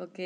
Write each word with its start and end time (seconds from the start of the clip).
Ok. 0.00 0.18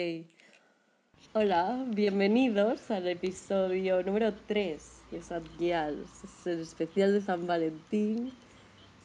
Hola, 1.33 1.85
bienvenidos 1.89 2.93
al 2.93 3.09
episodio 3.09 4.05
número 4.05 4.33
3 4.47 4.81
de 5.11 5.21
Santial. 5.21 6.05
Es 6.23 6.47
el 6.47 6.61
especial 6.61 7.13
de 7.13 7.21
San 7.21 7.49
Valentín, 7.49 8.33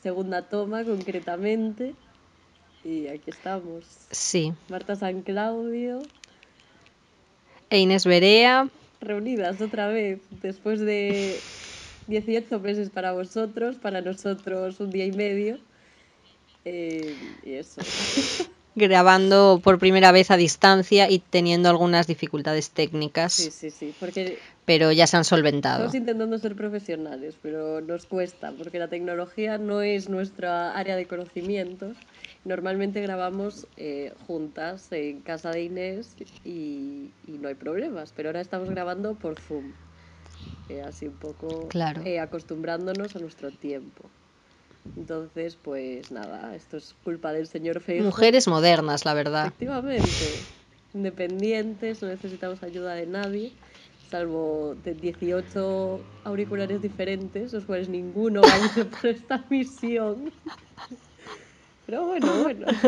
segunda 0.04 0.44
toma 0.44 0.84
concretamente. 0.84 1.96
Y 2.84 3.08
aquí 3.08 3.32
estamos. 3.32 3.84
Sí. 4.12 4.54
Marta 4.70 4.96
San 4.96 5.24
Claudio, 5.24 6.04
E 7.72 7.80
Inés 7.80 8.06
Berea. 8.06 8.70
reunidas 9.02 9.62
otra 9.62 9.88
vez 9.88 10.22
después 10.44 10.80
de 10.82 11.40
18 12.06 12.60
meses 12.60 12.92
para 12.92 13.14
vosotros, 13.14 13.78
para 13.78 14.02
nosotros 14.02 14.80
un 14.80 14.92
día 14.92 15.08
y 15.08 15.14
medio. 15.14 15.58
Eh, 16.64 17.16
y 17.44 17.54
eso. 17.54 17.82
grabando 18.80 19.60
por 19.64 19.78
primera 19.78 20.12
vez 20.12 20.32
a 20.32 20.38
distancia 20.38 21.08
y 21.10 21.20
teniendo 21.20 21.70
algunas 21.70 22.08
dificultades 22.08 22.72
técnicas, 22.72 23.34
Sí, 23.34 23.52
sí, 23.52 23.70
sí, 23.70 23.94
porque 24.00 24.40
pero 24.66 24.92
ya 24.92 25.06
se 25.06 25.18
han 25.18 25.24
solventado. 25.24 25.86
Estamos 25.86 25.96
intentando 25.96 26.38
ser 26.40 26.56
profesionales, 26.56 27.36
pero 27.42 27.82
nos 27.82 28.06
cuesta, 28.08 28.52
porque 28.58 28.80
la 28.80 28.88
tecnología 28.88 29.58
no 29.58 29.82
es 29.82 30.10
nuestra 30.10 30.76
área 30.76 30.96
de 30.96 31.06
conocimientos. 31.06 31.98
Normalmente 32.46 33.02
grabamos 33.02 33.68
eh, 33.78 34.14
juntas 34.26 34.92
en 34.92 35.22
casa 35.22 35.52
de 35.52 35.64
Inés 35.64 36.16
y, 36.44 37.12
y 37.24 37.38
no 37.40 37.48
hay 37.50 37.56
problemas, 37.56 38.14
pero 38.16 38.30
ahora 38.30 38.42
estamos 38.42 38.70
grabando 38.70 39.16
por 39.16 39.40
Zoom. 39.40 39.74
Eh, 40.70 40.82
así 40.82 41.08
un 41.08 41.18
poco 41.18 41.68
Claro. 41.70 42.04
eh, 42.06 42.20
acostumbrándonos 42.20 43.16
a 43.16 43.20
nuestro 43.20 43.50
tiempo. 43.52 44.12
Entonces, 44.96 45.56
pues 45.56 46.12
nada, 46.12 46.56
esto 46.56 46.78
es 46.78 46.94
culpa 47.04 47.32
del 47.32 47.48
señor 47.48 47.80
Feijóo. 47.80 48.06
Mujeres 48.06 48.48
modernas, 48.48 49.06
la 49.06 49.14
verdad. 49.14 49.48
Efectivamente, 49.48 50.04
independientes, 50.94 52.02
no 52.02 52.10
necesitamos 52.10 52.62
ayuda 52.64 52.96
de 52.96 53.06
nadie, 53.06 53.52
salvo 54.10 54.76
de 54.84 54.94
18 54.96 56.04
auriculares 56.26 56.82
diferentes, 56.82 57.54
los 57.54 57.66
cuales 57.66 57.90
ninguno 57.90 58.42
vale 58.42 58.86
por 58.86 59.10
esta 59.10 59.46
misión. 59.50 60.32
Pero 61.86 62.06
bueno, 62.06 62.44
bueno, 62.44 62.68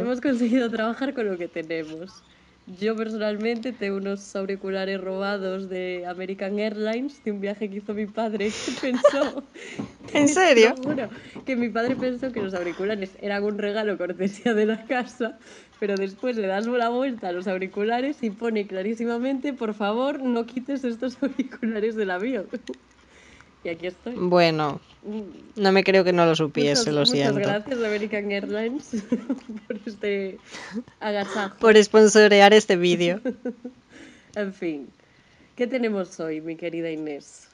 hemos 0.00 0.20
conseguido 0.20 0.70
trabajar 0.70 1.14
con 1.14 1.26
lo 1.26 1.38
que 1.38 1.48
tenemos. 1.48 2.22
Yo 2.66 2.96
personalmente 2.96 3.72
tengo 3.72 3.96
unos 3.96 4.34
auriculares 4.34 5.00
robados 5.00 5.68
de 5.68 6.04
American 6.06 6.58
Airlines 6.58 7.22
de 7.22 7.30
un 7.30 7.40
viaje 7.40 7.70
que 7.70 7.76
hizo 7.76 7.94
mi 7.94 8.06
padre 8.06 8.50
que 8.64 8.72
pensó 8.80 9.44
¿En 10.12 10.28
serio? 10.28 10.74
juro, 10.76 11.08
que 11.44 11.56
mi 11.56 11.68
padre 11.68 11.96
pensó 11.96 12.32
que 12.32 12.40
los 12.40 12.54
auriculares 12.54 13.16
eran 13.20 13.44
un 13.44 13.58
regalo 13.58 13.96
cortesía 13.98 14.54
de 14.54 14.66
la 14.66 14.84
casa, 14.86 15.38
pero 15.78 15.96
después 15.96 16.36
le 16.36 16.46
das 16.46 16.66
la 16.66 16.88
vuelta 16.88 17.28
a 17.28 17.32
los 17.32 17.46
auriculares 17.46 18.22
y 18.22 18.30
pone 18.30 18.66
clarísimamente, 18.66 19.52
por 19.52 19.74
favor, 19.74 20.20
no 20.20 20.46
quites 20.46 20.84
estos 20.84 21.18
auriculares 21.22 21.94
del 21.96 22.10
avión. 22.10 22.48
Y 23.64 23.68
aquí 23.68 23.86
estoy. 23.88 24.14
Bueno, 24.16 24.80
no 25.56 25.72
me 25.72 25.82
creo 25.82 26.04
que 26.04 26.12
no 26.12 26.24
lo 26.26 26.36
supiese, 26.36 26.90
muchas- 26.90 26.94
lo 26.94 27.00
muchas 27.00 27.12
siento. 27.12 27.38
gracias 27.40 27.78
American 27.78 28.30
Airlines 28.30 28.90
por 29.66 29.78
este 29.86 30.38
agasajo. 31.00 31.56
Por 31.58 31.82
sponsorear 31.82 32.52
este 32.54 32.76
vídeo. 32.76 33.20
En 34.36 34.52
fin, 34.52 34.88
¿qué 35.56 35.66
tenemos 35.66 36.20
hoy, 36.20 36.42
mi 36.42 36.56
querida 36.56 36.90
Inés? 36.90 37.48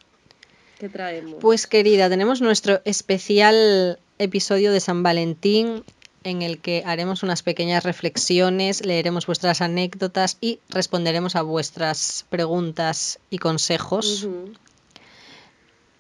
¿Qué 0.81 0.89
traemos? 0.89 1.37
Pues 1.41 1.69
querida, 1.69 2.09
tenemos 2.09 2.41
nuestro 2.41 2.81
especial 2.85 4.01
episodio 4.19 4.73
de 4.73 4.81
San 4.81 5.05
Valentín 5.05 5.85
en 6.25 6.43
el 6.43 6.59
que 6.59 6.83
haremos 6.85 7.23
unas 7.23 7.45
pequeñas 7.45 7.85
reflexiones, 7.85 8.85
leeremos 8.85 9.27
vuestras 9.27 9.61
anécdotas 9.61 10.39
y 10.41 10.59
responderemos 10.71 11.37
a 11.37 11.43
vuestras 11.43 12.27
preguntas 12.31 13.21
y 13.31 13.39
consejos. 13.39 14.27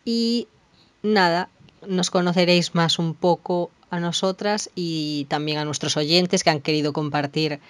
Y 0.04 0.48
nada, 1.02 1.48
nos 1.86 2.10
conoceréis 2.10 2.74
más 2.74 2.98
un 2.98 3.14
poco 3.14 3.70
a 3.90 4.00
nosotras 4.00 4.70
y 4.74 5.26
también 5.28 5.58
a 5.58 5.64
nuestros 5.64 5.96
oyentes 5.96 6.42
que 6.42 6.50
han 6.50 6.60
querido 6.60 6.92
compartir 6.92 7.60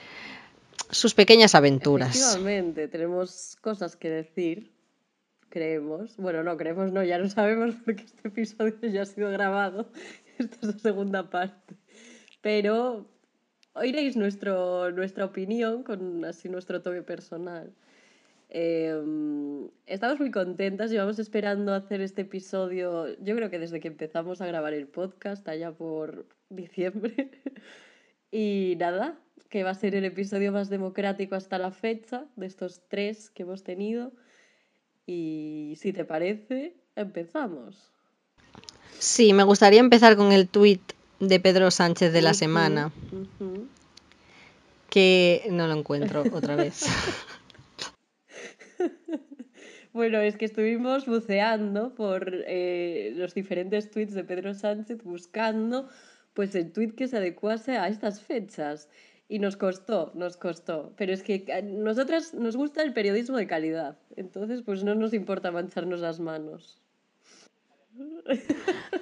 sus 0.91 1.15
pequeñas 1.15 1.55
aventuras. 1.55 2.17
Efectivamente, 2.17 2.89
tenemos 2.89 3.57
cosas 3.61 3.97
que 3.97 4.11
decir, 4.11 4.71
creemos. 5.49 6.17
Bueno, 6.17 6.43
no, 6.43 6.57
creemos 6.57 6.93
no, 6.93 7.03
ya 7.03 7.19
lo 7.19 7.29
sabemos 7.29 7.75
porque 7.85 8.05
este 8.05 8.29
episodio 8.29 8.77
ya 8.83 9.03
ha 9.03 9.07
sido 9.07 9.31
grabado. 9.31 9.91
Esta 10.39 10.57
es 10.63 10.75
la 10.75 10.79
segunda 10.79 11.31
parte. 11.31 11.75
Pero 12.41 13.07
oiréis 13.75 14.17
nuestro, 14.17 14.91
nuestra 14.93 15.25
opinión 15.25 15.83
con 15.83 16.25
así 16.25 16.49
nuestro 16.49 16.83
toque 16.83 17.03
personal. 17.03 17.73
Eh, 18.55 19.01
estamos 19.87 20.21
muy 20.21 20.31
contentas, 20.31 20.91
llevamos 20.91 21.19
esperando 21.19 21.73
hacer 21.73 22.03
este 22.03 22.21
episodio, 22.21 23.09
yo 23.23 23.35
creo 23.35 23.49
que 23.49 23.59
desde 23.59 23.81
que 23.81 23.89
empezamos 23.89 24.43
a 24.43 24.47
grabar 24.47 24.75
el 24.75 24.89
podcast, 24.89 25.49
allá 25.49 25.73
por 25.73 26.27
diciembre. 26.51 27.31
Y 28.35 28.77
nada, 28.79 29.19
que 29.51 29.63
va 29.63 29.69
a 29.69 29.75
ser 29.75 29.95
el 29.95 30.07
episodio 30.07 30.53
más 30.53 30.71
democrático 30.71 31.35
hasta 31.35 31.59
la 31.59 31.71
fecha, 31.71 32.25
de 32.37 32.47
estos 32.47 32.81
tres 32.89 33.29
que 33.29 33.43
hemos 33.43 33.63
tenido. 33.63 34.11
Y 35.05 35.75
si 35.79 35.93
te 35.93 36.07
parece, 36.07 36.75
empezamos. 36.97 37.91
Sí, 38.99 39.35
me 39.35 39.43
gustaría 39.43 39.81
empezar 39.81 40.17
con 40.17 40.33
el 40.33 40.49
tuit 40.49 40.81
de 41.21 41.41
Pedro 41.41 41.71
Sánchez 41.71 42.15
de 42.15 42.23
la 42.23 42.33
semana, 42.33 42.91
que 44.89 45.47
no 45.51 45.67
lo 45.67 45.75
encuentro 45.75 46.25
otra 46.33 46.57
vez. 46.57 46.87
Bueno, 49.93 50.21
es 50.21 50.37
que 50.37 50.47
estuvimos 50.47 51.05
buceando 51.05 51.95
por 51.95 52.33
eh, 52.47 53.13
los 53.15 53.35
diferentes 53.35 53.91
tweets 53.91 54.15
de 54.15 54.25
Pedro 54.25 54.55
Sánchez 54.55 55.05
buscando 55.05 55.87
pues 56.33 56.55
el 56.55 56.73
tweet 56.73 56.93
que 56.93 57.09
se 57.09 57.19
adecuase 57.19 57.77
a 57.77 57.89
estas 57.89 58.23
fechas. 58.23 58.89
Y 59.29 59.39
nos 59.39 59.57
costó, 59.57 60.13
nos 60.15 60.37
costó. 60.37 60.93
Pero 60.97 61.13
es 61.13 61.23
que 61.23 61.47
a 61.53 61.63
nosotras 61.63 62.35
nos 62.35 62.57
gusta 62.57 62.83
el 62.83 62.93
periodismo 62.93 63.37
de 63.37 63.47
calidad. 63.47 63.97
Entonces, 64.17 64.63
pues 64.63 64.85
no 64.85 64.95
nos 64.95 65.15
importa 65.15 65.51
mancharnos 65.51 66.01
las 66.01 66.21
manos. 66.21 66.79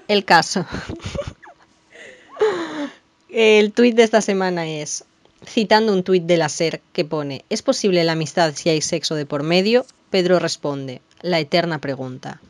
El 0.06 0.24
caso. 0.24 0.66
El 3.28 3.72
tuit 3.72 3.94
de 3.94 4.02
esta 4.02 4.20
semana 4.20 4.68
es, 4.68 5.04
citando 5.45 5.93
un 5.93 6.03
tuit 6.03 6.25
de 6.25 6.37
la 6.37 6.49
SER 6.49 6.81
que 6.93 7.05
pone, 7.05 7.45
¿es 7.49 7.62
posible 7.62 8.05
la 8.05 8.12
amistad 8.12 8.55
si 8.55 8.69
hay 8.69 8.81
sexo 8.81 9.15
de 9.15 9.27
por 9.27 9.43
medio? 9.43 9.87
Pedro 10.11 10.39
responde, 10.39 11.01
la 11.23 11.39
eterna 11.39 11.81
pregunta. 11.81 12.41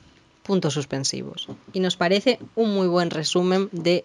Puntos 0.42 0.74
suspensivos. 0.74 1.48
Y 1.72 1.80
nos 1.80 1.96
parece 1.96 2.38
un 2.56 2.74
muy 2.74 2.88
buen 2.88 3.10
resumen 3.10 3.68
de 3.72 4.04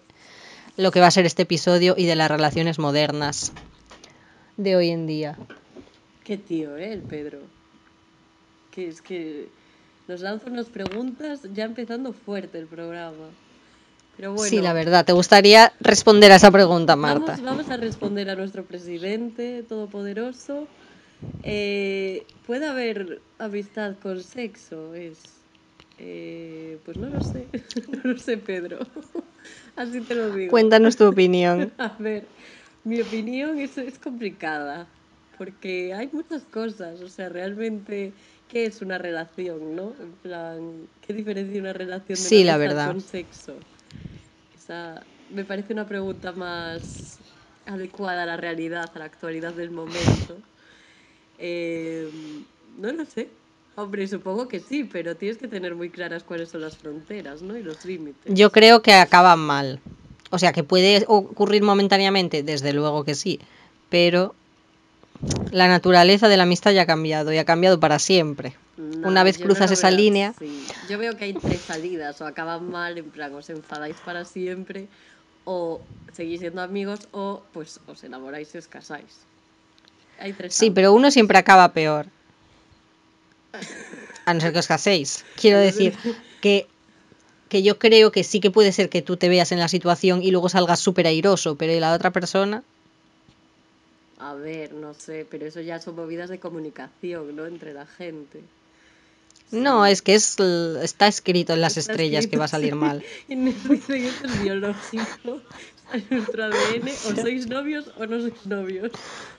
lo 0.76 0.90
que 0.90 1.00
va 1.00 1.06
a 1.06 1.10
ser 1.10 1.26
este 1.26 1.42
episodio 1.42 1.94
y 1.96 2.06
de 2.06 2.16
las 2.16 2.30
relaciones 2.30 2.78
modernas 2.78 3.52
de 4.56 4.76
hoy 4.76 4.90
en 4.90 5.06
día. 5.06 5.38
Qué 6.24 6.36
tío, 6.36 6.76
¿eh? 6.76 6.92
El 6.92 7.02
Pedro. 7.02 7.40
Que 8.70 8.88
es 8.88 9.00
que 9.00 9.48
nos 10.06 10.20
lanza 10.20 10.50
unas 10.50 10.66
preguntas 10.66 11.40
ya 11.54 11.64
empezando 11.64 12.12
fuerte 12.12 12.58
el 12.58 12.66
programa. 12.66 13.30
Pero 14.16 14.32
bueno, 14.32 14.48
Sí, 14.48 14.60
la 14.60 14.72
verdad. 14.72 15.04
¿Te 15.04 15.12
gustaría 15.12 15.72
responder 15.80 16.32
a 16.32 16.36
esa 16.36 16.50
pregunta, 16.50 16.96
Marta? 16.96 17.32
Vamos, 17.32 17.44
vamos 17.44 17.70
a 17.70 17.76
responder 17.76 18.30
a 18.30 18.34
nuestro 18.36 18.64
presidente 18.64 19.62
todopoderoso. 19.68 20.66
Eh, 21.42 22.24
¿Puede 22.46 22.66
haber 22.66 23.20
amistad 23.38 23.94
con 24.02 24.22
sexo? 24.22 24.94
Es. 24.94 25.18
eh, 25.98 26.78
pues 26.84 26.96
no 26.96 27.08
lo 27.08 27.22
sé. 27.22 27.46
no 28.04 28.12
lo 28.12 28.18
sé, 28.18 28.36
Pedro. 28.38 28.78
Así 29.76 30.00
te 30.00 30.14
lo 30.14 30.30
digo. 30.30 30.50
Cuéntanos 30.50 30.96
tu 30.96 31.04
opinión. 31.06 31.72
A 31.78 31.94
ver, 31.98 32.26
mi 32.84 33.00
opinión 33.00 33.58
es, 33.58 33.76
es 33.78 33.98
complicada, 33.98 34.86
porque 35.38 35.92
hay 35.94 36.08
muchas 36.12 36.42
cosas, 36.44 37.00
o 37.00 37.08
sea, 37.08 37.28
realmente, 37.28 38.12
¿qué 38.48 38.64
es 38.66 38.80
una 38.80 38.98
relación, 38.98 39.76
no? 39.76 39.92
En 40.00 40.12
plan, 40.22 40.86
¿qué 41.06 41.12
diferencia 41.12 41.60
una 41.60 41.72
relación 41.72 42.16
de 42.16 42.24
Sí, 42.24 42.44
la 42.44 42.56
verdad. 42.56 42.88
con 42.88 43.00
sexo? 43.00 43.54
Esa 44.66 45.00
me 45.30 45.44
parece 45.44 45.72
una 45.72 45.86
pregunta 45.86 46.32
más 46.32 47.18
adecuada 47.66 48.24
a 48.24 48.26
la 48.26 48.36
realidad, 48.36 48.90
a 48.92 48.98
la 48.98 49.04
actualidad 49.04 49.52
del 49.52 49.70
momento. 49.70 50.38
Eh, 51.38 52.10
no 52.76 52.90
lo 52.90 53.04
sé. 53.04 53.28
Hombre, 53.76 54.08
supongo 54.08 54.48
que 54.48 54.58
sí, 54.58 54.82
pero 54.82 55.14
tienes 55.14 55.38
que 55.38 55.46
tener 55.46 55.76
muy 55.76 55.90
claras 55.90 56.24
cuáles 56.24 56.48
son 56.48 56.62
las 56.62 56.76
fronteras, 56.76 57.42
¿no? 57.42 57.56
Y 57.56 57.62
los 57.62 57.84
límites. 57.84 58.34
Yo 58.34 58.50
creo 58.50 58.82
que 58.82 58.92
acaban 58.94 59.38
mal. 59.38 59.78
O 60.30 60.38
sea, 60.40 60.52
que 60.52 60.64
puede 60.64 61.04
ocurrir 61.06 61.62
momentáneamente, 61.62 62.42
desde 62.42 62.72
luego 62.72 63.04
que 63.04 63.14
sí, 63.14 63.38
pero 63.88 64.34
la 65.52 65.68
naturaleza 65.68 66.26
de 66.26 66.38
la 66.38 66.42
amistad 66.42 66.72
ya 66.72 66.82
ha 66.82 66.86
cambiado 66.86 67.32
y 67.32 67.38
ha 67.38 67.44
cambiado 67.44 67.78
para 67.78 68.00
siempre. 68.00 68.56
No, 68.76 69.08
Una 69.08 69.24
vez 69.24 69.38
no 69.38 69.46
cruzas 69.46 69.70
esa 69.70 69.88
veo 69.88 69.96
línea. 69.96 70.34
Yo 70.88 70.98
veo 70.98 71.16
que 71.16 71.24
hay 71.24 71.32
tres 71.32 71.62
salidas, 71.62 72.20
o 72.20 72.26
acaban 72.26 72.70
mal, 72.70 72.98
en 72.98 73.10
plan, 73.10 73.34
os 73.34 73.48
enfadáis 73.48 73.96
para 74.04 74.24
siempre, 74.24 74.86
o 75.44 75.80
seguís 76.12 76.40
siendo 76.40 76.60
amigos, 76.60 77.08
o 77.12 77.42
pues 77.52 77.80
os 77.86 78.04
enamoráis 78.04 78.54
y 78.54 78.58
os 78.58 78.66
casáis. 78.66 79.20
hay 80.20 80.32
tres 80.32 80.54
Sí, 80.54 80.70
pero 80.70 80.92
uno 80.92 81.10
siempre 81.10 81.38
acaba 81.38 81.72
peor. 81.72 82.06
A 84.26 84.34
no 84.34 84.40
ser 84.40 84.52
que 84.52 84.58
os 84.58 84.66
caséis. 84.66 85.24
Quiero 85.40 85.58
decir 85.58 85.94
que, 86.42 86.66
que 87.48 87.62
yo 87.62 87.78
creo 87.78 88.12
que 88.12 88.24
sí 88.24 88.40
que 88.40 88.50
puede 88.50 88.72
ser 88.72 88.90
que 88.90 89.00
tú 89.00 89.16
te 89.16 89.28
veas 89.30 89.52
en 89.52 89.60
la 89.60 89.68
situación 89.68 90.22
y 90.22 90.32
luego 90.32 90.48
salgas 90.48 90.80
súper 90.80 91.06
airoso, 91.06 91.56
pero 91.56 91.72
¿y 91.72 91.80
la 91.80 91.94
otra 91.94 92.10
persona? 92.10 92.62
A 94.18 94.34
ver, 94.34 94.72
no 94.74 94.94
sé, 94.94 95.26
pero 95.30 95.46
eso 95.46 95.60
ya 95.60 95.78
son 95.80 95.94
movidas 95.94 96.28
de 96.28 96.40
comunicación, 96.40 97.36
¿no? 97.36 97.46
Entre 97.46 97.72
la 97.72 97.86
gente. 97.86 98.40
No, 99.50 99.86
es 99.86 100.02
que 100.02 100.14
es, 100.14 100.36
está 100.82 101.06
escrito 101.06 101.52
en 101.52 101.60
las 101.60 101.76
Está 101.76 101.92
estrellas 101.92 102.26
que 102.26 102.36
va 102.36 102.46
a 102.46 102.48
salir 102.48 102.72
sí. 102.72 102.78
mal. 102.78 103.04
Dicen 103.28 104.04
esto 104.04 104.26
es 104.26 104.42
biológico, 104.42 105.40
en 105.92 106.04
nuestro 106.10 106.44
ADN, 106.44 106.88
o 106.88 107.20
sois 107.20 107.46
novios 107.46 107.90
o 107.96 108.06
no 108.06 108.20
sois 108.20 108.46
novios. 108.46 108.90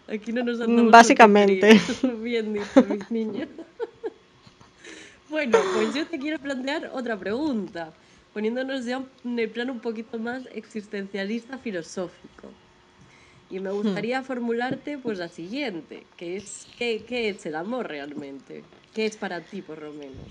Aquí 0.07 0.31
no 0.31 0.43
nos 0.43 0.61
andamos 0.61 0.83
con 0.83 0.91
Básicamente. 0.91 1.81
Bien 2.21 2.53
dicho, 2.53 2.85
mis 2.89 3.11
niños. 3.11 3.49
Bueno, 5.29 5.59
pues 5.73 5.93
yo 5.93 6.07
te 6.07 6.17
quiero 6.19 6.39
plantear 6.39 6.89
otra 6.93 7.19
pregunta, 7.19 7.91
poniéndonos 8.33 8.85
ya 8.85 9.03
en 9.25 9.37
el 9.37 9.49
plano 9.49 9.73
un 9.73 9.81
poquito 9.81 10.17
más 10.17 10.43
existencialista 10.53 11.57
filosófico. 11.57 12.47
Y 13.49 13.59
Hmm. 13.59 13.63
me 13.63 13.71
gustaría 13.71 14.23
formularte 14.23 14.97
pues 14.97 15.17
la 15.17 15.29
siguiente, 15.29 16.03
que 16.17 16.37
es 16.37 16.67
¿qué, 16.77 17.03
qué 17.07 17.29
es 17.29 17.45
el 17.45 17.55
amor 17.55 17.87
realmente? 17.87 18.63
¿Qué 18.93 19.05
es 19.05 19.15
para 19.15 19.41
ti 19.41 19.61
por 19.61 19.81
lo 19.81 19.93
menos? 19.93 20.27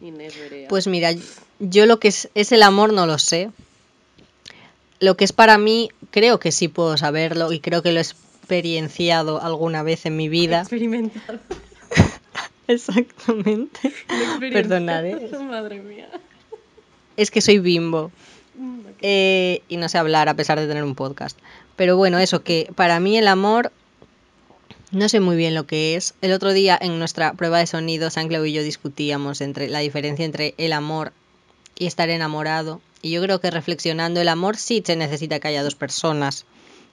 Inés 0.00 0.38
Berea. 0.38 0.68
Pues 0.68 0.86
mira, 0.86 1.10
yo 1.58 1.86
lo 1.86 1.98
que 1.98 2.08
es, 2.08 2.28
es 2.34 2.52
el 2.52 2.62
amor 2.62 2.92
no 2.92 3.06
lo 3.06 3.18
sé. 3.18 3.50
Lo 5.00 5.16
que 5.16 5.24
es 5.24 5.32
para 5.32 5.58
mí, 5.58 5.90
creo 6.10 6.38
que 6.38 6.52
sí 6.52 6.68
puedo 6.68 6.96
saberlo 6.96 7.52
y 7.52 7.60
creo 7.60 7.82
que 7.82 7.92
lo 7.92 7.98
he 7.98 8.02
experienciado 8.02 9.40
alguna 9.42 9.82
vez 9.82 10.06
en 10.06 10.16
mi 10.16 10.28
vida. 10.28 10.60
experimentado. 10.60 11.40
Exactamente. 12.68 13.92
Perdonad, 14.40 15.04
¿eh? 15.04 15.30
Madre 15.38 15.80
mía. 15.80 16.08
Es 17.16 17.30
que 17.30 17.40
soy 17.40 17.58
bimbo. 17.58 18.10
Mm. 18.56 18.80
Eh, 19.02 19.62
y 19.68 19.76
no 19.76 19.88
sé 19.88 19.98
hablar 19.98 20.28
a 20.28 20.34
pesar 20.34 20.58
de 20.60 20.66
tener 20.66 20.84
un 20.84 20.94
podcast. 20.94 21.38
Pero 21.76 21.96
bueno, 21.96 22.18
eso, 22.18 22.42
que 22.42 22.70
para 22.76 23.00
mí 23.00 23.16
el 23.18 23.28
amor 23.28 23.72
no 24.90 25.08
sé 25.08 25.18
muy 25.20 25.36
bien 25.36 25.54
lo 25.54 25.66
que 25.66 25.96
es. 25.96 26.14
El 26.22 26.32
otro 26.32 26.52
día 26.52 26.78
en 26.80 26.98
nuestra 26.98 27.32
prueba 27.34 27.58
de 27.58 27.66
sonido, 27.66 28.10
San 28.10 28.30
y 28.30 28.52
yo 28.52 28.62
discutíamos 28.62 29.40
entre 29.40 29.68
la 29.68 29.80
diferencia 29.80 30.24
entre 30.24 30.54
el 30.56 30.72
amor 30.72 31.12
y 31.76 31.86
estar 31.86 32.10
enamorado. 32.10 32.80
Y 33.02 33.10
yo 33.10 33.20
creo 33.20 33.40
que 33.40 33.50
reflexionando 33.50 34.20
el 34.20 34.28
amor 34.28 34.56
sí 34.56 34.82
se 34.86 34.96
necesita 34.96 35.40
que 35.40 35.48
haya 35.48 35.62
dos 35.64 35.74
personas 35.74 36.46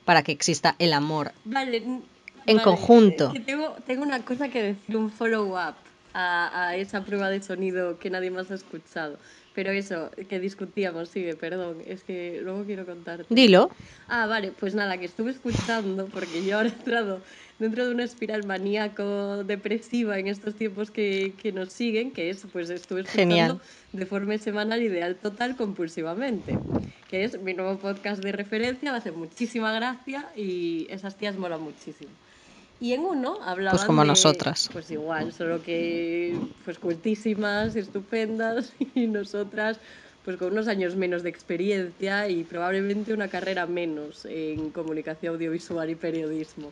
para 0.04 0.24
que 0.24 0.32
exista 0.32 0.76
el 0.80 0.94
amor. 0.94 1.32
Vale. 1.46 1.78
n- 1.78 2.02
En 2.48 2.58
vale, 2.58 2.64
conjunto. 2.64 3.32
que 3.34 3.40
tengo, 3.40 3.76
tengo 3.86 4.02
una 4.04 4.26
cosa 4.26 4.50
que 4.50 4.64
decir, 4.64 4.98
un 4.98 5.12
follow-up 5.12 5.76
a, 6.14 6.68
a 6.70 6.76
esa 6.76 7.02
prueba 7.06 7.30
de 7.30 7.42
sonido 7.44 8.00
que 8.00 8.10
nadie 8.10 8.32
más 8.32 8.50
ha 8.50 8.56
escuchado. 8.56 9.20
Pero 9.54 9.72
eso, 9.72 10.12
que 10.30 10.40
discutíamos, 10.40 11.10
sigue, 11.10 11.36
perdón, 11.36 11.80
es 11.86 12.04
que 12.04 12.40
luego 12.42 12.64
quiero 12.64 12.86
contarte. 12.86 13.26
Dilo. 13.30 13.70
Ah, 14.08 14.26
vale, 14.26 14.54
pues 14.58 14.76
nada, 14.76 14.98
que 14.98 15.06
estuve 15.06 15.32
escuchando, 15.32 16.06
porque 16.08 16.46
yo 16.46 16.58
ahora 16.58 16.70
he 16.70 16.72
entrado 16.72 17.22
dentro 17.60 17.86
de 17.86 17.94
una 17.94 18.04
espiral 18.04 18.46
maníaco-depresiva 18.46 20.18
en 20.18 20.28
estos 20.28 20.56
tiempos 20.56 20.90
que, 20.90 21.34
que 21.42 21.52
nos 21.52 21.74
siguen, 21.74 22.12
que 22.12 22.30
es, 22.30 22.46
pues 22.52 22.70
estuve 22.70 23.02
escuchando 23.02 23.30
Genial. 23.30 23.62
de 23.92 24.06
forma 24.06 24.38
semanal 24.38 24.82
Ideal 24.82 25.16
Total 25.16 25.56
compulsivamente, 25.56 26.58
que 27.10 27.24
es 27.24 27.40
mi 27.42 27.54
nuevo 27.54 27.78
podcast 27.78 28.24
de 28.24 28.32
referencia, 28.32 28.92
me 28.92 28.98
hace 28.98 29.12
muchísima 29.12 29.74
gracia 29.74 30.30
y 30.36 30.88
esas 30.90 31.18
tías 31.18 31.38
molan 31.38 31.62
muchísimo. 31.62 32.12
Y 32.82 32.94
en 32.94 33.02
uno 33.02 33.38
hablaban 33.44 33.78
Pues 33.78 33.86
como 33.86 34.02
de- 34.02 34.08
nosotras. 34.08 34.70
Pues 34.74 34.90
igual, 34.90 35.32
solo 35.32 35.62
que 35.62 36.36
pues 36.66 36.80
cultísimas, 36.80 37.76
estupendas 37.76 38.74
y 38.96 39.06
nosotras 39.06 39.80
pues 40.24 40.38
con 40.38 40.52
unos 40.52 40.68
años 40.68 40.96
menos 40.96 41.24
de 41.24 41.30
experiencia 41.30 42.28
y 42.28 42.44
probablemente 42.44 43.14
una 43.14 43.28
carrera 43.28 43.66
menos 43.66 44.26
en 44.26 44.70
comunicación 44.72 45.34
audiovisual 45.36 45.90
y 45.90 45.96
periodismo. 45.96 46.72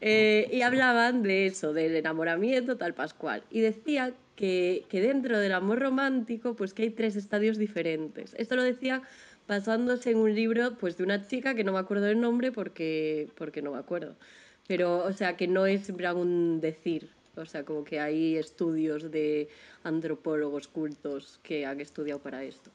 Eh, 0.00 0.48
y 0.52 0.60
hablaban 0.62 1.22
de 1.22 1.46
eso, 1.46 1.72
del 1.72 1.96
enamoramiento 1.96 2.76
tal 2.76 2.92
pascual. 2.94 3.42
Y 3.50 3.60
decía 3.60 4.12
que, 4.36 4.84
que 4.90 5.00
dentro 5.00 5.38
del 5.38 5.52
amor 5.52 5.78
romántico 5.80 6.54
pues 6.54 6.74
que 6.74 6.82
hay 6.84 6.90
tres 6.90 7.16
estadios 7.16 7.56
diferentes. 7.58 8.34
Esto 8.38 8.56
lo 8.56 8.62
decía 8.62 9.02
basándose 9.48 10.10
en 10.10 10.18
un 10.18 10.34
libro 10.34 10.76
pues 10.78 10.96
de 10.96 11.04
una 11.04 11.26
chica 11.26 11.54
que 11.54 11.64
no 11.64 11.72
me 11.72 11.78
acuerdo 11.78 12.04
del 12.06 12.20
nombre 12.20 12.52
porque, 12.52 13.28
porque 13.36 13.60
no 13.62 13.72
me 13.72 13.78
acuerdo. 13.78 14.16
Pero, 14.66 15.04
o 15.04 15.12
sea, 15.12 15.36
que 15.36 15.48
no 15.48 15.66
es 15.66 15.88
un 15.88 16.60
decir. 16.60 17.10
O 17.36 17.46
sea, 17.46 17.64
como 17.64 17.82
que 17.82 17.98
hay 17.98 18.36
estudios 18.36 19.10
de 19.10 19.48
antropólogos 19.84 20.68
cultos 20.68 21.40
que 21.42 21.64
han 21.64 21.80
estudiado 21.80 22.20
para 22.20 22.44
esto. 22.44 22.70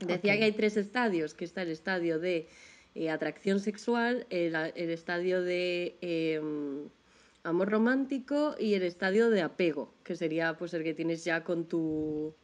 Decía 0.00 0.36
que 0.36 0.44
hay 0.44 0.52
tres 0.52 0.76
estadios, 0.76 1.34
que 1.34 1.44
está 1.44 1.62
el 1.62 1.70
estadio 1.70 2.18
de 2.18 2.48
eh, 2.94 3.10
atracción 3.10 3.60
sexual, 3.60 4.26
el, 4.30 4.54
el 4.54 4.90
estadio 4.90 5.42
de 5.42 5.96
em, 6.00 6.88
amor 7.44 7.70
romántico 7.70 8.56
y 8.58 8.74
el 8.74 8.82
estadio 8.82 9.30
de 9.30 9.42
apego, 9.42 9.94
que 10.02 10.16
sería 10.16 10.56
pues 10.58 10.74
el 10.74 10.82
que 10.82 10.94
tienes 10.94 11.24
ya 11.24 11.44
con 11.44 11.66
tu 11.66 12.34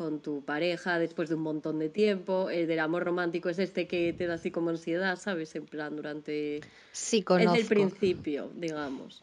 con 0.00 0.22
tu 0.22 0.42
pareja 0.42 0.98
después 0.98 1.28
de 1.28 1.34
un 1.34 1.42
montón 1.42 1.78
de 1.78 1.90
tiempo. 1.90 2.48
El 2.48 2.66
del 2.66 2.78
amor 2.78 3.04
romántico 3.04 3.50
es 3.50 3.58
este 3.58 3.86
que 3.86 4.14
te 4.14 4.26
da 4.26 4.36
así 4.36 4.50
como 4.50 4.70
ansiedad, 4.70 5.18
¿sabes? 5.18 5.54
En 5.56 5.66
plan, 5.66 5.94
durante 5.94 6.62
Sí, 6.90 7.22
conozco. 7.22 7.52
es 7.52 7.60
el 7.60 7.66
principio, 7.66 8.50
digamos. 8.56 9.22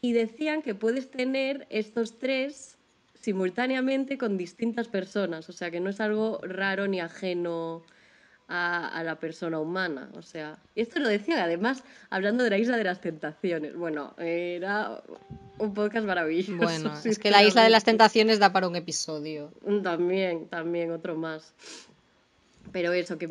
Y 0.00 0.14
decían 0.14 0.62
que 0.62 0.74
puedes 0.74 1.10
tener 1.10 1.66
estos 1.68 2.18
tres 2.18 2.78
simultáneamente 3.12 4.16
con 4.16 4.38
distintas 4.38 4.88
personas, 4.88 5.46
o 5.50 5.52
sea 5.52 5.70
que 5.70 5.78
no 5.78 5.90
es 5.90 6.00
algo 6.00 6.40
raro 6.42 6.88
ni 6.88 7.00
ajeno 7.00 7.82
a, 8.48 8.88
a 8.88 9.04
la 9.04 9.16
persona 9.16 9.58
humana. 9.58 10.10
O 10.14 10.22
sea, 10.22 10.58
y 10.74 10.80
esto 10.80 10.98
lo 11.00 11.08
decían 11.08 11.38
además 11.38 11.84
hablando 12.10 12.44
de 12.44 12.50
la 12.50 12.58
isla 12.58 12.76
de 12.76 12.84
las 12.84 13.00
tentaciones. 13.00 13.76
Bueno, 13.76 14.14
era 14.18 15.02
un 15.58 15.74
podcast 15.74 16.06
maravilloso. 16.06 16.56
Bueno, 16.56 16.92
es 17.04 17.18
que 17.18 17.30
la 17.30 17.42
isla 17.42 17.62
de 17.62 17.70
las 17.70 17.84
tentaciones 17.84 18.38
da 18.38 18.52
para 18.52 18.68
un 18.68 18.76
episodio. 18.76 19.52
También, 19.82 20.48
también, 20.48 20.92
otro 20.92 21.16
más. 21.16 21.52
Pero 22.72 22.92
eso, 22.92 23.18
que 23.18 23.28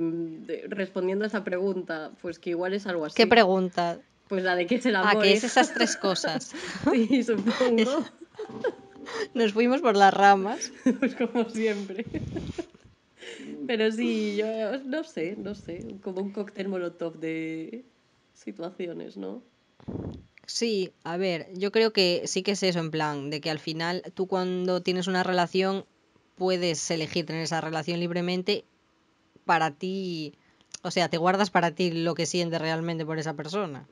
respondiendo 0.68 1.26
a 1.26 1.28
esa 1.28 1.44
pregunta, 1.44 2.12
pues 2.22 2.40
que 2.40 2.52
igual 2.52 2.74
es 2.74 2.88
algo 2.88 3.06
así. 3.06 3.16
¿Qué 3.16 3.28
pregunta? 3.28 4.00
Pues 4.28 4.44
la 4.44 4.56
de 4.56 4.66
qué 4.68 4.76
es 4.76 4.86
el 4.86 4.96
amor. 4.96 5.14
Ah, 5.18 5.22
que 5.22 5.32
es 5.32 5.40
hija. 5.40 5.48
esas 5.48 5.74
tres 5.74 5.96
cosas. 6.02 6.54
Sí, 6.92 7.24
supongo. 7.24 8.04
Nos 9.34 9.54
fuimos 9.54 9.82
por 9.82 9.96
las 9.96 10.14
ramas. 10.14 10.72
Pues 11.00 11.16
como 11.16 11.50
siempre. 11.50 12.06
Pero 13.68 13.92
sí, 13.92 14.38
yo 14.38 14.80
no 14.86 15.04
sé, 15.04 15.36
no 15.38 15.54
sé. 15.54 15.86
Como 16.02 16.22
un 16.22 16.32
cóctel 16.32 16.70
molotov 16.70 17.20
de 17.20 17.86
situaciones, 18.34 19.18
¿no? 19.18 19.44
Sí, 20.46 20.94
a 21.04 21.18
ver, 21.18 21.50
yo 21.54 21.72
creo 21.74 21.92
que 21.92 22.24
sí 22.26 22.42
que 22.42 22.52
es 22.52 22.64
eso, 22.64 22.80
en 22.80 22.90
plan, 22.90 23.30
de 23.30 23.42
que 23.42 23.52
al 23.52 23.60
final 23.60 24.02
tú 24.14 24.28
cuando 24.28 24.82
tienes 24.82 25.08
una 25.08 25.24
relación 25.24 25.86
puedes 26.36 26.90
elegir 26.90 27.26
tener 27.26 27.42
esa 27.42 27.60
relación 27.60 28.00
libremente 28.00 28.64
para 29.44 29.72
ti, 29.72 30.36
o 30.84 30.92
sea, 30.92 31.10
te 31.10 31.18
guardas 31.18 31.50
para 31.50 31.72
ti 31.72 31.92
lo 31.92 32.16
que 32.16 32.26
sientes 32.26 32.62
realmente 32.62 33.06
por 33.06 33.20
esa 33.20 33.34
persona. 33.34 33.88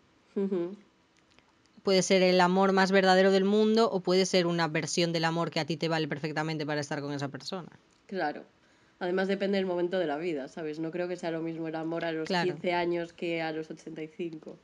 Puede 1.84 2.02
ser 2.02 2.24
el 2.24 2.40
amor 2.40 2.72
más 2.72 2.92
verdadero 2.92 3.32
del 3.32 3.44
mundo 3.44 3.90
o 3.92 4.00
puede 4.00 4.26
ser 4.26 4.48
una 4.48 4.68
versión 4.68 5.12
del 5.12 5.26
amor 5.26 5.52
que 5.52 5.60
a 5.60 5.66
ti 5.66 5.76
te 5.76 5.90
vale 5.90 6.08
perfectamente 6.08 6.66
para 6.66 6.82
estar 6.82 7.02
con 7.02 7.14
esa 7.14 7.28
persona. 7.28 7.70
Claro. 8.08 8.46
Además 9.00 9.28
depende 9.28 9.58
del 9.58 9.66
momento 9.66 10.00
de 10.00 10.08
la 10.08 10.18
vida, 10.18 10.48
¿sabes? 10.48 10.80
No 10.80 10.90
creo 10.92 11.08
que 11.08 11.18
sea 11.18 11.32
lo 11.32 11.42
mismo 11.42 11.68
el 11.68 11.76
amor 11.76 12.06
a 12.06 12.12
los 12.12 12.28
Claro. 12.28 12.54
15 12.54 12.74
años 12.74 13.14
que 13.14 13.42
a 13.42 13.52
los 13.52 13.70
85. 13.70 14.58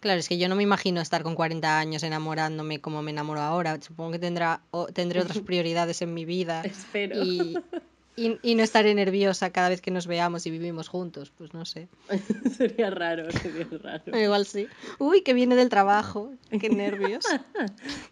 Claro, 0.00 0.20
es 0.20 0.28
que 0.28 0.38
yo 0.38 0.48
no 0.48 0.54
me 0.54 0.62
imagino 0.62 1.00
estar 1.00 1.22
con 1.22 1.34
40 1.34 1.78
años 1.80 2.02
enamorándome 2.04 2.80
como 2.80 3.02
me 3.02 3.10
enamoro 3.10 3.40
ahora. 3.40 3.80
Supongo 3.80 4.12
que 4.12 4.18
tendrá, 4.18 4.60
o- 4.70 4.86
tendré 4.86 5.20
otras 5.20 5.38
prioridades 5.46 6.02
en 6.02 6.14
mi 6.14 6.24
vida. 6.24 6.62
Espero. 6.62 7.16
y, 7.24 7.58
y, 8.14 8.38
y 8.42 8.54
no 8.54 8.62
estaré 8.62 8.94
nerviosa 8.94 9.50
cada 9.50 9.70
vez 9.70 9.80
que 9.80 9.90
nos 9.90 10.06
veamos 10.06 10.46
y 10.46 10.50
vivimos 10.50 10.86
juntos. 10.88 11.32
Pues 11.36 11.52
no 11.54 11.64
sé. 11.64 11.88
sería 12.56 12.90
raro, 12.90 13.28
sería 13.32 13.66
raro. 13.82 14.16
Igual 14.18 14.44
sí. 14.46 14.68
Uy, 14.98 15.22
que 15.22 15.34
viene 15.34 15.56
del 15.56 15.68
trabajo. 15.68 16.32
Qué 16.60 16.68
nervios. 16.68 17.24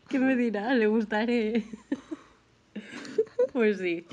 ¿Qué 0.09 0.19
me 0.19 0.35
dirá? 0.35 0.75
Le 0.75 0.87
gustaré. 0.89 1.63
Pues 3.57 3.79
sí. 3.79 4.05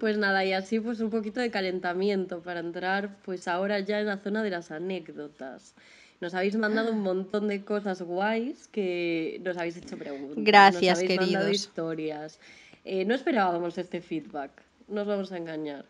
Pues 0.00 0.18
nada, 0.18 0.44
y 0.44 0.52
así 0.52 0.80
pues 0.80 0.98
un 0.98 1.08
poquito 1.10 1.38
de 1.38 1.52
calentamiento 1.52 2.40
para 2.42 2.58
entrar 2.58 3.16
pues 3.24 3.46
ahora 3.46 3.78
ya 3.78 4.00
en 4.00 4.06
la 4.06 4.16
zona 4.18 4.42
de 4.42 4.50
las 4.50 4.72
anécdotas. 4.72 5.76
Nos 6.20 6.34
habéis 6.34 6.56
mandado 6.56 6.90
un 6.90 7.02
montón 7.02 7.46
de 7.46 7.64
cosas 7.64 8.02
guays 8.02 8.66
que 8.66 9.40
nos 9.44 9.56
habéis 9.56 9.76
hecho 9.76 9.96
preguntas. 9.96 10.42
Gracias, 10.42 10.98
nos 10.98 11.04
habéis 11.04 11.20
mandado 11.20 11.44
queridos. 11.46 11.62
historias. 11.62 12.40
Eh, 12.84 13.04
no 13.04 13.14
esperábamos 13.14 13.78
este 13.78 14.00
feedback, 14.00 14.50
no 14.88 15.02
os 15.02 15.06
vamos 15.06 15.30
a 15.30 15.36
engañar. 15.36 15.84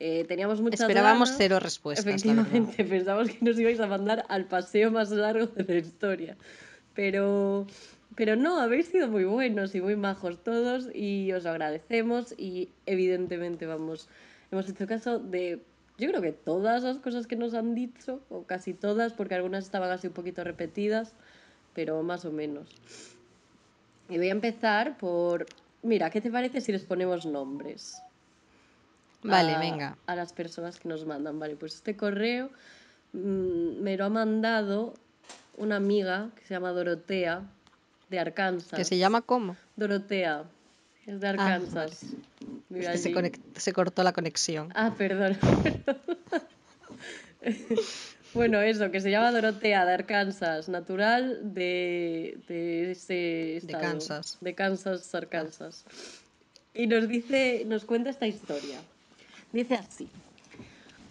Eh, 0.00 0.24
teníamos 0.26 0.60
muchas 0.60 0.80
Esperábamos 0.80 1.28
ganas. 1.28 1.38
cero 1.38 1.60
respuestas. 1.60 2.04
Efectivamente, 2.04 2.82
pensamos 2.96 3.28
que 3.30 3.38
nos 3.42 3.56
ibais 3.60 3.78
a 3.78 3.86
mandar 3.86 4.24
al 4.28 4.46
paseo 4.46 4.90
más 4.90 5.12
largo 5.12 5.46
de 5.46 5.62
la 5.72 5.78
historia. 5.78 6.36
Pero, 6.94 7.68
pero 8.16 8.36
no, 8.36 8.58
habéis 8.60 8.86
sido 8.88 9.08
muy 9.08 9.24
buenos 9.24 9.74
y 9.74 9.80
muy 9.80 9.96
majos 9.96 10.42
todos 10.42 10.88
y 10.94 11.32
os 11.32 11.44
lo 11.44 11.50
agradecemos 11.50 12.34
y 12.38 12.70
evidentemente 12.86 13.66
vamos, 13.66 14.08
hemos 14.50 14.68
hecho 14.68 14.86
caso 14.86 15.18
de, 15.18 15.62
yo 15.98 16.08
creo 16.08 16.22
que 16.22 16.32
todas 16.32 16.82
las 16.82 16.98
cosas 16.98 17.26
que 17.26 17.36
nos 17.36 17.54
han 17.54 17.74
dicho, 17.74 18.20
o 18.30 18.44
casi 18.44 18.74
todas, 18.74 19.12
porque 19.12 19.34
algunas 19.34 19.64
estaban 19.64 19.90
así 19.90 20.06
un 20.08 20.12
poquito 20.12 20.44
repetidas, 20.44 21.14
pero 21.74 22.02
más 22.02 22.24
o 22.24 22.32
menos. 22.32 22.68
Y 24.08 24.18
voy 24.18 24.28
a 24.28 24.32
empezar 24.32 24.98
por, 24.98 25.46
mira, 25.82 26.10
¿qué 26.10 26.20
te 26.20 26.30
parece 26.30 26.60
si 26.60 26.72
les 26.72 26.84
ponemos 26.84 27.26
nombres? 27.26 28.00
Vale, 29.22 29.54
a- 29.54 29.58
venga. 29.58 29.98
A 30.06 30.14
las 30.14 30.32
personas 30.32 30.78
que 30.78 30.88
nos 30.88 31.06
mandan. 31.06 31.38
Vale, 31.38 31.56
pues 31.56 31.74
este 31.76 31.96
correo 31.96 32.50
mm, 33.12 33.80
me 33.80 33.96
lo 33.96 34.04
ha 34.04 34.10
mandado 34.10 34.94
una 35.56 35.76
amiga 35.76 36.30
que 36.36 36.44
se 36.44 36.54
llama 36.54 36.72
Dorotea, 36.72 37.44
de 38.14 38.20
Arkansas. 38.20 38.78
¿Que 38.78 38.84
se 38.84 38.96
llama 38.96 39.22
cómo? 39.22 39.56
Dorotea, 39.76 40.44
es 41.06 41.20
de 41.20 41.28
Arkansas. 41.28 42.04
Es 42.74 42.88
que 42.88 42.98
se, 42.98 43.08
allí. 43.08 43.14
conect- 43.14 43.40
se 43.56 43.72
cortó 43.72 44.02
la 44.02 44.12
conexión. 44.12 44.70
Ah, 44.74 44.92
perdón. 44.96 45.36
bueno, 48.34 48.60
eso, 48.60 48.90
que 48.90 49.00
se 49.00 49.10
llama 49.10 49.30
Dorotea 49.32 49.84
de 49.84 49.92
Arkansas, 49.92 50.68
natural 50.68 51.54
de, 51.54 52.38
de 52.48 52.92
ese 52.92 53.58
estado. 53.58 53.82
Kansas. 53.82 54.38
De 54.40 54.54
Kansas, 54.54 55.14
Arkansas. 55.14 55.84
Y 56.72 56.86
nos 56.86 57.08
dice, 57.08 57.64
nos 57.66 57.84
cuenta 57.84 58.10
esta 58.10 58.26
historia. 58.26 58.80
Dice 59.52 59.74
así. 59.74 60.08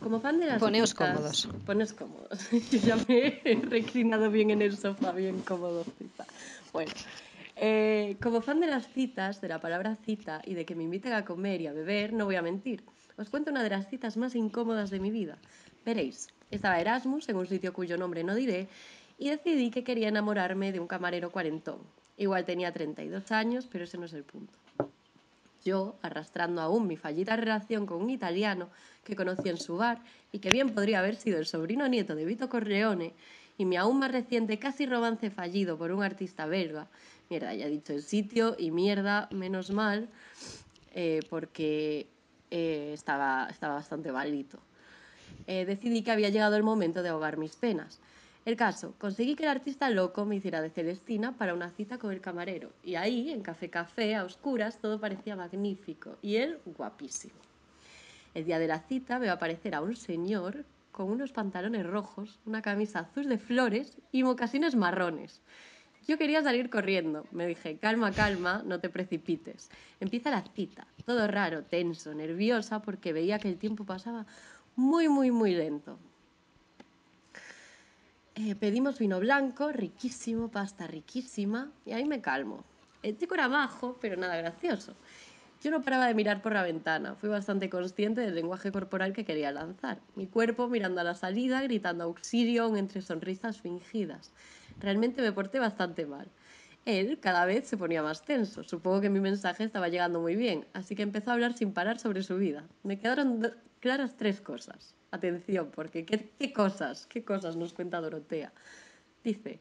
Como 0.04 0.20
fan 0.20 0.38
de 0.38 0.48
las 0.48 0.60
Poneos 0.60 0.94
cómodos. 0.94 1.48
Poneos 1.66 1.94
cómodos. 1.94 2.52
Yo 2.52 2.80
ya 2.86 2.98
me 3.08 3.42
he 3.46 3.56
reclinado 3.56 4.30
bien 4.30 4.52
en 4.52 4.62
el 4.62 4.76
sofá, 4.76 5.14
bien 5.14 5.40
cómodo. 5.40 5.86
cita. 5.98 6.26
Bueno, 6.74 6.92
eh, 7.56 8.18
como 8.22 8.42
fan 8.42 8.60
de 8.60 8.68
las 8.68 8.86
citas, 8.90 9.40
de 9.40 9.48
la 9.48 9.62
palabra 9.62 9.96
cita 9.96 10.42
y 10.46 10.56
de 10.56 10.66
que 10.66 10.76
me 10.76 10.84
inviten 10.84 11.14
a 11.14 11.24
comer 11.24 11.62
y 11.62 11.68
a 11.68 11.72
beber, 11.72 12.12
no 12.12 12.26
voy 12.26 12.36
a 12.36 12.42
mentir. 12.42 12.84
Os 13.18 13.30
cuento 13.30 13.52
una 13.52 13.64
de 13.64 13.70
las 13.70 13.90
citas 13.90 14.18
más 14.18 14.36
incómodas 14.36 14.90
de 14.90 15.00
mi 15.00 15.10
vida. 15.10 15.38
Veréis, 15.86 16.28
estaba 16.52 16.82
Erasmus 16.82 17.30
en 17.30 17.38
un 17.38 17.48
sitio 17.48 17.72
cuyo 17.72 17.98
nombre 17.98 18.26
no 18.26 18.36
diré 18.36 18.68
y 19.18 19.30
decidí 19.30 19.72
que 19.72 19.86
quería 19.86 20.10
enamorarme 20.10 20.74
de 20.74 20.82
un 20.82 20.88
camarero 20.88 21.32
cuarentón. 21.32 21.78
Igual 22.18 22.44
tenía 22.44 22.74
32 22.74 23.32
años, 23.32 23.70
pero 23.72 23.86
ese 23.86 23.98
no 23.98 24.06
es 24.06 24.14
el 24.14 24.24
punto. 24.24 24.54
Yo, 25.64 25.98
arrastrando 26.02 26.62
aún 26.62 26.88
mi 26.88 26.98
fallida 26.98 27.36
relación 27.36 27.86
con 27.86 28.02
un 28.02 28.10
italiano 28.10 28.70
que 29.04 29.16
conocí 29.16 29.50
en 29.50 29.58
su 29.58 29.78
bar 29.78 30.02
y 30.32 30.40
que 30.40 30.52
bien 30.52 30.74
podría 30.74 31.00
haber 31.00 31.16
sido 31.16 31.40
el 31.40 31.46
sobrino 31.46 31.88
nieto 31.88 32.16
de 32.16 32.26
Vito 32.26 32.50
Corleone, 32.50 33.14
y 33.58 33.66
mi 33.66 33.78
aún 33.78 34.00
más 34.00 34.12
reciente 34.12 34.58
casi 34.58 34.86
romance 34.86 35.30
fallido 35.30 35.78
por 35.78 35.92
un 35.92 36.04
artista 36.04 36.48
belga, 36.48 36.88
mierda, 37.30 37.54
ya 37.54 37.68
he 37.68 37.70
dicho 37.70 37.94
el 37.94 38.02
sitio, 38.02 38.56
y 38.58 38.72
mierda, 38.72 39.30
menos 39.32 39.70
mal, 39.70 40.10
eh, 40.94 41.22
porque 41.30 42.08
eh, 42.52 42.92
estaba, 42.94 43.48
estaba 43.50 43.76
bastante 43.76 44.12
malito. 44.12 44.60
Eh, 45.48 45.66
decidí 45.66 46.04
que 46.04 46.12
había 46.12 46.30
llegado 46.30 46.56
el 46.56 46.64
momento 46.64 47.04
de 47.04 47.10
ahogar 47.10 47.38
mis 47.38 47.56
penas. 47.56 48.00
El 48.46 48.58
caso, 48.58 48.94
conseguí 48.98 49.36
que 49.36 49.44
el 49.44 49.50
artista 49.50 49.90
loco 49.90 50.26
me 50.26 50.36
hiciera 50.36 50.62
de 50.62 50.70
Celestina 50.70 51.32
para 51.38 51.54
una 51.54 51.72
cita 51.72 51.98
con 51.98 52.12
el 52.12 52.20
camarero. 52.20 52.74
Y 52.84 52.96
ahí, 52.96 53.30
en 53.30 53.42
Café 53.42 53.70
Café, 53.70 54.16
a 54.16 54.26
oscuras, 54.26 54.80
todo 54.80 55.00
parecía 55.00 55.38
magnífico. 55.38 56.18
Y 56.22 56.36
él, 56.36 56.60
guapísimo. 56.66 57.40
El 58.34 58.44
día 58.44 58.60
de 58.60 58.68
la 58.68 58.80
cita 58.80 59.18
veo 59.18 59.32
aparecer 59.32 59.76
a 59.76 59.82
un 59.82 59.96
señor 59.96 60.66
con 60.92 61.10
unos 61.10 61.32
pantalones 61.32 61.86
rojos, 61.86 62.40
una 62.46 62.62
camisa 62.62 63.00
azul 63.00 63.30
de 63.30 63.38
flores 63.38 63.98
y 64.12 64.24
mocasines 64.24 64.76
marrones. 64.76 65.42
Yo 66.06 66.18
quería 66.18 66.44
salir 66.44 66.70
corriendo. 66.70 67.26
Me 67.32 67.48
dije, 67.48 67.78
calma, 67.78 68.12
calma, 68.12 68.62
no 68.66 68.82
te 68.82 68.90
precipites. 68.90 69.70
Empieza 70.02 70.32
la 70.32 70.42
cita. 70.42 70.86
Todo 71.06 71.28
raro, 71.28 71.64
tenso, 71.64 72.14
nerviosa, 72.14 72.82
porque 72.82 73.14
veía 73.14 73.40
que 73.40 73.48
el 73.48 73.58
tiempo 73.58 73.86
pasaba 73.86 74.26
muy, 74.76 75.08
muy, 75.08 75.32
muy 75.32 75.54
lento. 75.54 75.98
Eh, 78.36 78.56
pedimos 78.56 78.98
vino 78.98 79.20
blanco, 79.20 79.72
riquísimo, 79.72 80.50
pasta 80.50 80.88
riquísima, 80.88 81.72
y 81.86 81.92
ahí 81.92 82.06
me 82.06 82.20
calmo. 82.20 82.64
El 83.04 83.16
chico 83.16 83.36
era 83.36 83.48
majo, 83.48 83.98
pero 84.02 84.18
nada 84.18 84.36
gracioso. 84.38 84.96
Yo 85.62 85.70
no 85.70 85.84
paraba 85.84 86.08
de 86.08 86.16
mirar 86.16 86.42
por 86.42 86.54
la 86.54 86.64
ventana, 86.64 87.14
fui 87.14 87.30
bastante 87.30 87.70
consciente 87.70 88.22
del 88.22 88.34
lenguaje 88.34 88.72
corporal 88.72 89.14
que 89.14 89.24
quería 89.24 89.52
lanzar. 89.52 90.00
Mi 90.16 90.26
cuerpo 90.26 90.68
mirando 90.68 91.00
a 91.02 91.04
la 91.04 91.14
salida, 91.14 91.62
gritando 91.62 92.06
auxilio 92.06 92.76
entre 92.76 93.04
sonrisas 93.04 93.62
fingidas. 93.62 94.32
Realmente 94.80 95.22
me 95.22 95.32
porté 95.32 95.60
bastante 95.60 96.08
mal. 96.08 96.28
Él 96.86 97.20
cada 97.22 97.46
vez 97.46 97.68
se 97.68 97.78
ponía 97.78 98.02
más 98.02 98.26
tenso. 98.26 98.64
Supongo 98.64 99.00
que 99.00 99.10
mi 99.12 99.20
mensaje 99.20 99.64
estaba 99.64 99.90
llegando 99.90 100.20
muy 100.20 100.36
bien, 100.36 100.66
así 100.74 100.96
que 100.96 101.04
empezó 101.04 101.30
a 101.30 101.34
hablar 101.34 101.54
sin 101.54 101.72
parar 101.72 102.00
sobre 102.00 102.24
su 102.24 102.38
vida. 102.38 102.64
Me 102.82 102.98
quedaron 102.98 103.54
claras 103.80 104.18
tres 104.18 104.42
cosas. 104.42 104.96
Atención, 105.14 105.70
porque 105.76 106.08
¿qué, 106.08 106.54
cosas? 106.54 107.06
¿Qué 107.06 107.24
cosas 107.24 107.56
nos 107.56 107.72
cuenta 107.72 108.02
Dorotea? 108.02 108.52
Dice, 109.24 109.60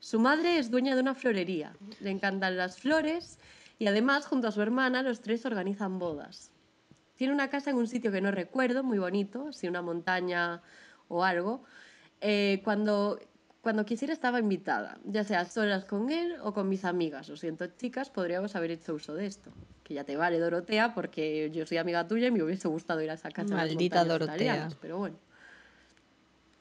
su 0.00 0.18
madre 0.18 0.58
es 0.58 0.72
dueña 0.72 0.96
de 0.96 1.00
una 1.02 1.14
florería, 1.14 1.72
le 2.00 2.10
encantan 2.10 2.56
las 2.56 2.80
flores 2.80 3.38
y 3.78 3.86
además 3.86 4.26
junto 4.26 4.48
a 4.48 4.50
su 4.50 4.60
hermana 4.60 5.04
los 5.04 5.20
tres 5.20 5.46
organizan 5.46 6.00
bodas. 6.00 6.50
Tiene 7.14 7.32
una 7.32 7.48
casa 7.48 7.70
en 7.70 7.76
un 7.76 7.86
sitio 7.86 8.10
que 8.10 8.20
no 8.20 8.32
recuerdo, 8.32 8.82
muy 8.82 8.98
bonito, 8.98 9.52
si 9.52 9.68
una 9.68 9.82
montaña 9.82 10.62
o 11.06 11.22
algo. 11.22 11.62
Eh, 12.20 12.60
cuando, 12.64 13.20
cuando 13.60 13.84
quisiera 13.84 14.12
estaba 14.12 14.38
invitada, 14.38 14.98
ya 15.04 15.24
sea 15.24 15.44
solas 15.44 15.84
con 15.84 16.10
él 16.10 16.36
o 16.42 16.54
con 16.54 16.68
mis 16.68 16.84
amigas. 16.84 17.28
Lo 17.28 17.36
siento, 17.36 17.66
chicas, 17.66 18.08
podríamos 18.10 18.54
haber 18.56 18.70
hecho 18.70 18.94
uso 18.94 19.14
de 19.14 19.26
esto. 19.26 19.50
Que 19.82 19.94
ya 19.94 20.04
te 20.04 20.16
vale, 20.16 20.38
Dorotea, 20.38 20.94
porque 20.94 21.50
yo 21.52 21.66
soy 21.66 21.78
amiga 21.78 22.06
tuya 22.06 22.28
y 22.28 22.30
me 22.30 22.42
hubiese 22.42 22.68
gustado 22.68 23.00
ir 23.02 23.10
a 23.10 23.14
esa 23.14 23.30
casa. 23.30 23.54
las 23.54 23.66
Maldita 23.68 23.96
montañas 24.00 24.08
Dorotea. 24.08 24.36
italianas, 24.36 24.74
pero 24.80 24.98
bueno. 24.98 25.16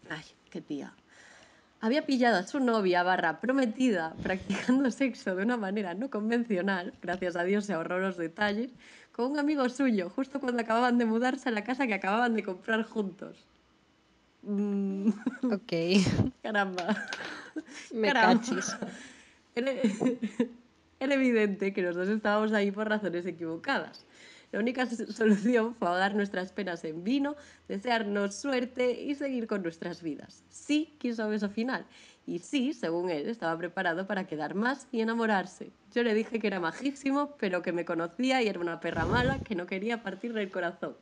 Ay, 0.09 0.23
qué 0.49 0.61
tía. 0.61 0.93
Había 1.79 2.05
pillado 2.05 2.37
a 2.37 2.43
su 2.43 2.59
novia 2.59 3.03
barra 3.03 3.39
prometida 3.39 4.15
practicando 4.23 4.89
sexo 4.89 5.35
de 5.35 5.43
una 5.43 5.57
manera 5.57 5.93
no 5.93 6.09
convencional, 6.09 6.93
gracias 7.01 7.35
a 7.35 7.43
Dios 7.43 7.65
se 7.65 7.73
ahorró 7.73 7.99
los 7.99 8.17
detalles, 8.17 8.71
con 9.11 9.31
un 9.31 9.39
amigo 9.39 9.67
suyo, 9.69 10.09
justo 10.09 10.39
cuando 10.39 10.61
acababan 10.61 10.97
de 10.97 11.05
mudarse 11.05 11.49
a 11.49 11.51
la 11.51 11.63
casa 11.63 11.85
que 11.85 11.93
acababan 11.93 12.33
de 12.35 12.43
comprar 12.43 12.83
juntos. 12.83 13.45
Mm, 14.41 15.09
Ok. 15.51 15.73
caramba. 16.43 16.95
Me 17.93 18.07
Caramba. 18.13 18.39
cachis. 18.39 18.77
Era, 19.55 19.71
era 20.99 21.13
evidente 21.15 21.73
que 21.73 21.81
los 21.81 21.95
dos 21.95 22.07
estábamos 22.07 22.53
ahí 22.53 22.71
por 22.71 22.87
razones 22.89 23.25
equivocadas. 23.25 24.05
La 24.51 24.59
única 24.59 24.85
solución 24.85 25.75
fue 25.75 25.89
ahogar 25.89 26.15
nuestras 26.15 26.53
penas 26.53 26.83
en 26.85 27.03
vino, 27.03 27.35
desearnos 27.67 28.33
suerte 28.35 29.01
y 29.01 29.13
seguir 29.15 29.45
con 29.45 29.61
nuestras 29.61 30.01
vidas. 30.01 30.45
Sí 30.49 30.95
quiso 30.99 31.27
beso 31.27 31.49
final. 31.49 31.85
Y 32.25 32.39
sí, 32.39 32.73
según 32.73 33.09
él, 33.09 33.27
estaba 33.27 33.57
preparado 33.57 34.07
para 34.07 34.25
quedar 34.25 34.55
más 34.55 34.87
y 34.91 35.01
enamorarse. 35.01 35.71
Yo 35.93 36.03
le 36.03 36.13
dije 36.13 36.39
que 36.39 36.47
era 36.47 36.61
majísimo, 36.61 37.35
pero 37.37 37.61
que 37.61 37.73
me 37.73 37.83
conocía 37.83 38.41
y 38.41 38.47
era 38.47 38.59
una 38.59 38.79
perra 38.79 39.05
mala 39.05 39.39
que 39.39 39.55
no 39.55 39.65
quería 39.65 40.01
partirle 40.01 40.41
el 40.43 40.49
corazón. 40.49 40.95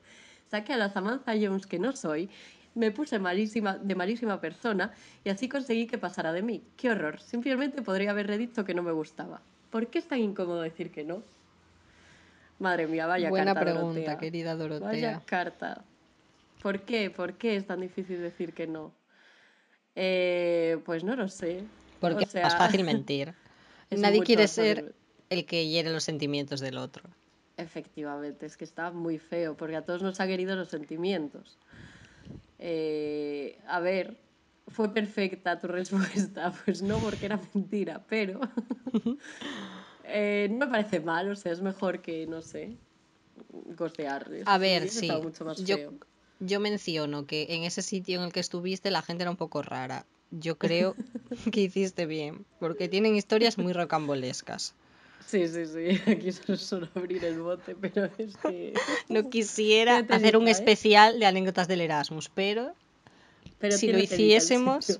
Saqué 0.49 0.73
a 0.73 0.77
la 0.77 0.89
Samantha 0.89 1.33
Jones 1.39 1.65
que 1.67 1.79
no 1.79 1.95
soy, 1.95 2.29
me 2.75 2.91
puse 2.91 3.19
malísima, 3.19 3.77
de 3.77 3.95
malísima 3.95 4.39
persona 4.39 4.93
y 5.23 5.29
así 5.29 5.49
conseguí 5.49 5.87
que 5.87 5.97
pasara 5.97 6.31
de 6.33 6.41
mí. 6.41 6.63
¡Qué 6.77 6.91
horror! 6.91 7.19
Simplemente 7.21 7.81
podría 7.81 8.11
haberle 8.11 8.37
dicho 8.37 8.63
que 8.65 8.73
no 8.73 8.83
me 8.83 8.91
gustaba. 8.91 9.41
¿Por 9.71 9.87
qué 9.87 9.99
es 9.99 10.07
tan 10.07 10.19
incómodo 10.19 10.61
decir 10.61 10.91
que 10.91 11.03
no? 11.03 11.23
Madre 12.59 12.87
mía, 12.87 13.07
vaya 13.07 13.29
Buena 13.29 13.53
carta, 13.53 13.71
pregunta, 13.71 13.93
Dorotea. 13.99 14.17
querida 14.17 14.55
Vaya 14.55 14.77
Dorotea. 14.77 15.21
carta. 15.25 15.83
¿Por 16.61 16.81
qué? 16.81 17.09
¿Por 17.09 17.33
qué 17.33 17.55
es 17.55 17.65
tan 17.65 17.81
difícil 17.81 18.21
decir 18.21 18.53
que 18.53 18.67
no? 18.67 18.91
Eh, 19.95 20.77
pues 20.85 21.03
no 21.03 21.15
lo 21.15 21.27
sé. 21.27 21.63
Porque 21.99 22.25
O 22.25 22.27
sea, 22.27 22.47
es 22.47 22.53
más 22.53 22.57
fácil 22.57 22.83
mentir. 22.83 23.33
Nadie 23.91 24.21
quiere 24.23 24.43
fácil 24.47 24.63
ser 24.63 24.95
el 25.29 25.45
que 25.45 25.67
hiere 25.67 25.91
los 25.91 26.03
sentimientos 26.03 26.59
del 26.59 26.77
otro. 26.77 27.09
Efectivamente, 27.57 28.45
es 28.45 28.57
que 28.57 28.65
está 28.65 28.91
muy 28.91 29.17
feo, 29.17 29.55
porque 29.55 29.77
a 29.77 29.81
todos 29.83 30.01
nos 30.01 30.19
ha 30.19 30.27
querido 30.27 30.55
los 30.55 30.69
sentimientos. 30.69 31.57
Eh, 32.59 33.59
a 33.67 33.79
ver, 33.79 34.17
¿fue 34.67 34.93
perfecta 34.93 35.59
tu 35.59 35.67
respuesta? 35.67 36.53
Pues 36.65 36.81
no, 36.81 36.99
porque 36.99 37.25
era 37.25 37.39
mentira, 37.53 38.05
pero 38.07 38.39
eh, 40.03 40.47
no 40.51 40.65
me 40.65 40.67
parece 40.67 40.99
mal, 40.99 41.29
o 41.31 41.35
sea, 41.35 41.51
es 41.51 41.61
mejor 41.61 42.01
que, 42.01 42.27
no 42.27 42.41
sé, 42.41 42.77
gocear. 43.77 44.29
A 44.45 44.57
ver, 44.57 44.87
sí. 44.89 45.07
estado 45.07 45.23
mucho 45.23 45.45
más 45.45 45.63
Yo, 45.63 45.77
feo. 45.77 45.93
yo 46.39 46.59
menciono 46.59 47.25
que 47.25 47.47
en 47.49 47.63
ese 47.63 47.81
sitio 47.81 48.19
en 48.19 48.25
el 48.25 48.33
que 48.33 48.39
estuviste 48.39 48.91
la 48.91 49.01
gente 49.01 49.23
era 49.23 49.31
un 49.31 49.37
poco 49.37 49.61
rara. 49.61 50.05
Yo 50.31 50.57
creo 50.57 50.95
que 51.51 51.61
hiciste 51.61 52.05
bien, 52.05 52.45
porque 52.59 52.87
tienen 52.89 53.15
historias 53.15 53.57
muy 53.57 53.73
rocambolescas. 53.73 54.75
Sí, 55.25 55.47
sí, 55.47 55.65
sí. 55.65 56.01
Aquí 56.11 56.31
solo 56.31 56.87
abrir 56.95 57.23
el 57.25 57.41
bote, 57.41 57.75
pero 57.75 58.09
es 58.17 58.37
que. 58.37 58.73
No 59.09 59.29
quisiera 59.29 59.97
hacer 60.09 60.37
un 60.37 60.47
¿eh? 60.47 60.51
especial 60.51 61.19
de 61.19 61.25
anécdotas 61.25 61.67
del 61.67 61.81
Erasmus, 61.81 62.29
pero 62.29 62.73
pero 63.59 63.77
si 63.77 63.91
lo 63.91 63.99
hiciésemos. 63.99 64.99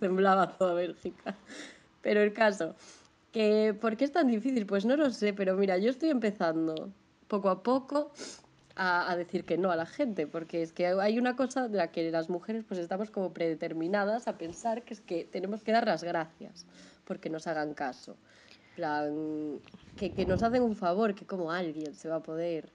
Temblaba 0.00 0.56
toda 0.56 0.74
Bélgica. 0.74 1.36
Pero 2.02 2.22
el 2.22 2.32
caso, 2.32 2.74
que 3.32 3.76
¿por 3.78 3.96
qué 3.96 4.04
es 4.04 4.12
tan 4.12 4.28
difícil? 4.28 4.64
Pues 4.66 4.84
no 4.84 4.96
lo 4.96 5.10
sé, 5.10 5.32
pero 5.32 5.54
mira, 5.56 5.76
yo 5.78 5.90
estoy 5.90 6.08
empezando 6.10 6.90
poco 7.28 7.50
a 7.50 7.62
poco 7.62 8.10
a, 8.74 9.10
a 9.10 9.16
decir 9.16 9.44
que 9.44 9.58
no 9.58 9.70
a 9.70 9.76
la 9.76 9.86
gente, 9.86 10.26
porque 10.26 10.62
es 10.62 10.72
que 10.72 10.86
hay 10.86 11.18
una 11.18 11.36
cosa 11.36 11.68
de 11.68 11.76
la 11.76 11.92
que 11.92 12.10
las 12.10 12.30
mujeres 12.30 12.64
pues 12.66 12.80
estamos 12.80 13.10
como 13.10 13.32
predeterminadas 13.32 14.26
a 14.26 14.38
pensar 14.38 14.82
que 14.82 14.94
es 14.94 15.00
que 15.00 15.24
tenemos 15.24 15.62
que 15.62 15.72
dar 15.72 15.86
las 15.86 16.02
gracias 16.02 16.64
porque 17.04 17.30
nos 17.30 17.46
hagan 17.46 17.74
caso. 17.74 18.16
Plan, 18.76 19.60
que, 19.96 20.12
que 20.12 20.26
nos 20.26 20.42
hacen 20.42 20.62
un 20.62 20.76
favor, 20.76 21.14
que 21.14 21.26
como 21.26 21.52
alguien 21.52 21.94
se 21.94 22.08
va 22.08 22.16
a 22.16 22.22
poder 22.22 22.72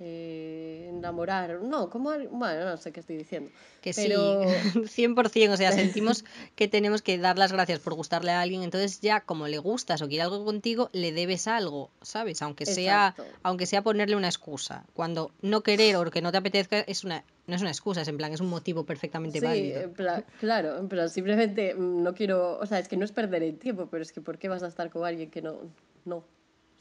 eh, 0.00 0.86
enamorar. 0.90 1.60
No, 1.62 1.88
como 1.90 2.10
bueno, 2.30 2.64
no 2.66 2.76
sé 2.76 2.92
qué 2.92 3.00
estoy 3.00 3.16
diciendo. 3.16 3.50
que 3.80 3.92
pero... 3.94 4.42
sí, 4.88 5.02
100%, 5.06 5.52
o 5.52 5.56
sea, 5.56 5.72
sentimos 5.72 6.24
que 6.54 6.68
tenemos 6.68 7.02
que 7.02 7.18
dar 7.18 7.38
las 7.38 7.52
gracias 7.52 7.78
por 7.80 7.94
gustarle 7.94 8.30
a 8.32 8.40
alguien, 8.40 8.62
entonces 8.62 9.00
ya 9.00 9.20
como 9.20 9.48
le 9.48 9.58
gustas 9.58 10.02
o 10.02 10.08
quiere 10.08 10.22
algo 10.22 10.44
contigo, 10.44 10.90
le 10.92 11.12
debes 11.12 11.46
algo, 11.48 11.90
¿sabes? 12.02 12.42
Aunque 12.42 12.66
sea, 12.66 13.14
Exacto. 13.16 13.26
aunque 13.42 13.66
sea 13.66 13.82
ponerle 13.82 14.16
una 14.16 14.28
excusa. 14.28 14.84
Cuando 14.92 15.30
no 15.42 15.62
querer 15.62 15.96
o 15.96 16.10
que 16.10 16.20
no 16.22 16.30
te 16.32 16.38
apetezca 16.38 16.80
es 16.80 17.04
una, 17.04 17.24
no 17.46 17.54
es 17.54 17.60
una 17.62 17.70
excusa, 17.70 18.02
es 18.02 18.08
en 18.08 18.16
plan, 18.16 18.32
es 18.32 18.40
un 18.40 18.48
motivo 18.48 18.84
perfectamente 18.84 19.40
Sí, 19.40 19.44
válido. 19.46 19.80
en 19.80 19.92
plan, 19.94 20.24
claro, 20.40 20.78
en 20.78 20.88
plan, 20.88 21.08
simplemente 21.08 21.74
no 21.74 22.14
quiero, 22.14 22.58
o 22.58 22.66
sea, 22.66 22.78
es 22.78 22.88
que 22.88 22.96
no 22.96 23.04
es 23.04 23.12
perder 23.12 23.42
el 23.42 23.58
tiempo, 23.58 23.88
pero 23.90 24.02
es 24.02 24.12
que 24.12 24.20
¿por 24.20 24.38
qué 24.38 24.48
vas 24.48 24.62
a 24.62 24.68
estar 24.68 24.90
con 24.90 25.04
alguien 25.06 25.30
que 25.30 25.40
no, 25.42 25.58
no, 26.04 26.16
o 26.16 26.24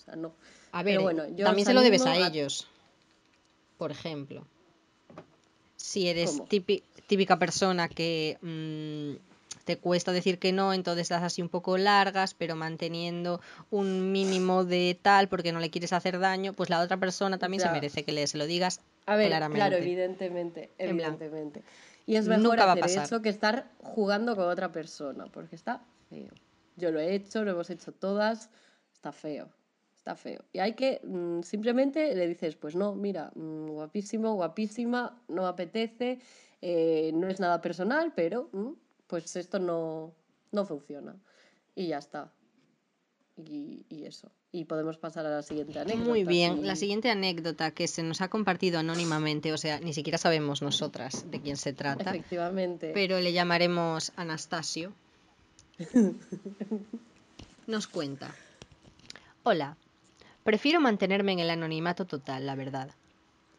sea, 0.03 0.15
no. 0.15 0.33
A 0.71 0.83
ver, 0.83 0.93
Pero 0.95 1.03
bueno, 1.03 1.27
yo 1.29 1.45
también 1.45 1.65
se 1.65 1.73
lo 1.73 1.81
debes 1.81 2.05
a- 2.05 2.17
ellos. 2.27 2.67
Por 3.77 3.91
ejemplo, 3.91 4.45
si 5.75 6.07
eres 6.07 6.41
típica 7.07 7.37
persona 7.37 7.87
que 7.87 8.37
mm, 8.41 9.35
te 9.65 9.77
cuesta 9.77 10.11
decir 10.11 10.39
que 10.39 10.53
no, 10.53 10.73
entonces 10.73 11.09
das 11.09 11.23
así 11.23 11.41
un 11.41 11.49
poco 11.49 11.77
largas, 11.77 12.33
pero 12.33 12.55
manteniendo 12.55 13.41
un 13.71 14.11
mínimo 14.11 14.63
de 14.63 14.97
tal 15.01 15.27
porque 15.27 15.51
no 15.51 15.59
le 15.59 15.69
quieres 15.69 15.91
hacer 15.93 16.19
daño, 16.19 16.53
pues 16.53 16.69
la 16.69 16.81
otra 16.81 16.97
persona 16.97 17.37
también 17.37 17.61
se 17.61 17.69
merece 17.69 18.03
que 18.03 18.11
le 18.11 18.27
se 18.27 18.37
lo 18.37 18.45
digas 18.45 18.81
A 19.05 19.15
ver, 19.15 19.27
claramente. 19.27 19.67
claro, 19.67 19.83
evidentemente, 19.83 20.71
evidentemente. 20.77 21.63
Y 22.05 22.15
es 22.15 22.27
mejor 22.27 22.43
nunca 22.59 22.71
hacer 22.71 23.03
eso 23.03 23.21
que 23.21 23.29
estar 23.29 23.71
jugando 23.79 24.35
con 24.35 24.45
otra 24.45 24.71
persona, 24.71 25.25
porque 25.25 25.55
está 25.55 25.81
feo. 26.09 26.31
Yo 26.75 26.91
lo 26.91 26.99
he 26.99 27.15
hecho, 27.15 27.43
lo 27.43 27.51
hemos 27.51 27.69
hecho 27.69 27.91
todas, 27.91 28.49
está 28.93 29.11
feo, 29.11 29.49
está 30.05 30.15
feo. 30.15 30.43
Y 30.53 30.59
hay 30.59 30.73
que, 30.73 31.01
mm, 31.03 31.41
simplemente 31.41 32.13
le 32.15 32.27
dices, 32.27 32.55
pues 32.55 32.75
no, 32.75 32.93
mira, 32.93 33.31
mm, 33.33 33.69
guapísimo, 33.71 34.35
guapísima, 34.35 35.19
no 35.27 35.41
me 35.41 35.47
apetece, 35.47 36.19
eh, 36.61 37.09
no 37.15 37.27
es 37.27 37.39
nada 37.39 37.59
personal, 37.59 38.13
pero 38.15 38.49
mm, 38.53 38.73
pues 39.07 39.35
esto 39.35 39.57
no, 39.57 40.13
no 40.51 40.63
funciona. 40.65 41.15
Y 41.73 41.87
ya 41.87 41.97
está. 41.97 42.31
Y, 43.35 43.83
y 43.89 44.05
eso. 44.05 44.31
Y 44.51 44.65
podemos 44.65 44.97
pasar 44.99 45.25
a 45.25 45.29
la 45.31 45.41
siguiente 45.41 45.79
anécdota. 45.79 46.07
Muy 46.07 46.23
bien, 46.23 46.65
la 46.67 46.75
si- 46.75 46.81
siguiente 46.81 47.09
anécdota 47.09 47.71
que 47.71 47.87
se 47.87 48.03
nos 48.03 48.21
ha 48.21 48.29
compartido 48.29 48.77
anónimamente, 48.77 49.51
o 49.53 49.57
sea, 49.57 49.79
ni 49.79 49.93
siquiera 49.93 50.19
sabemos 50.19 50.61
nosotras 50.61 51.29
de 51.31 51.41
quién 51.41 51.57
se 51.57 51.73
trata, 51.73 52.11
Efectivamente. 52.11 52.91
pero 52.93 53.19
le 53.19 53.33
llamaremos 53.33 54.11
Anastasio. 54.15 54.93
Nos 57.67 57.87
cuenta. 57.87 58.33
Hola, 59.43 59.75
prefiero 60.45 60.79
mantenerme 60.79 61.31
en 61.31 61.39
el 61.39 61.49
anonimato 61.49 62.05
total, 62.05 62.45
la 62.45 62.53
verdad. 62.53 62.91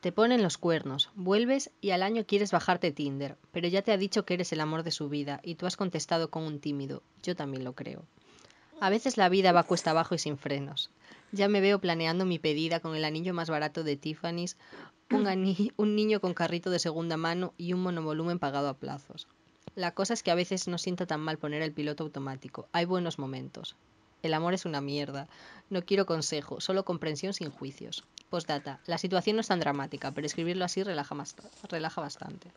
Te 0.01 0.13
ponen 0.13 0.41
los 0.41 0.57
cuernos, 0.57 1.11
vuelves 1.17 1.73
y 1.81 1.91
al 1.91 2.05
año 2.05 2.25
quieres 2.25 2.53
bajarte 2.53 2.93
Tinder, 2.93 3.37
pero 3.51 3.67
ya 3.67 3.83
te 3.83 3.91
ha 3.91 3.97
dicho 3.97 4.25
que 4.25 4.35
eres 4.35 4.53
el 4.53 4.61
amor 4.61 4.85
de 4.85 4.93
su 4.93 5.09
vida 5.09 5.41
y 5.43 5.57
tú 5.57 5.67
has 5.67 5.77
contestado 5.77 6.31
con 6.31 6.45
un 6.45 6.61
tímido. 6.61 7.03
Yo 7.25 7.35
también 7.35 7.65
lo 7.65 7.73
creo. 7.73 8.05
A 8.79 8.89
veces 8.89 9.17
la 9.17 9.29
vida 9.29 9.51
va 9.51 9.65
cuesta 9.65 9.91
abajo 9.91 10.15
y 10.15 10.19
sin 10.19 10.39
frenos. 10.39 10.91
Ya 11.33 11.49
me 11.49 11.61
veo 11.61 11.81
planeando 11.81 12.25
mi 12.25 12.39
pedida 12.39 12.79
con 12.79 12.95
el 12.95 13.05
anillo 13.05 13.35
más 13.35 13.51
barato 13.51 13.83
de 13.83 13.97
Tiffany's, 13.97 14.57
un, 15.11 15.25
niño 15.97 16.21
con 16.21 16.35
carrito 16.35 16.71
de 16.71 16.79
segunda 16.79 17.17
mano 17.17 17.53
y 17.59 17.73
un 17.73 17.83
monovolumen 17.83 18.39
pagado 18.39 18.69
a 18.69 18.75
plazos. 18.75 19.27
La 19.75 19.91
cosa 19.91 20.15
es 20.15 20.23
que 20.23 20.31
a 20.31 20.37
veces 20.37 20.69
no 20.69 20.79
sienta 20.79 21.05
tan 21.05 21.21
mal 21.21 21.39
poner 21.39 21.63
el 21.63 21.73
piloto 21.73 22.05
automático. 22.05 22.69
Hay 22.71 22.85
buenos 22.85 23.19
momentos. 23.19 23.75
El 24.23 24.35
amor 24.35 24.55
es 24.55 24.65
una 24.65 24.81
mierda. 24.81 25.29
No 25.71 25.83
quiero 25.83 26.07
consejo, 26.07 26.61
solo 26.61 26.85
comprensión 26.85 27.33
sin 27.33 27.51
juicios. 27.51 28.05
Postdata. 28.31 28.81
La 28.87 28.99
situación 28.99 29.37
no 29.37 29.41
es 29.41 29.49
tan 29.49 29.61
dramática, 29.61 30.13
pero 30.13 30.27
escribirlo 30.27 30.65
así 30.65 30.83
relaja, 30.83 31.15
bast- 31.15 31.43
relaja 31.69 32.01
bastante. 32.01 32.51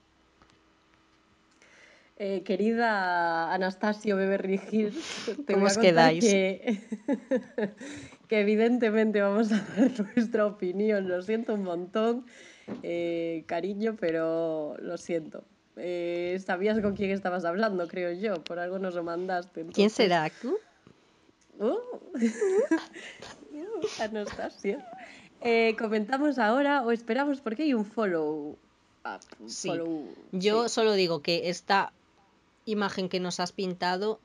Eh, 2.17 2.43
querida 2.43 3.54
Anastasio 3.54 4.17
Beverly 4.17 4.60
Hills, 4.72 4.95
te 5.45 5.54
¿Cómo 5.54 5.65
voy 5.65 5.69
a 5.69 5.72
os 5.72 5.78
quedáis? 5.78 6.24
Que, 6.24 6.82
que 8.28 8.41
evidentemente 8.41 9.22
vamos 9.22 9.52
a 9.54 9.63
dar 9.78 9.91
nuestra 10.15 10.45
opinión. 10.45 11.08
Lo 11.08 11.22
siento 11.22 11.54
un 11.54 11.63
montón, 11.63 12.26
eh, 12.84 13.43
cariño, 13.48 13.95
pero 14.00 14.76
lo 14.80 14.98
siento. 14.98 15.45
Eh, 15.78 16.38
sabías 16.45 16.82
con 16.82 16.93
quién 16.95 17.12
estabas 17.12 17.45
hablando, 17.45 17.88
creo 17.88 18.12
yo, 18.12 18.43
por 18.43 18.60
algo 18.60 18.80
nos 18.80 18.95
lo 18.95 19.04
mandaste. 19.04 19.65
¿Quién 19.67 19.89
será 19.89 20.30
tú? 20.41 20.58
Uh. 21.60 21.78
Uh, 23.54 24.02
Anastasio. 24.04 24.80
Eh, 25.41 25.76
comentamos 25.78 26.38
ahora 26.39 26.82
o 26.84 26.91
esperamos 26.91 27.39
porque 27.41 27.63
hay 27.63 27.74
un 27.74 27.86
follow. 27.86 28.58
up, 29.06 29.22
un 29.39 29.50
Sí. 29.50 29.69
follow- 29.69 30.06
Yo 30.32 30.67
sí. 30.67 30.76
solo 30.76 30.93
digo 30.93 31.22
que 31.22 31.50
esta 31.50 31.91
imagen 32.65 33.10
que 33.10 33.19
nos 33.19 33.39
has 33.39 33.52
pintado 33.52 34.19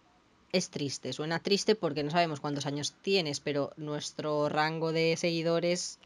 es 0.53 0.71
triste. 0.71 1.13
Suena 1.13 1.39
triste 1.41 1.75
porque 1.75 2.03
no 2.03 2.11
sabemos 2.11 2.41
cuántos 2.41 2.67
años 2.67 2.95
tienes, 3.03 3.41
pero 3.41 3.73
nuestro 3.77 4.49
rango 4.49 4.93
de 4.93 5.17
seguidores 5.17 5.99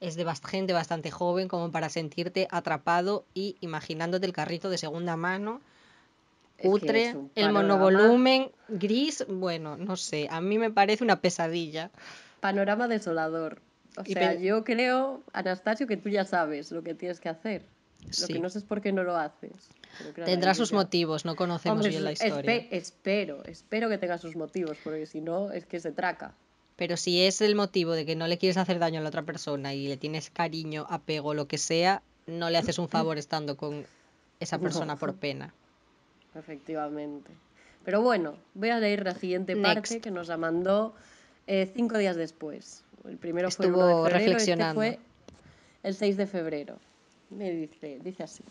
es 0.00 0.14
de 0.16 0.26
gente 0.44 0.72
bastante 0.74 1.10
joven 1.10 1.48
como 1.48 1.70
para 1.70 1.88
sentirte 1.88 2.48
atrapado 2.50 3.24
y 3.34 3.56
imaginándote 3.60 4.26
el 4.26 4.32
carrito 4.32 4.68
de 4.70 4.78
segunda 4.78 5.16
mano, 5.16 5.60
cutre, 6.56 7.08
es 7.10 7.14
un 7.14 7.30
el 7.34 7.52
monovolumen 7.52 8.50
gris, 8.68 9.24
bueno, 9.28 9.76
no 9.76 9.96
sé, 9.96 10.28
a 10.30 10.40
mí 10.40 10.58
me 10.58 10.70
parece 10.70 11.04
una 11.04 11.20
pesadilla. 11.20 11.90
Panorama 12.40 12.88
desolador. 12.88 13.60
O 13.98 14.02
Y 14.04 14.12
sea, 14.12 14.34
yo 14.34 14.62
creo, 14.64 15.22
Anastasio, 15.32 15.86
que 15.86 15.96
tú 15.96 16.08
ya 16.10 16.24
sabes 16.24 16.70
lo 16.70 16.82
que 16.82 16.94
tienes 16.94 17.18
que 17.20 17.28
hacer. 17.30 17.64
Lo 18.20 18.26
que 18.28 18.38
no 18.38 18.50
sé 18.50 18.58
es 18.58 18.64
por 18.64 18.80
qué 18.82 18.92
no 18.92 19.02
lo 19.04 19.16
haces. 19.16 19.52
Tendrá 20.24 20.54
sus 20.54 20.72
motivos, 20.72 21.24
no 21.24 21.34
conocemos 21.34 21.76
Hombre, 21.78 21.88
bien 21.90 22.04
la 22.04 22.12
espe- 22.12 22.28
historia. 22.28 22.66
espero, 22.70 23.42
espero 23.44 23.88
que 23.88 23.98
tenga 23.98 24.18
sus 24.18 24.36
motivos, 24.36 24.76
porque 24.84 25.06
si 25.06 25.20
no, 25.20 25.50
es 25.50 25.64
que 25.66 25.80
se 25.80 25.92
traca. 25.92 26.34
Pero 26.76 26.98
si 26.98 27.22
es 27.22 27.40
el 27.40 27.54
motivo 27.54 27.92
de 27.92 28.04
que 28.04 28.14
no 28.16 28.26
le 28.28 28.36
quieres 28.36 28.58
hacer 28.58 28.78
daño 28.78 29.00
a 29.00 29.02
la 29.02 29.08
otra 29.08 29.22
persona 29.22 29.72
y 29.72 29.88
le 29.88 29.96
tienes 29.96 30.28
cariño, 30.30 30.86
apego, 30.90 31.32
lo 31.32 31.48
que 31.48 31.56
sea, 31.56 32.02
no 32.26 32.50
le 32.50 32.58
haces 32.58 32.78
un 32.78 32.88
favor 32.90 33.16
estando 33.18 33.56
con 33.56 33.86
esa 34.40 34.58
persona 34.58 34.96
por 34.96 35.14
pena. 35.16 35.54
Efectivamente. 36.36 37.30
Pero 37.84 38.02
bueno, 38.02 38.36
voy 38.54 38.70
a 38.70 38.80
leer 38.80 39.04
la 39.04 39.14
siguiente 39.14 39.54
parte 39.56 39.76
Next. 39.76 40.02
que 40.02 40.10
nos 40.10 40.28
la 40.28 40.36
mandó 40.36 40.94
eh, 41.46 41.70
cinco 41.74 41.98
días 41.98 42.16
después. 42.16 42.84
El 43.04 43.16
primero 43.16 43.50
fue 43.50 43.66
el 43.66 43.72
Estuvo 43.72 43.86
1 43.86 43.96
de 44.04 44.10
febrero, 44.10 44.18
reflexionando. 44.18 44.82
este 44.82 44.98
fue 44.98 45.06
el 45.84 45.94
6 45.94 46.16
de 46.16 46.26
febrero. 46.26 46.78
Me 47.30 47.50
dice, 47.52 48.00
dice 48.02 48.24
así. 48.24 48.42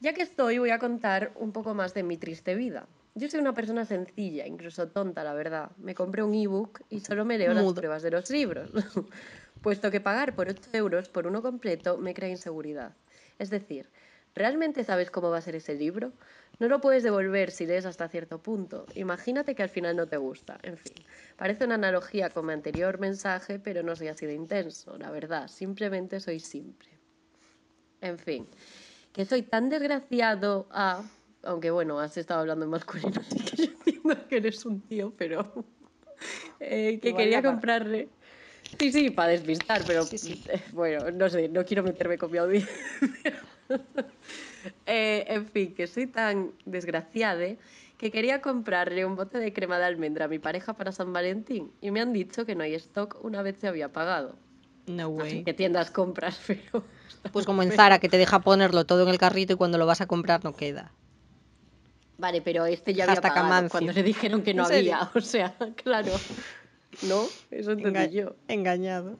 Ya 0.00 0.12
que 0.12 0.22
estoy, 0.22 0.58
voy 0.58 0.70
a 0.70 0.80
contar 0.80 1.30
un 1.36 1.52
poco 1.52 1.74
más 1.74 1.94
de 1.94 2.02
mi 2.02 2.16
triste 2.16 2.56
vida. 2.56 2.88
Yo 3.14 3.28
soy 3.28 3.40
una 3.40 3.54
persona 3.54 3.84
sencilla, 3.84 4.46
incluso 4.46 4.88
tonta, 4.88 5.22
la 5.22 5.34
verdad. 5.34 5.70
Me 5.78 5.94
compré 5.94 6.22
un 6.22 6.34
ebook 6.34 6.80
y 6.90 7.00
solo 7.00 7.24
me 7.24 7.38
leo 7.38 7.54
las 7.54 7.72
pruebas 7.72 8.02
de 8.02 8.10
los 8.10 8.28
libros, 8.30 8.70
puesto 9.62 9.90
que 9.90 10.00
pagar 10.00 10.34
por 10.34 10.48
8 10.48 10.70
euros 10.72 11.08
por 11.08 11.26
uno 11.26 11.42
completo 11.42 11.98
me 11.98 12.14
crea 12.14 12.30
inseguridad. 12.30 12.96
Es 13.38 13.50
decir, 13.50 13.88
¿realmente 14.34 14.84
sabes 14.84 15.10
cómo 15.10 15.30
va 15.30 15.38
a 15.38 15.42
ser 15.42 15.56
ese 15.56 15.74
libro? 15.74 16.12
No 16.58 16.68
lo 16.68 16.80
puedes 16.80 17.02
devolver 17.02 17.50
si 17.50 17.66
lees 17.66 17.86
hasta 17.86 18.08
cierto 18.08 18.38
punto. 18.38 18.86
Imagínate 18.94 19.54
que 19.54 19.62
al 19.62 19.68
final 19.68 19.96
no 19.96 20.06
te 20.06 20.16
gusta. 20.16 20.58
En 20.62 20.76
fin, 20.76 20.94
parece 21.36 21.64
una 21.64 21.74
analogía 21.74 22.30
con 22.30 22.46
mi 22.46 22.52
anterior 22.52 22.98
mensaje, 22.98 23.58
pero 23.58 23.82
no 23.82 23.96
soy 23.96 24.08
así 24.08 24.26
de 24.26 24.34
intenso, 24.34 24.96
la 24.98 25.10
verdad. 25.10 25.48
Simplemente 25.48 26.20
soy 26.20 26.40
simple. 26.40 26.90
En 28.00 28.18
fin, 28.18 28.46
que 29.12 29.24
soy 29.24 29.42
tan 29.42 29.68
desgraciado 29.68 30.66
a... 30.70 31.02
Aunque 31.44 31.70
bueno, 31.72 31.98
has 31.98 32.16
estado 32.16 32.40
hablando 32.40 32.64
en 32.64 32.70
masculino, 32.70 33.20
así 33.20 33.38
que 33.40 33.56
yo 33.56 33.72
entiendo 33.72 34.28
que 34.28 34.36
eres 34.36 34.64
un 34.64 34.80
tío, 34.82 35.12
pero... 35.16 35.64
eh, 36.60 36.98
que 37.00 37.08
Igual 37.08 37.24
quería 37.24 37.42
comprarle... 37.42 38.08
Sí, 38.78 38.90
sí, 38.90 39.10
para 39.10 39.32
despistar, 39.32 39.82
pero 39.86 40.02
Sí, 40.04 40.16
sí. 40.18 40.42
eh, 40.48 40.62
bueno, 40.72 41.10
no 41.10 41.28
sé, 41.28 41.48
no 41.48 41.64
quiero 41.64 41.82
meterme 41.82 42.16
con 42.16 42.30
mi 42.30 42.38
audiencia. 42.38 42.72
Eh, 44.86 45.24
en 45.26 45.46
fin, 45.48 45.74
que 45.74 45.88
soy 45.88 46.06
tan 46.06 46.52
desgraciada 46.64 47.56
que 47.98 48.10
quería 48.12 48.40
comprarle 48.40 49.04
un 49.04 49.16
bote 49.16 49.38
de 49.38 49.52
crema 49.52 49.78
de 49.78 49.86
almendra 49.86 50.26
a 50.26 50.28
mi 50.28 50.38
pareja 50.38 50.74
para 50.74 50.92
San 50.92 51.12
Valentín 51.12 51.72
y 51.80 51.90
me 51.90 52.00
han 52.00 52.12
dicho 52.12 52.46
que 52.46 52.54
no 52.54 52.62
hay 52.62 52.74
stock 52.74 53.18
una 53.24 53.42
vez 53.42 53.56
se 53.60 53.66
había 53.66 53.92
pagado. 53.92 54.36
No 54.86 55.10
No 55.10 55.24
sé 55.24 55.34
way. 55.34 55.44
qué 55.44 55.52
tiendas 55.54 55.90
compras, 55.90 56.40
pero... 56.46 56.84
Pues 57.32 57.44
como 57.44 57.62
en 57.64 57.72
Zara, 57.76 57.98
que 57.98 58.08
te 58.08 58.18
deja 58.18 58.40
ponerlo 58.40 58.84
todo 58.84 59.02
en 59.02 59.08
el 59.08 59.18
carrito 59.18 59.52
y 59.52 59.56
cuando 59.56 59.78
lo 59.78 59.86
vas 59.86 60.00
a 60.00 60.06
comprar 60.06 60.44
no 60.44 60.54
queda. 60.54 60.92
Vale, 62.18 62.40
pero 62.40 62.64
este 62.66 62.94
ya 62.94 63.04
había 63.04 63.16
Hashtag 63.16 63.34
pagado 63.34 63.68
cuando 63.68 63.92
le 63.92 64.02
dijeron 64.04 64.42
que 64.42 64.54
no 64.54 64.64
había. 64.64 65.10
O 65.14 65.20
sea, 65.20 65.56
claro. 65.74 66.12
¿No? 67.02 67.24
Eso 67.50 67.72
entendí 67.72 67.98
Enga- 67.98 68.10
yo. 68.10 68.36
Engañado. 68.46 69.18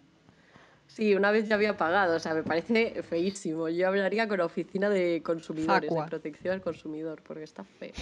Sí, 0.95 1.15
una 1.15 1.31
vez 1.31 1.49
ya 1.49 1.55
había 1.55 1.77
pagado, 1.77 2.17
o 2.17 2.19
sea, 2.19 2.35
me 2.35 2.43
parece 2.43 3.03
feísimo. 3.03 3.69
Yo 3.71 3.89
hablaría 3.89 4.29
con 4.29 4.39
la 4.39 4.45
oficina 4.45 4.91
de 4.91 5.23
consumidores, 5.25 5.89
Facua. 5.89 6.05
de 6.05 6.11
protección 6.11 6.53
al 6.53 6.61
consumidor, 6.61 7.23
porque 7.23 7.45
está 7.45 7.65
feo. 7.65 7.93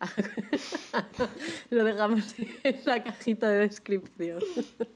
Lo 1.70 1.84
dejamos 1.84 2.34
en 2.38 2.80
la 2.86 3.02
cajita 3.04 3.48
de 3.48 3.58
descripción. 3.60 4.40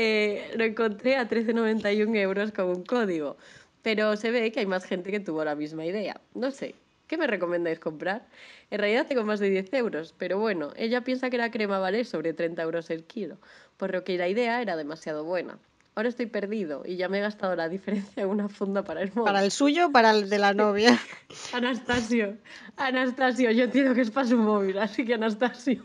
Eh, 0.00 0.52
lo 0.54 0.62
encontré 0.62 1.16
a 1.16 1.28
13,91 1.28 2.16
euros 2.18 2.52
con 2.52 2.66
un 2.66 2.84
código, 2.84 3.36
pero 3.82 4.16
se 4.16 4.30
ve 4.30 4.52
que 4.52 4.60
hay 4.60 4.66
más 4.66 4.84
gente 4.84 5.10
que 5.10 5.18
tuvo 5.18 5.44
la 5.44 5.56
misma 5.56 5.84
idea. 5.84 6.20
No 6.34 6.52
sé, 6.52 6.76
¿qué 7.08 7.16
me 7.16 7.26
recomendáis 7.26 7.80
comprar? 7.80 8.26
En 8.70 8.78
realidad 8.78 9.06
tengo 9.08 9.24
más 9.24 9.40
de 9.40 9.50
10 9.50 9.72
euros, 9.74 10.14
pero 10.16 10.38
bueno, 10.38 10.72
ella 10.76 11.02
piensa 11.02 11.30
que 11.30 11.38
la 11.38 11.50
crema 11.50 11.78
vale 11.78 12.04
sobre 12.04 12.34
30 12.34 12.62
euros 12.62 12.90
el 12.90 13.04
kilo, 13.04 13.38
por 13.76 13.92
lo 13.92 14.04
que 14.04 14.16
la 14.16 14.28
idea 14.28 14.62
era 14.62 14.76
demasiado 14.76 15.24
buena. 15.24 15.58
Ahora 15.98 16.10
estoy 16.10 16.26
perdido 16.26 16.84
y 16.86 16.96
ya 16.96 17.08
me 17.08 17.18
he 17.18 17.20
gastado 17.20 17.56
la 17.56 17.68
diferencia 17.68 18.22
en 18.22 18.28
una 18.28 18.48
funda 18.48 18.84
para 18.84 19.02
el 19.02 19.08
móvil. 19.08 19.24
¿Para 19.24 19.42
el 19.42 19.50
suyo 19.50 19.88
o 19.88 19.90
para 19.90 20.12
el 20.12 20.30
de 20.30 20.38
la 20.38 20.54
novia? 20.54 20.96
Anastasio, 21.52 22.36
Anastasio, 22.76 23.50
yo 23.50 23.64
entiendo 23.64 23.94
que 23.94 24.02
es 24.02 24.10
para 24.12 24.28
su 24.28 24.36
móvil, 24.36 24.78
así 24.78 25.04
que 25.04 25.14
Anastasio, 25.14 25.82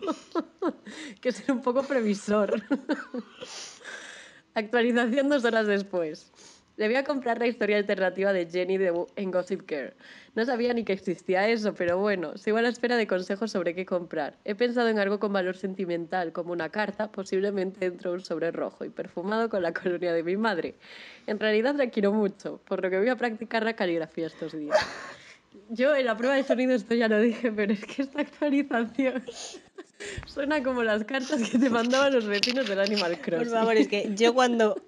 que 1.21 1.31
ser 1.31 1.51
un 1.51 1.63
poco 1.63 1.81
previsor. 1.81 2.62
Actualización 4.53 5.29
dos 5.29 5.45
horas 5.45 5.65
después. 5.65 6.31
Debía 6.77 7.03
comprar 7.03 7.38
la 7.38 7.45
historia 7.45 7.77
alternativa 7.77 8.33
de 8.33 8.47
Jenny 8.47 8.77
de, 8.77 9.05
en 9.15 9.31
Gossip 9.31 9.69
Girl. 9.69 9.93
No 10.33 10.43
sabía 10.43 10.73
ni 10.73 10.83
que 10.83 10.93
existía 10.93 11.47
eso, 11.47 11.75
pero 11.75 11.99
bueno, 11.99 12.36
sigo 12.38 12.57
a 12.57 12.63
la 12.63 12.69
espera 12.69 12.97
de 12.97 13.05
consejos 13.05 13.51
sobre 13.51 13.75
qué 13.75 13.86
comprar. 13.86 14.36
He 14.43 14.55
pensado 14.55 14.89
en 14.89 14.97
algo 14.97 15.19
con 15.19 15.31
valor 15.31 15.55
sentimental, 15.55 16.31
como 16.31 16.51
una 16.51 16.69
carta, 16.69 17.12
posiblemente 17.12 17.88
dentro 17.88 18.12
de 18.12 18.17
un 18.17 18.25
sobre 18.25 18.49
rojo 18.51 18.86
y 18.86 18.89
perfumado 18.89 19.49
con 19.49 19.62
la 19.62 19.71
colonia 19.71 20.13
de 20.13 20.23
mi 20.23 20.36
madre. 20.36 20.73
En 21.27 21.39
realidad 21.39 21.75
la 21.75 21.89
quiero 21.89 22.12
mucho, 22.12 22.59
por 22.65 22.81
lo 22.81 22.89
que 22.89 22.97
voy 22.97 23.09
a 23.09 23.15
practicar 23.15 23.63
la 23.63 23.73
caligrafía 23.73 24.25
estos 24.25 24.57
días. 24.57 24.77
Yo 25.69 25.95
en 25.95 26.07
la 26.07 26.17
prueba 26.17 26.36
de 26.36 26.43
sonido 26.43 26.73
esto 26.73 26.95
ya 26.95 27.07
lo 27.07 27.19
dije, 27.19 27.51
pero 27.51 27.71
es 27.73 27.86
que 27.86 28.01
esta 28.01 28.21
actualización 28.21 29.23
suena 30.25 30.63
como 30.63 30.83
las 30.83 31.03
cartas 31.03 31.47
que 31.47 31.59
te 31.59 31.69
mandaban 31.69 32.12
los 32.13 32.25
vecinos 32.25 32.67
del 32.67 32.79
Animal 32.79 33.19
Crossing. 33.21 33.49
Por 33.49 33.59
favor, 33.59 33.75
es 33.77 33.88
que 33.88 34.09
yo 34.15 34.33
cuando... 34.33 34.81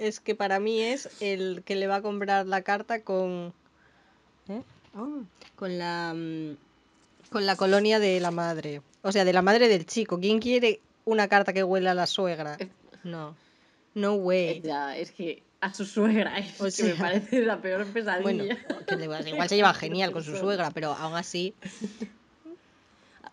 Es 0.00 0.18
que 0.18 0.34
para 0.34 0.58
mí 0.58 0.80
es 0.80 1.08
el 1.20 1.62
que 1.64 1.76
le 1.76 1.86
va 1.86 1.96
a 1.96 2.02
comprar 2.02 2.46
la 2.46 2.62
carta 2.62 3.02
con... 3.02 3.52
¿eh? 4.48 4.62
Ah, 4.94 5.06
Con 5.56 5.78
la... 5.78 6.14
mm, 6.16 6.56
Con 7.30 7.44
la 7.46 7.54
colonia 7.54 7.98
de 7.98 8.18
la 8.18 8.30
madre. 8.30 8.80
O 9.02 9.12
sea, 9.12 9.24
de 9.24 9.32
la 9.34 9.42
madre 9.42 9.68
del 9.68 9.84
chico. 9.86 10.18
¿Quién 10.18 10.40
quiere 10.40 10.80
una 11.04 11.28
carta 11.28 11.52
que 11.52 11.62
huela 11.62 11.90
a 11.90 11.94
la 11.94 12.06
suegra? 12.06 12.56
No. 13.04 13.36
No 13.94 14.14
way. 14.14 14.62
Ya, 14.62 14.96
es 14.96 15.10
que 15.12 15.42
a 15.60 15.74
su 15.74 15.84
suegra, 15.84 16.38
es 16.38 16.58
O 16.60 16.64
que 16.64 16.82
me 16.82 16.92
sea, 16.92 16.96
parece 16.96 17.42
la 17.42 17.60
peor 17.60 17.84
pesadilla. 17.86 18.22
Bueno, 18.22 18.44
que 18.86 19.30
igual 19.30 19.48
se 19.50 19.56
lleva 19.56 19.74
genial 19.74 20.12
con 20.12 20.24
su 20.24 20.34
suegra, 20.38 20.70
pero 20.70 20.92
aún 20.94 21.14
así... 21.14 21.54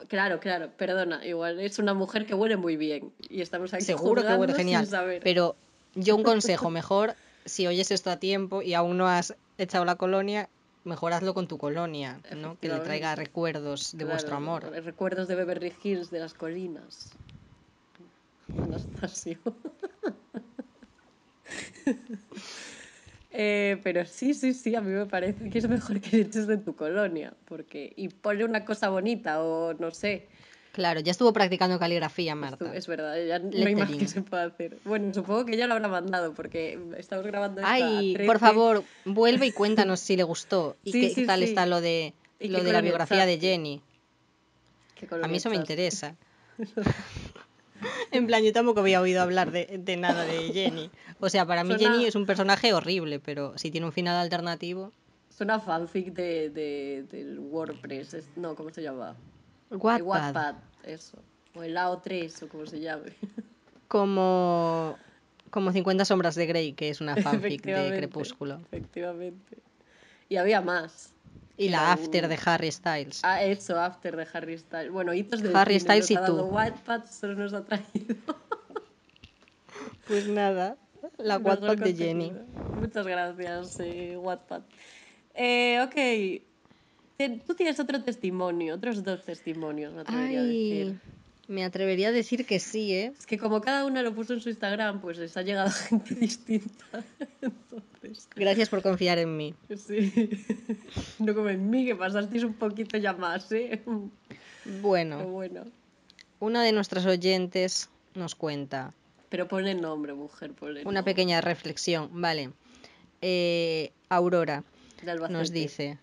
Claro, 0.10 0.40
claro, 0.40 0.70
perdona, 0.78 1.26
igual 1.26 1.60
es 1.60 1.80
una 1.80 1.94
mujer 1.94 2.26
que 2.26 2.34
huele 2.34 2.56
muy 2.56 2.78
bien 2.78 3.12
y 3.30 3.42
estamos 3.42 3.74
aquí 3.74 3.84
Seguro 3.84 4.26
que 4.26 4.34
huele 4.36 4.54
genial. 4.54 4.86
saber. 4.86 5.22
Pero 5.24 5.56
yo 5.98 6.16
un 6.16 6.24
consejo, 6.24 6.70
mejor 6.70 7.16
si 7.46 7.68
oyes 7.68 7.92
esto 7.92 8.10
a 8.10 8.18
tiempo 8.18 8.62
y 8.62 8.74
aún 8.74 8.98
no 8.98 9.08
has 9.08 9.36
echado 9.58 9.86
la 9.86 9.96
colonia, 9.96 10.50
mejor 10.84 11.14
hazlo 11.14 11.34
con 11.34 11.48
tu 11.48 11.58
colonia, 11.58 12.20
¿no? 12.36 12.58
Que 12.60 12.70
le 12.70 12.80
traiga 12.80 13.16
recuerdos 13.16 13.98
de 13.98 14.06
vuestro 14.06 14.36
amor. 14.36 14.64
Recuerdos 14.84 15.28
de 15.28 15.36
Beverly 15.36 15.74
Hills, 15.84 16.10
de 16.12 16.20
las 16.20 16.34
colinas. 16.34 17.12
Anastasio. 18.62 19.40
Eh, 23.40 23.80
pero 23.84 24.04
sí, 24.06 24.34
sí, 24.34 24.54
sí, 24.54 24.74
a 24.74 24.82
mí 24.82 24.90
me 24.90 25.06
parece 25.06 25.50
que 25.52 25.60
es 25.60 25.68
mejor 25.70 26.02
que 26.02 26.18
le 26.18 26.24
eches 26.24 26.48
de 26.48 26.58
tu 26.58 26.76
colonia, 26.76 27.36
porque 27.46 27.94
y 27.96 28.08
ponle 28.08 28.46
una 28.46 28.66
cosa 28.66 28.90
bonita 28.90 29.44
o 29.44 29.76
no 29.76 29.92
sé, 29.92 30.28
Claro, 30.78 31.00
ya 31.00 31.10
estuvo 31.10 31.34
practicando 31.34 31.80
caligrafía, 31.80 32.36
Marta. 32.36 32.72
es 32.76 32.86
verdad, 32.86 33.16
ya 33.26 33.40
no 33.40 33.50
hay 33.66 33.74
más 33.76 33.90
que 33.90 34.08
se 34.08 34.22
pueda 34.22 34.44
hacer. 34.44 34.78
Bueno, 34.86 35.12
supongo 35.12 35.44
que 35.44 35.58
ya 35.58 35.66
lo 35.66 35.74
habrá 35.74 35.88
mandado 35.88 36.36
porque 36.36 36.78
estamos 37.00 37.26
grabando 37.26 37.62
esto 37.62 37.74
a 37.74 37.74
Ay, 37.98 38.14
13. 38.14 38.28
por 38.28 38.38
favor, 38.38 38.84
vuelve 39.04 39.48
y 39.48 39.52
cuéntanos 39.52 40.00
si 40.00 40.16
le 40.16 40.22
gustó 40.22 40.78
y 40.84 40.92
Sí, 40.92 41.02
qué 41.02 41.10
sí, 41.10 41.26
tal 41.26 41.40
sí. 41.40 41.46
está 41.46 41.66
lo 41.66 41.82
de 41.82 42.14
¿Y 42.40 42.50
lo 42.50 42.64
de 42.64 42.72
la 42.74 42.82
biografía 42.82 43.26
de? 43.26 43.40
Jenny. 43.40 43.82
¿Qué 44.94 45.08
A 45.12 45.28
mí 45.28 45.38
eso 45.38 45.50
me 45.50 45.56
interesa. 45.56 46.16
En 48.12 48.26
plan, 48.28 48.44
yo 48.44 48.54
tampoco 48.54 48.80
había 48.82 49.02
oído 49.02 49.22
hablar 49.22 49.52
de, 49.52 49.80
de 49.84 49.98
nada 49.98 50.26
de 50.26 50.52
Jenny. 50.54 50.90
O 51.20 51.30
sea, 51.30 51.46
para 51.48 51.64
mí 51.64 51.76
Suena- 51.76 51.92
Jenny 51.94 52.06
es 52.06 52.16
un 52.16 52.26
personaje 52.28 52.74
horrible, 52.74 53.20
pero 53.20 53.58
si 53.58 53.72
tiene 53.72 53.86
un 53.88 53.94
final 53.94 54.16
alternativo. 54.16 54.92
Es 55.30 55.42
una 55.42 55.60
fanfic 55.60 56.14
de, 56.14 56.50
de- 56.50 57.06
del 57.12 57.40
WordPress, 57.40 58.14
es- 58.16 58.28
no, 58.36 58.56
¿cómo 58.56 58.70
se 58.72 58.82
llama? 58.84 59.16
Wattpad, 59.70 60.56
eso. 60.88 61.18
O 61.56 61.64
el 61.64 61.76
AO3 61.76 62.44
o 62.44 62.50
como 62.50 62.66
se 62.66 62.80
llame. 62.80 63.14
Como, 63.88 64.98
como 65.50 65.72
50 65.72 66.06
sombras 66.06 66.36
de 66.36 66.46
Grey, 66.46 66.74
que 66.74 66.90
es 66.90 67.00
una 67.00 67.16
fanfic 67.16 67.64
de 67.64 67.98
Crepúsculo. 67.98 68.60
Efectivamente. 68.72 69.58
Y 70.30 70.36
había 70.36 70.62
más. 70.62 71.14
Y 71.58 71.70
la 71.70 71.92
after 71.92 72.28
de 72.28 72.38
Harry 72.46 72.72
Styles. 72.72 73.22
Ah, 73.24 73.42
eso, 73.44 73.80
After 73.80 74.16
de 74.16 74.28
Harry 74.32 74.58
Styles. 74.58 74.92
Bueno, 74.92 75.14
hitos 75.14 75.42
del 75.42 75.56
Harry 75.56 75.80
Styles 75.80 76.04
nos 76.04 76.12
y 76.12 76.16
ha 76.16 76.22
dado 76.22 76.46
tú. 76.46 76.54
Wattpad 76.54 77.06
solo 77.06 77.36
nos 77.36 77.54
ha 77.54 77.66
traído. 77.66 78.16
Pues 80.08 80.28
nada, 80.28 80.78
la 81.18 81.38
Wattpad 81.38 81.78
de 81.78 81.96
Jenny. 81.96 82.32
Muchas 82.80 83.06
gracias, 83.08 83.80
eh, 83.80 84.16
Wattpad. 84.18 84.62
Eh, 85.34 85.82
ok. 85.82 86.47
Tú 87.46 87.56
tienes 87.56 87.80
otro 87.80 88.04
testimonio, 88.04 88.76
otros 88.76 89.04
dos 89.04 89.24
testimonios, 89.24 89.94
me 89.94 90.02
atrevería 90.02 90.40
a 90.40 90.44
decir. 90.44 91.00
me 91.48 91.64
atrevería 91.64 92.10
a 92.10 92.12
decir 92.12 92.46
que 92.46 92.60
sí, 92.60 92.94
¿eh? 92.94 93.14
Es 93.18 93.26
que 93.26 93.38
como 93.40 93.60
cada 93.62 93.86
una 93.86 94.04
lo 94.04 94.14
puso 94.14 94.34
en 94.34 94.42
su 94.42 94.50
Instagram, 94.50 95.02
pues 95.02 95.18
les 95.18 95.36
ha 95.36 95.42
llegado 95.42 95.70
gente 95.90 96.14
distinta. 96.16 97.04
Entonces, 97.42 98.28
Gracias 98.36 98.70
por 98.70 98.82
confiar 98.84 99.18
en 99.18 99.36
mí. 99.36 99.56
sí. 99.76 100.30
No 101.20 101.34
como 101.34 101.50
en 101.50 101.70
mí, 101.70 101.86
que 101.86 101.96
pasasteis 101.96 102.44
un 102.44 102.54
poquito 102.54 102.98
ya 102.98 103.14
más, 103.14 103.52
¿eh? 103.52 103.82
Pero 103.84 104.10
Bueno, 104.82 105.26
bueno. 105.28 105.64
una 106.40 106.62
de 106.64 106.72
nuestras 106.72 107.06
oyentes 107.08 107.90
nos 108.14 108.36
cuenta 108.36 108.94
Pero 109.30 109.48
ponle 109.48 109.74
nombre, 109.74 110.14
mujer, 110.14 110.52
ponle 110.54 110.82
una 110.82 111.00
nombre. 111.00 111.04
pequeña 111.14 111.42
reflexión. 111.42 112.10
Vale. 112.14 112.52
Eh, 113.22 113.92
Aurora 114.10 114.64
nos 115.30 115.52
dice. 115.52 115.98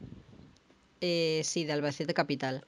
Eh, 1.07 1.43
sí, 1.45 1.65
de 1.65 1.73
Albacete 1.75 2.15
Capital. 2.15 2.63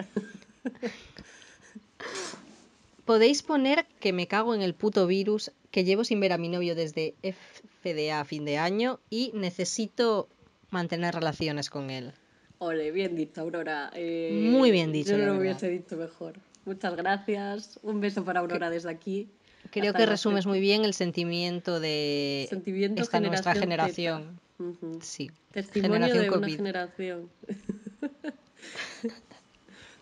Podéis 3.06 3.42
poner 3.42 3.86
que 4.00 4.12
me 4.12 4.26
cago 4.26 4.54
en 4.54 4.60
el 4.62 4.74
puto 4.74 5.06
virus, 5.06 5.52
que 5.70 5.84
llevo 5.84 6.04
sin 6.04 6.20
ver 6.20 6.32
a 6.32 6.38
mi 6.38 6.48
novio 6.48 6.74
desde 6.74 7.14
FDA 7.22 8.20
a 8.20 8.24
fin 8.26 8.44
de 8.44 8.58
año 8.58 9.00
y 9.08 9.30
necesito 9.32 10.28
mantener 10.70 11.14
relaciones 11.14 11.70
con 11.70 11.88
él. 11.90 12.12
Ole, 12.58 12.90
bien 12.90 13.16
dicho, 13.16 13.40
Aurora. 13.40 13.90
Eh, 13.94 14.48
Muy 14.50 14.70
bien 14.70 14.92
dicho, 14.92 15.12
Yo 15.12 15.18
no 15.18 15.26
lo 15.26 15.32
verdad. 15.32 15.40
hubiese 15.42 15.68
dicho 15.70 15.96
mejor. 15.96 16.34
Muchas 16.64 16.94
gracias. 16.96 17.78
Un 17.82 18.00
beso 18.00 18.24
para 18.24 18.40
Aurora 18.40 18.68
desde 18.70 18.90
aquí. 18.90 19.28
Creo 19.70 19.86
Hasta 19.92 19.98
que 20.00 20.06
resumes 20.06 20.46
muy 20.46 20.60
bien 20.60 20.84
el 20.84 20.92
sentimiento 20.94 21.80
de 21.80 22.46
Sentimiento 22.50 23.02
esta 23.02 23.20
nuestra 23.20 23.54
generación 23.54 24.40
generación. 24.58 24.86
Ujú. 24.92 24.98
Sí. 25.02 25.30
Testimonio 25.52 26.06
generación 26.08 26.22
de 26.22 26.28
una 26.30 26.38
COVID. 26.40 26.56
generación. 26.56 27.30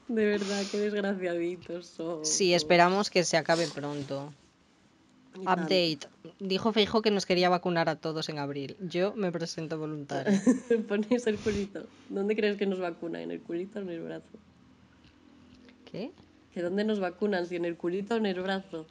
de 0.09 0.25
verdad, 0.25 0.63
qué 0.71 0.79
desgraciaditos 0.79 1.87
son. 1.87 2.25
Sí, 2.25 2.55
esperamos 2.55 3.11
que 3.11 3.25
se 3.25 3.37
acabe 3.37 3.67
pronto. 3.69 4.33
Update. 5.41 6.01
Dijo 6.39 6.73
Feijo 6.73 7.03
que 7.03 7.11
nos 7.11 7.27
quería 7.27 7.49
vacunar 7.49 7.89
a 7.89 7.97
todos 7.97 8.29
en 8.29 8.39
abril. 8.39 8.77
Yo 8.81 9.15
me 9.15 9.33
presento 9.33 9.79
voluntario. 9.79 10.33
Ponéis 10.89 11.27
el 11.27 11.39
culito. 11.39 11.87
¿Dónde 12.09 12.37
crees 12.37 12.57
que 12.57 12.67
nos 12.67 12.79
vacunan? 12.79 13.23
¿En 13.23 13.31
el 13.33 13.41
culito 13.41 13.81
o 13.81 13.83
en 13.83 13.91
el 13.91 14.01
brazo? 14.01 14.39
¿Qué? 15.91 16.13
¿Que 16.53 16.63
dónde 16.63 16.85
nos 16.85 17.01
vacunan? 17.01 17.47
¿Si 17.47 17.57
en 17.57 17.65
el 17.65 17.77
culito 17.77 18.15
o 18.15 18.19
en 18.19 18.27
el 18.27 18.41
brazo? 18.41 18.87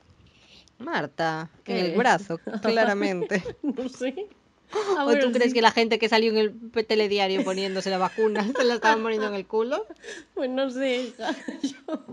Marta, 0.80 1.49
en 1.65 1.78
el 1.78 1.97
brazo, 1.97 2.39
claramente. 2.62 3.41
No 3.63 3.88
sé. 3.88 4.28
Ah, 4.98 5.04
¿O 5.04 5.06
bueno, 5.06 5.26
tú 5.26 5.32
crees 5.32 5.52
sí. 5.52 5.56
que 5.56 5.62
la 5.62 5.72
gente 5.72 6.00
que 6.00 6.10
salió 6.10 6.32
en 6.32 6.38
el 6.38 6.86
telediario 6.86 7.44
poniéndose 7.44 7.90
la 7.90 7.98
vacuna 7.98 8.44
se 8.58 8.64
la 8.64 8.76
estaban 8.76 9.02
poniendo 9.02 9.28
en 9.28 9.36
el 9.36 9.46
culo? 9.46 9.86
Pues 10.34 10.50
no 10.50 10.70
sé, 10.70 11.04
hija. 11.04 11.36
Yo... 11.62 12.04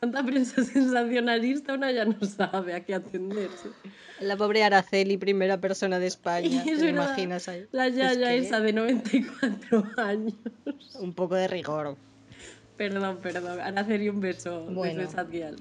Tanta 0.00 0.22
prensa 0.24 0.62
sensacionalista, 0.62 1.74
una 1.74 1.90
ya 1.90 2.04
no 2.04 2.20
sabe 2.26 2.74
a 2.74 2.84
qué 2.84 2.94
atenderse. 2.94 3.70
La 4.20 4.36
pobre 4.36 4.62
Araceli, 4.62 5.16
primera 5.16 5.60
persona 5.60 5.98
de 5.98 6.06
España. 6.06 6.62
Es 6.66 6.80
¿Te 6.80 6.88
imaginas 6.88 7.48
ahí? 7.48 7.66
La 7.72 7.86
Es 7.86 7.96
yaya 7.96 8.28
que 8.28 8.38
esa 8.38 8.60
de 8.60 8.72
94 8.72 9.84
años. 9.96 10.34
Un 11.00 11.14
poco 11.14 11.34
de 11.34 11.48
rigor. 11.48 11.96
Perdón, 12.76 13.18
perdón. 13.22 13.60
Araceli, 13.60 14.08
un 14.10 14.20
beso 14.20 14.66
Bueno. 14.66 15.00
desde. 15.00 15.56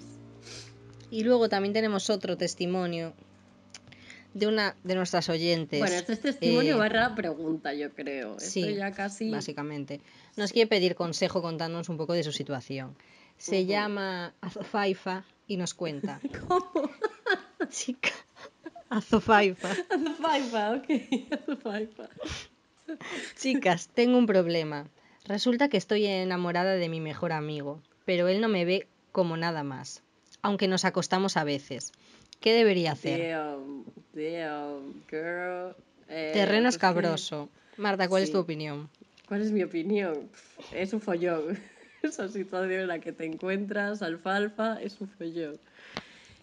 Y 1.12 1.23
luego 1.23 1.47
también 1.47 1.73
tenemos 1.73 2.10
otro 2.10 2.38
testimonio 2.38 3.13
de 4.36 4.48
una 4.48 4.76
de 4.84 4.95
nuestras 4.95 5.30
oyentes. 5.30 5.80
Bueno, 5.80 5.95
este 5.95 6.12
es 6.13 6.19
testimonio 6.21 6.76
eh, 6.76 6.78
barra 6.78 7.15
pregunta, 7.15 7.74
yo 7.74 7.91
creo. 7.93 8.32
Esto 8.38 8.50
Sí, 8.52 8.76
ya 8.76 8.91
casi... 8.91 9.32
básicamente. 9.32 10.02
Nos 10.36 10.52
quiere 10.52 10.67
pedir 10.67 10.93
consejo 10.93 11.41
contándonos 11.41 11.88
un 11.89 11.95
poco 11.98 12.12
de 12.13 12.24
su 12.24 12.34
situación. 12.34 12.95
Se 13.38 13.62
Ujú. 13.62 13.69
llama 13.69 14.34
Azofaifa 14.41 15.24
y 15.48 15.56
nos 15.58 15.74
cuenta. 15.74 16.19
¿Cómo? 16.48 16.69
Chica, 17.69 18.12
Azofaifa. 18.89 19.71
Azufaifa, 19.89 20.71
ok. 20.74 21.32
Azufaifa. 21.32 22.10
Chicas, 23.39 23.89
tengo 23.93 24.17
un 24.17 24.26
problema. 24.28 24.88
Resulta 25.26 25.69
que 25.69 25.78
estoy 25.78 26.06
enamorada 26.06 26.74
de 26.76 26.89
mi 26.89 27.00
mejor 27.00 27.32
amigo, 27.32 27.82
pero 28.06 28.28
él 28.28 28.41
no 28.41 28.48
me 28.48 28.65
ve 28.65 28.88
como 29.12 29.38
nada 29.38 29.63
más, 29.63 30.04
aunque 30.41 30.67
nos 30.67 30.86
acostamos 30.86 31.38
a 31.38 31.43
veces. 31.43 31.93
¿Qué 32.45 32.53
debería 32.53 32.91
hacer? 32.91 33.31
Damn, 33.31 33.86
damn, 34.13 35.03
girl. 35.10 35.75
Eh, 36.08 36.29
Terreno 36.31 36.69
escabroso. 36.69 37.49
Marta, 37.77 38.08
¿cuál 38.08 38.21
es 38.21 38.31
tu 38.31 38.38
opinión? 38.38 38.88
¿Cuál 39.27 39.41
es 39.41 39.51
mi 39.51 39.63
opinión? 39.63 40.29
Es 40.71 40.93
un 40.93 41.01
follón. 41.01 41.58
Esa 42.03 42.29
situación 42.29 42.81
en 42.81 42.88
la 42.88 42.99
que 42.99 43.13
te 43.13 43.25
encuentras, 43.25 44.03
alfalfa, 44.03 44.79
es 44.79 45.01
un 45.01 45.10
follón. 45.10 45.58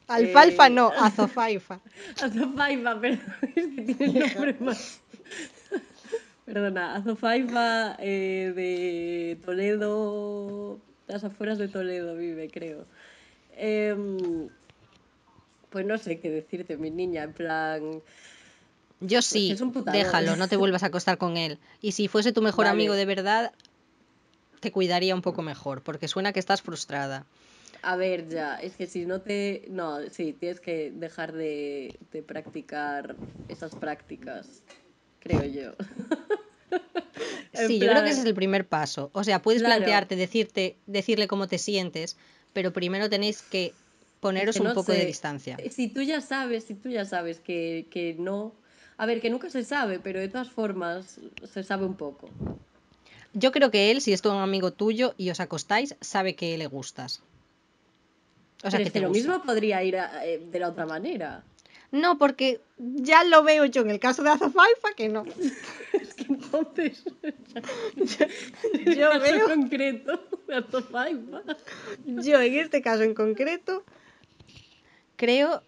Alfalfa 0.08 0.66
Eh, 0.66 0.70
no, 0.70 0.90
azofaifa. 0.98 1.78
Azofaifa, 2.20 3.00
perdón, 3.00 3.20
es 3.54 3.66
que 3.86 3.94
tiene 3.94 4.34
nombre 4.34 4.56
más. 4.58 5.00
Perdona, 6.44 6.96
Azofaifa 6.96 7.94
eh, 8.00 8.52
de 8.56 9.38
Toledo, 9.44 10.80
las 11.06 11.22
afueras 11.22 11.58
de 11.58 11.68
Toledo 11.68 12.16
vive, 12.16 12.50
creo. 12.50 12.86
Em, 13.56 14.48
pues 15.72 15.86
no 15.86 15.98
sé 15.98 16.20
qué 16.20 16.30
decirte, 16.30 16.76
mi 16.76 16.90
niña, 16.90 17.24
en 17.24 17.32
plan... 17.32 18.02
Yo 19.00 19.20
sí, 19.20 19.56
Pues 19.72 19.84
déjalo, 19.86 20.36
no 20.36 20.46
te 20.46 20.56
vuelvas 20.56 20.84
a 20.84 20.86
acostar 20.86 21.18
con 21.18 21.36
él. 21.36 21.58
Y 21.80 21.92
si 21.92 22.06
fuese 22.06 22.32
tu 22.32 22.40
mejor 22.40 22.66
Vale. 22.66 22.74
amigo 22.76 22.94
de 22.94 23.04
verdad, 23.04 23.52
te 24.60 24.70
cuidaría 24.70 25.16
un 25.16 25.22
poco 25.22 25.42
mejor, 25.42 25.82
porque 25.82 26.06
suena 26.06 26.32
que 26.32 26.38
estás 26.38 26.62
frustrada. 26.62 27.26
A 27.82 27.96
ver, 27.96 28.28
ya, 28.28 28.54
es 28.56 28.76
que 28.76 28.86
si 28.86 29.04
no 29.06 29.20
te... 29.20 29.64
No, 29.68 30.08
sí, 30.10 30.34
tienes 30.38 30.60
que 30.60 30.92
dejar 30.92 31.32
de, 31.32 31.98
de 32.12 32.22
practicar 32.22 33.16
esas 33.48 33.74
prácticas, 33.74 34.62
creo 35.18 35.44
yo. 35.44 35.72
Sí, 37.54 37.78
yo 37.78 37.90
creo 37.90 38.02
que 38.02 38.10
ese 38.10 38.20
es 38.20 38.26
el 38.26 38.34
primer 38.34 38.66
paso. 38.66 39.10
O 39.12 39.24
sea, 39.24 39.42
puedes 39.42 39.60
Claro. 39.62 39.76
plantearte, 39.76 40.16
decirte, 40.16 40.76
decirle 40.86 41.28
cómo 41.28 41.46
te 41.48 41.58
sientes, 41.58 42.16
pero 42.54 42.72
primero 42.72 43.10
tenéis 43.10 43.42
que 43.42 43.74
poneros 44.22 44.56
que 44.56 44.62
un 44.62 44.72
poco 44.72 44.92
de 44.92 45.04
distancia. 45.04 45.58
Si 45.68 45.88
tú 45.88 46.00
ya 46.00 46.20
sabes, 46.20 46.62
si 46.64 46.74
tú 46.74 46.88
ya 46.88 47.04
sabes 47.04 47.40
que, 47.40 47.86
que 47.90 48.14
no... 48.18 48.54
A 48.96 49.04
ver, 49.04 49.20
que 49.20 49.30
nunca 49.30 49.50
se 49.50 49.64
sabe, 49.64 49.98
pero 49.98 50.20
de 50.20 50.28
todas 50.28 50.48
formas 50.48 51.18
se 51.52 51.64
sabe 51.64 51.84
un 51.84 51.96
poco. 51.96 52.30
Yo 53.34 53.50
creo 53.50 53.70
que 53.72 53.90
él, 53.90 54.00
si 54.00 54.12
es 54.12 54.22
todo 54.22 54.36
un 54.36 54.42
amigo 54.42 54.72
tuyo 54.72 55.14
y 55.18 55.30
os 55.30 55.40
acostáis, 55.40 55.96
sabe 56.00 56.36
que 56.36 56.56
le 56.56 56.66
gustas. 56.68 57.20
O 58.62 58.70
sea, 58.70 58.78
pero 58.78 58.84
que 58.84 58.90
te 58.92 59.00
lo 59.00 59.08
gusta. 59.08 59.18
mismo 59.28 59.42
podría 59.42 59.82
ir 59.82 59.96
a- 59.96 60.24
eh, 60.24 60.38
de 60.52 60.58
la 60.60 60.68
otra 60.68 60.86
manera. 60.86 61.42
No, 61.90 62.16
porque 62.16 62.60
ya 62.78 63.24
lo 63.24 63.42
veo 63.42 63.64
yo 63.64 63.82
en 63.82 63.90
el 63.90 63.98
caso 63.98 64.22
de 64.22 64.30
Azafaifa 64.30 64.94
que 64.96 65.08
no. 65.08 65.24
Es 66.00 66.14
que 66.14 66.24
entonces... 66.28 67.02
Yo 67.96 68.94
Yo 68.94 69.20
veo- 69.20 69.48
concreto 69.48 70.22
de 70.46 70.54
Azofaifa. 70.56 71.42
Yo 72.06 72.40
en 72.40 72.54
este 72.54 72.82
caso 72.82 73.02
en 73.02 73.14
concreto 73.14 73.84
creo 75.22 75.62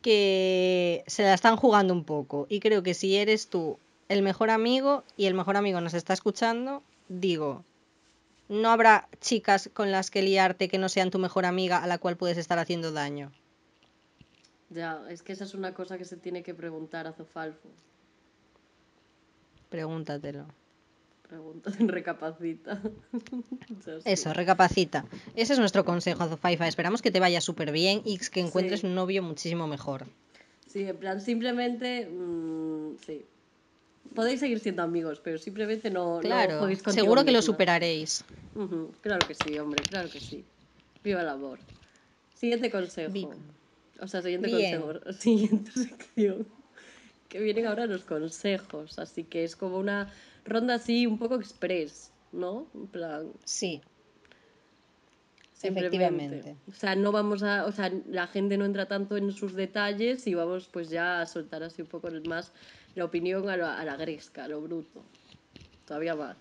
que 0.00 1.04
se 1.06 1.24
la 1.24 1.34
están 1.34 1.56
jugando 1.56 1.92
un 1.92 2.04
poco 2.04 2.46
y 2.48 2.58
creo 2.58 2.82
que 2.82 2.94
si 2.94 3.16
eres 3.16 3.48
tú 3.48 3.78
el 4.08 4.22
mejor 4.22 4.48
amigo 4.48 5.04
y 5.18 5.26
el 5.26 5.34
mejor 5.34 5.58
amigo 5.58 5.78
nos 5.82 5.92
está 5.92 6.14
escuchando, 6.14 6.82
digo, 7.10 7.66
no 8.48 8.70
habrá 8.70 9.10
chicas 9.20 9.68
con 9.74 9.90
las 9.90 10.10
que 10.10 10.22
liarte 10.22 10.70
que 10.70 10.78
no 10.78 10.88
sean 10.88 11.10
tu 11.10 11.18
mejor 11.18 11.44
amiga 11.44 11.82
a 11.82 11.86
la 11.86 11.98
cual 11.98 12.16
puedes 12.16 12.38
estar 12.38 12.58
haciendo 12.58 12.92
daño. 12.92 13.30
Ya, 14.70 15.02
es 15.10 15.22
que 15.22 15.34
esa 15.34 15.44
es 15.44 15.52
una 15.52 15.74
cosa 15.74 15.98
que 15.98 16.06
se 16.06 16.16
tiene 16.16 16.42
que 16.42 16.54
preguntar 16.54 17.06
a 17.06 17.12
Zofalfo. 17.12 17.68
Pregúntatelo. 19.68 20.46
Pregunta, 21.28 21.70
recapacita. 21.78 22.80
Eso, 24.04 24.32
recapacita. 24.32 25.04
Ese 25.34 25.54
es 25.54 25.58
nuestro 25.58 25.84
consejo, 25.84 26.22
Azofaifa. 26.22 26.68
Esperamos 26.68 27.02
que 27.02 27.10
te 27.10 27.20
vaya 27.20 27.40
súper 27.40 27.72
bien 27.72 28.02
y 28.04 28.18
que 28.18 28.40
encuentres 28.40 28.80
Sí. 28.80 28.86
un 28.86 28.94
novio 28.94 29.22
muchísimo 29.22 29.66
mejor. 29.66 30.06
Sí, 30.68 30.82
en 30.84 30.96
plan, 30.96 31.20
simplemente. 31.20 32.06
mm, 32.06 32.96
sí. 33.06 33.24
Podéis 34.14 34.40
seguir 34.40 34.60
siendo 34.60 34.82
amigos, 34.82 35.20
pero 35.24 35.38
simplemente 35.38 35.90
no. 35.90 36.16
no 36.16 36.20
Claro, 36.20 36.58
contigo 36.60 36.92
seguro 36.92 37.24
que 37.24 37.32
lo 37.32 37.40
superaréis. 37.42 38.24
Claro 39.00 39.26
que 39.26 39.34
sí, 39.34 39.58
hombre, 39.58 39.82
claro 39.82 40.08
que 40.10 40.20
sí. 40.20 40.44
Viva 41.02 41.22
el 41.22 41.28
amor. 41.28 41.58
Siguiente 42.34 42.70
consejo. 42.70 43.12
O 44.00 44.06
sea, 44.06 44.20
siguiente 44.22 44.48
Bien. 44.54 44.80
consejo. 44.82 45.12
Siguiente 45.18 45.70
sección. 45.72 46.46
Que 47.28 47.40
vienen 47.40 47.66
ahora 47.66 47.86
los 47.86 48.04
consejos. 48.04 48.98
Así 48.98 49.24
que 49.24 49.42
es 49.44 49.56
como 49.56 49.78
una 49.78 50.12
ronda 50.44 50.74
así 50.74 51.06
un 51.06 51.18
poco 51.18 51.36
express, 51.36 52.12
¿no? 52.32 52.66
En 52.74 52.86
plan. 52.86 53.32
Sí. 53.44 53.80
Efectivamente. 55.62 56.56
O 56.68 56.72
sea, 56.72 56.94
no 56.94 57.10
vamos 57.10 57.42
a, 57.42 57.64
o 57.64 57.72
sea, 57.72 57.90
la 58.06 58.26
gente 58.26 58.58
no 58.58 58.66
entra 58.66 58.86
tanto 58.86 59.16
en 59.16 59.32
sus 59.32 59.54
detalles 59.54 60.26
y 60.26 60.34
vamos 60.34 60.68
pues 60.70 60.90
ya 60.90 61.22
a 61.22 61.26
soltar 61.26 61.62
así 61.62 61.80
un 61.82 61.88
poco 61.88 62.08
más 62.28 62.52
la 62.94 63.04
opinión 63.06 63.48
a, 63.48 63.56
la- 63.56 63.78
a 63.80 63.84
la 63.84 63.96
gresca, 63.96 64.44
a 64.44 64.48
lo 64.48 64.60
bruto. 64.60 65.02
Todavía 65.86 66.14
más. 66.14 66.36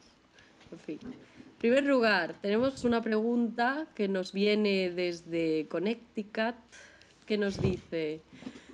En 0.71 0.79
fin. 0.79 0.99
En 1.03 1.57
primer 1.59 1.85
lugar, 1.85 2.35
tenemos 2.41 2.83
una 2.83 3.01
pregunta 3.01 3.87
que 3.95 4.09
nos 4.09 4.33
viene 4.33 4.91
desde 4.91 5.67
Connecticut, 5.69 6.55
que 7.25 7.37
nos 7.37 7.61
dice, 7.61 8.21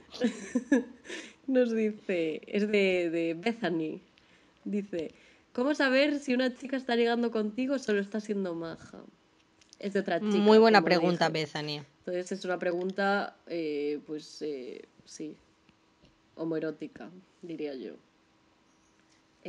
nos 1.48 1.72
dice, 1.76 2.42
es 2.48 2.68
de, 2.68 3.10
de 3.12 3.36
Bethany, 3.38 4.02
dice, 4.70 5.12
¿cómo 5.54 5.74
saber 5.76 6.20
si 6.20 6.34
una 6.34 6.56
chica 6.56 6.78
está 6.78 6.96
ligando 6.96 7.32
contigo 7.32 7.76
o 7.76 7.80
solo 7.80 8.00
está 8.00 8.20
siendo 8.20 8.56
maja? 8.56 9.00
Es 9.80 9.94
de 9.94 10.02
otra 10.02 10.20
chica. 10.20 10.36
muy 10.38 10.58
buena 10.58 10.82
pregunta. 10.84 11.30
Bethany. 11.30 11.82
Entonces 12.00 12.32
es 12.34 12.46
una 12.46 12.60
pregunta, 12.60 13.36
eh, 13.48 14.00
pues 14.08 14.42
eh, 14.42 14.84
sí, 15.06 15.36
homoerótica, 16.36 17.10
diría 17.42 17.74
yo. 17.76 17.94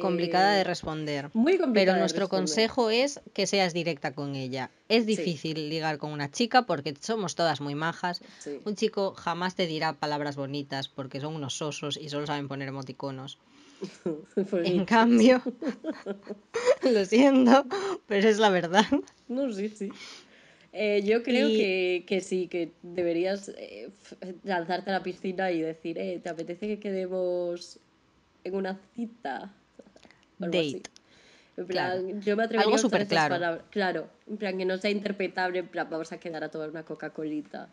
Complicada 0.00 0.54
Eh, 0.54 0.58
de 0.58 0.64
responder. 0.64 1.30
Muy 1.34 1.58
complicada. 1.58 1.94
Pero 1.94 1.98
nuestro 1.98 2.20
responder. 2.26 2.40
consejo 2.42 2.90
es 2.90 3.20
que 3.34 3.48
seas 3.48 3.74
directa 3.74 4.12
con 4.14 4.36
ella. 4.36 4.70
Es 4.88 5.04
difícil 5.04 5.68
ligar 5.68 5.98
con 5.98 6.12
una 6.12 6.30
chica 6.30 6.62
porque 6.62 6.94
somos 7.00 7.34
todas 7.34 7.60
muy 7.60 7.74
majas. 7.74 8.22
Sí. 8.38 8.60
Un 8.64 8.76
chico 8.76 9.14
jamás 9.14 9.56
te 9.56 9.66
dirá 9.66 9.94
palabras 9.94 10.36
bonitas 10.36 10.88
porque 10.88 11.20
son 11.20 11.34
unos 11.34 11.54
sosos 11.54 11.96
y 11.96 12.08
solo 12.08 12.26
saben 12.26 12.46
poner 12.46 12.68
emoticonos. 12.68 13.38
En 14.64 14.84
cambio, 14.84 15.42
lo 16.82 17.04
siento, 17.04 17.64
pero 18.06 18.28
es 18.28 18.38
la 18.38 18.50
verdad. 18.50 18.84
No, 19.28 19.52
sí, 19.52 19.68
sí. 19.68 19.90
Eh, 20.72 21.02
yo 21.04 21.22
creo 21.22 21.48
Y- 21.48 21.56
que, 21.56 22.04
que 22.06 22.20
sí, 22.20 22.46
que 22.46 22.72
deberías 22.82 23.48
eh, 23.56 23.90
lanzarte 24.44 24.90
a 24.90 24.94
la 24.94 25.02
piscina 25.02 25.50
y 25.50 25.60
decir, 25.62 25.98
eh, 25.98 26.20
¿te 26.22 26.28
apetece 26.28 26.66
que 26.68 26.78
quedemos 26.78 27.78
en 28.44 28.54
una 28.54 28.78
cita? 28.94 29.52
O 30.40 30.44
algo 30.44 30.58
así. 30.58 30.72
Date. 30.74 30.90
En 31.56 31.66
plan, 31.66 32.02
Claro. 32.06 32.20
yo 32.20 32.36
me 32.36 32.44
atrevería 32.44 32.74
Algo 32.74 32.82
a 32.82 32.86
usar 32.86 33.06
palabras. 33.08 33.62
Claro, 33.70 34.08
en 34.28 34.36
plan, 34.36 34.56
que 34.56 34.64
no 34.64 34.78
sea 34.78 34.90
interpretable, 34.90 35.58
en 35.58 35.66
plan, 35.68 35.88
vamos 35.90 36.12
a 36.12 36.18
quedar 36.18 36.44
a 36.44 36.48
tomar 36.50 36.70
una 36.70 36.84
Coca-Colita. 36.84 37.68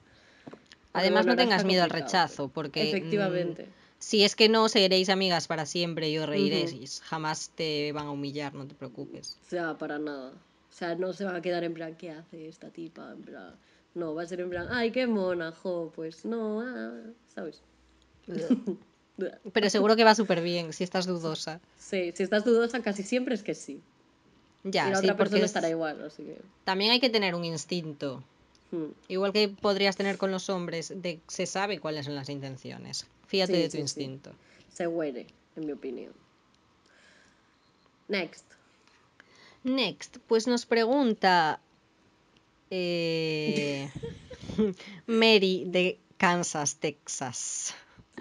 Además, 0.93 1.25
no 1.27 1.35
tengas 1.35 1.63
miedo 1.63 1.83
al 1.83 1.91
rechazo 1.91 2.47
porque... 2.49 2.83
mm, 2.83 2.87
Efectivamente. 2.87 3.67
Si 3.99 4.23
es 4.23 4.36
que 4.36 4.47
no 4.47 4.69
seréis 4.69 5.10
amigas 5.10 5.47
para 5.47 5.65
siempre 5.65 6.10
y 6.10 6.17
os 6.17 6.27
reiréis, 6.29 7.01
jamás 7.01 7.49
te 7.55 7.91
van 7.91 8.07
a 8.07 8.12
humillar, 8.12 8.53
no 8.53 8.65
te 8.67 8.75
preocupes. 8.75 9.38
O 9.45 9.49
sea, 9.49 9.77
para 9.77 9.97
nada. 9.97 10.31
O 10.31 10.73
sea, 10.73 10.95
no 10.95 11.13
se 11.13 11.25
van 11.25 11.36
a 11.36 11.41
quedar 11.41 11.63
en 11.63 11.73
plan, 11.73 11.95
¿qué 11.95 12.12
hace 12.12 12.47
esta 12.47 12.69
tipa? 12.69 13.12
En 13.12 13.21
plan, 13.23 13.55
no, 13.95 14.13
va 14.13 14.21
a 14.21 14.27
ser 14.27 14.41
en 14.41 14.49
plan, 14.49 14.67
ay, 14.69 14.91
qué 14.91 15.07
mona, 15.07 15.51
jo, 15.51 15.91
pues 15.95 16.23
no, 16.25 16.62
ah", 16.62 16.91
¿sabes? 17.33 17.62
Pero 19.53 19.69
seguro 19.69 19.95
que 19.95 20.03
va 20.03 20.13
súper 20.13 20.41
bien 20.41 20.73
si 20.73 20.83
estás 20.83 21.07
dudosa. 21.07 21.60
Sí, 21.79 22.12
si 22.15 22.23
estás 22.23 22.45
dudosa 22.45 22.81
casi 22.81 23.03
siempre 23.03 23.33
es 23.33 23.43
que 23.43 23.55
sí. 23.55 23.81
Ya, 24.63 24.88
y 24.88 24.91
la 24.91 24.97
sí, 24.97 25.05
otra 25.05 25.17
persona 25.17 25.39
es- 25.39 25.45
estará 25.45 25.69
igual, 25.69 26.03
así 26.05 26.23
que... 26.23 26.38
también 26.65 26.91
hay 26.91 26.99
que 26.99 27.10
tener 27.10 27.33
un 27.33 27.45
instinto. 27.45 28.21
hmm. 28.71 28.86
Igual 29.07 29.31
que 29.33 29.47
podrías 29.47 29.95
tener 29.95 30.17
con 30.17 30.31
los 30.31 30.49
hombres, 30.49 30.93
de 31.01 31.19
se 31.27 31.45
sabe 31.45 31.79
cuáles 31.79 32.05
son 32.05 32.15
las 32.15 32.29
intenciones. 32.29 33.07
Fíjate 33.27 33.53
Sí, 33.53 33.59
de 33.59 33.65
tu 33.65 33.71
sí, 33.71 33.77
sí. 33.77 33.81
instinto. 33.81 34.31
Se 34.73 34.87
huele, 34.87 35.27
en 35.55 35.65
mi 35.65 35.71
opinión. 35.73 36.13
Next. 38.07 38.45
Next, 39.63 40.17
pues 40.27 40.47
nos 40.47 40.65
pregunta 40.65 41.59
eh, 42.69 43.89
Mary 45.07 45.65
de 45.67 45.99
Kansas, 46.17 46.77
Texas. 46.77 47.73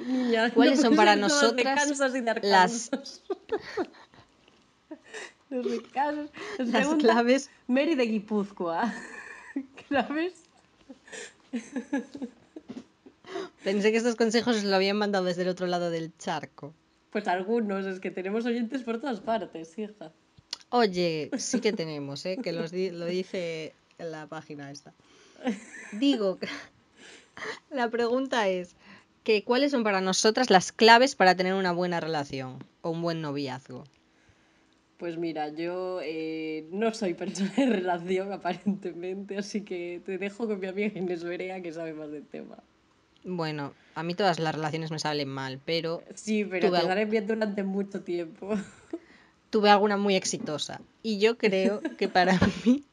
Niña, 0.07 0.53
¿Cuáles 0.53 0.81
son 0.81 0.95
para 0.97 1.17
nosotras 1.17 1.89
las- 2.43 2.91
Las 6.59 6.95
claves. 6.97 7.51
Mary 7.69 7.95
de 7.95 8.05
Guipúzcoa. 8.07 8.93
¿Claves? 9.89 10.35
Pensé 13.67 13.91
que 13.91 13.97
estos 13.99 14.15
consejos 14.15 14.59
os 14.59 14.63
lo 14.65 14.77
habían 14.77 14.97
mandado 14.97 15.25
desde 15.25 15.43
el 15.43 15.49
otro 15.49 15.67
lado 15.67 15.91
del 15.91 16.17
charco. 16.19 16.73
Pues 17.11 17.27
algunos, 17.27 17.85
es 17.85 17.99
que 17.99 18.13
tenemos 18.13 18.47
oyentes 18.47 18.85
por 18.85 19.01
todas 19.01 19.19
partes, 19.19 19.77
hija. 19.77 20.13
Oye, 20.71 21.31
sí 21.37 21.61
que 21.61 21.73
tenemos, 21.73 22.25
¿eh? 22.27 22.39
que 22.41 22.53
los 22.53 22.71
di- 22.71 22.91
lo 22.93 23.07
dice 23.07 23.75
en 23.99 24.13
la 24.13 24.29
página 24.29 24.71
esta. 24.71 24.95
Digo, 25.91 26.39
la 27.71 27.89
pregunta 27.91 28.49
es 28.49 28.77
que 29.25 29.43
¿cuáles 29.43 29.73
son 29.73 29.83
para 29.83 30.01
nosotras 30.01 30.49
las 30.49 30.71
claves 30.71 31.17
para 31.17 31.35
tener 31.35 31.55
una 31.55 31.73
buena 31.73 31.99
relación 31.99 32.59
o 32.83 32.91
un 32.91 33.03
buen 33.03 33.21
noviazgo? 33.21 33.83
Pues 34.97 35.19
mira, 35.19 35.49
yo 35.49 35.99
eh, 36.05 36.69
no 36.71 36.95
soy 36.95 37.15
persona 37.15 37.53
de 37.57 37.67
relación 37.67 38.33
aparentemente, 38.33 39.37
así 39.39 39.63
que 39.63 40.01
te 40.07 40.19
dejo 40.19 40.47
con 40.47 40.61
mi 40.61 40.69
amiga 40.69 40.97
Inés 40.97 41.25
Berea 41.25 41.61
que 41.63 41.73
sabe 41.73 41.95
más 41.95 42.13
del 42.13 42.25
tema. 42.27 42.59
Bueno, 43.29 43.75
a 43.97 44.05
mí 44.05 44.15
todas 44.15 44.39
las 44.39 44.55
relaciones 44.55 44.93
me 44.93 45.01
salen 45.01 45.29
mal, 45.29 45.61
pero 45.65 46.03
Sí, 46.15 46.45
pero 46.45 46.69
Tuve 46.69 46.81
te 46.81 46.91
al- 46.93 47.07
bien 47.07 47.27
durante 47.27 47.65
mucho 47.65 48.03
tiempo. 48.03 48.51
tuve 49.51 49.69
alguna 49.69 49.97
muy 49.97 50.15
exitosa. 50.15 50.81
Y 51.03 51.19
yo 51.19 51.37
creo 51.37 51.81
que 51.99 52.09
para 52.09 52.39
mí 52.65 52.85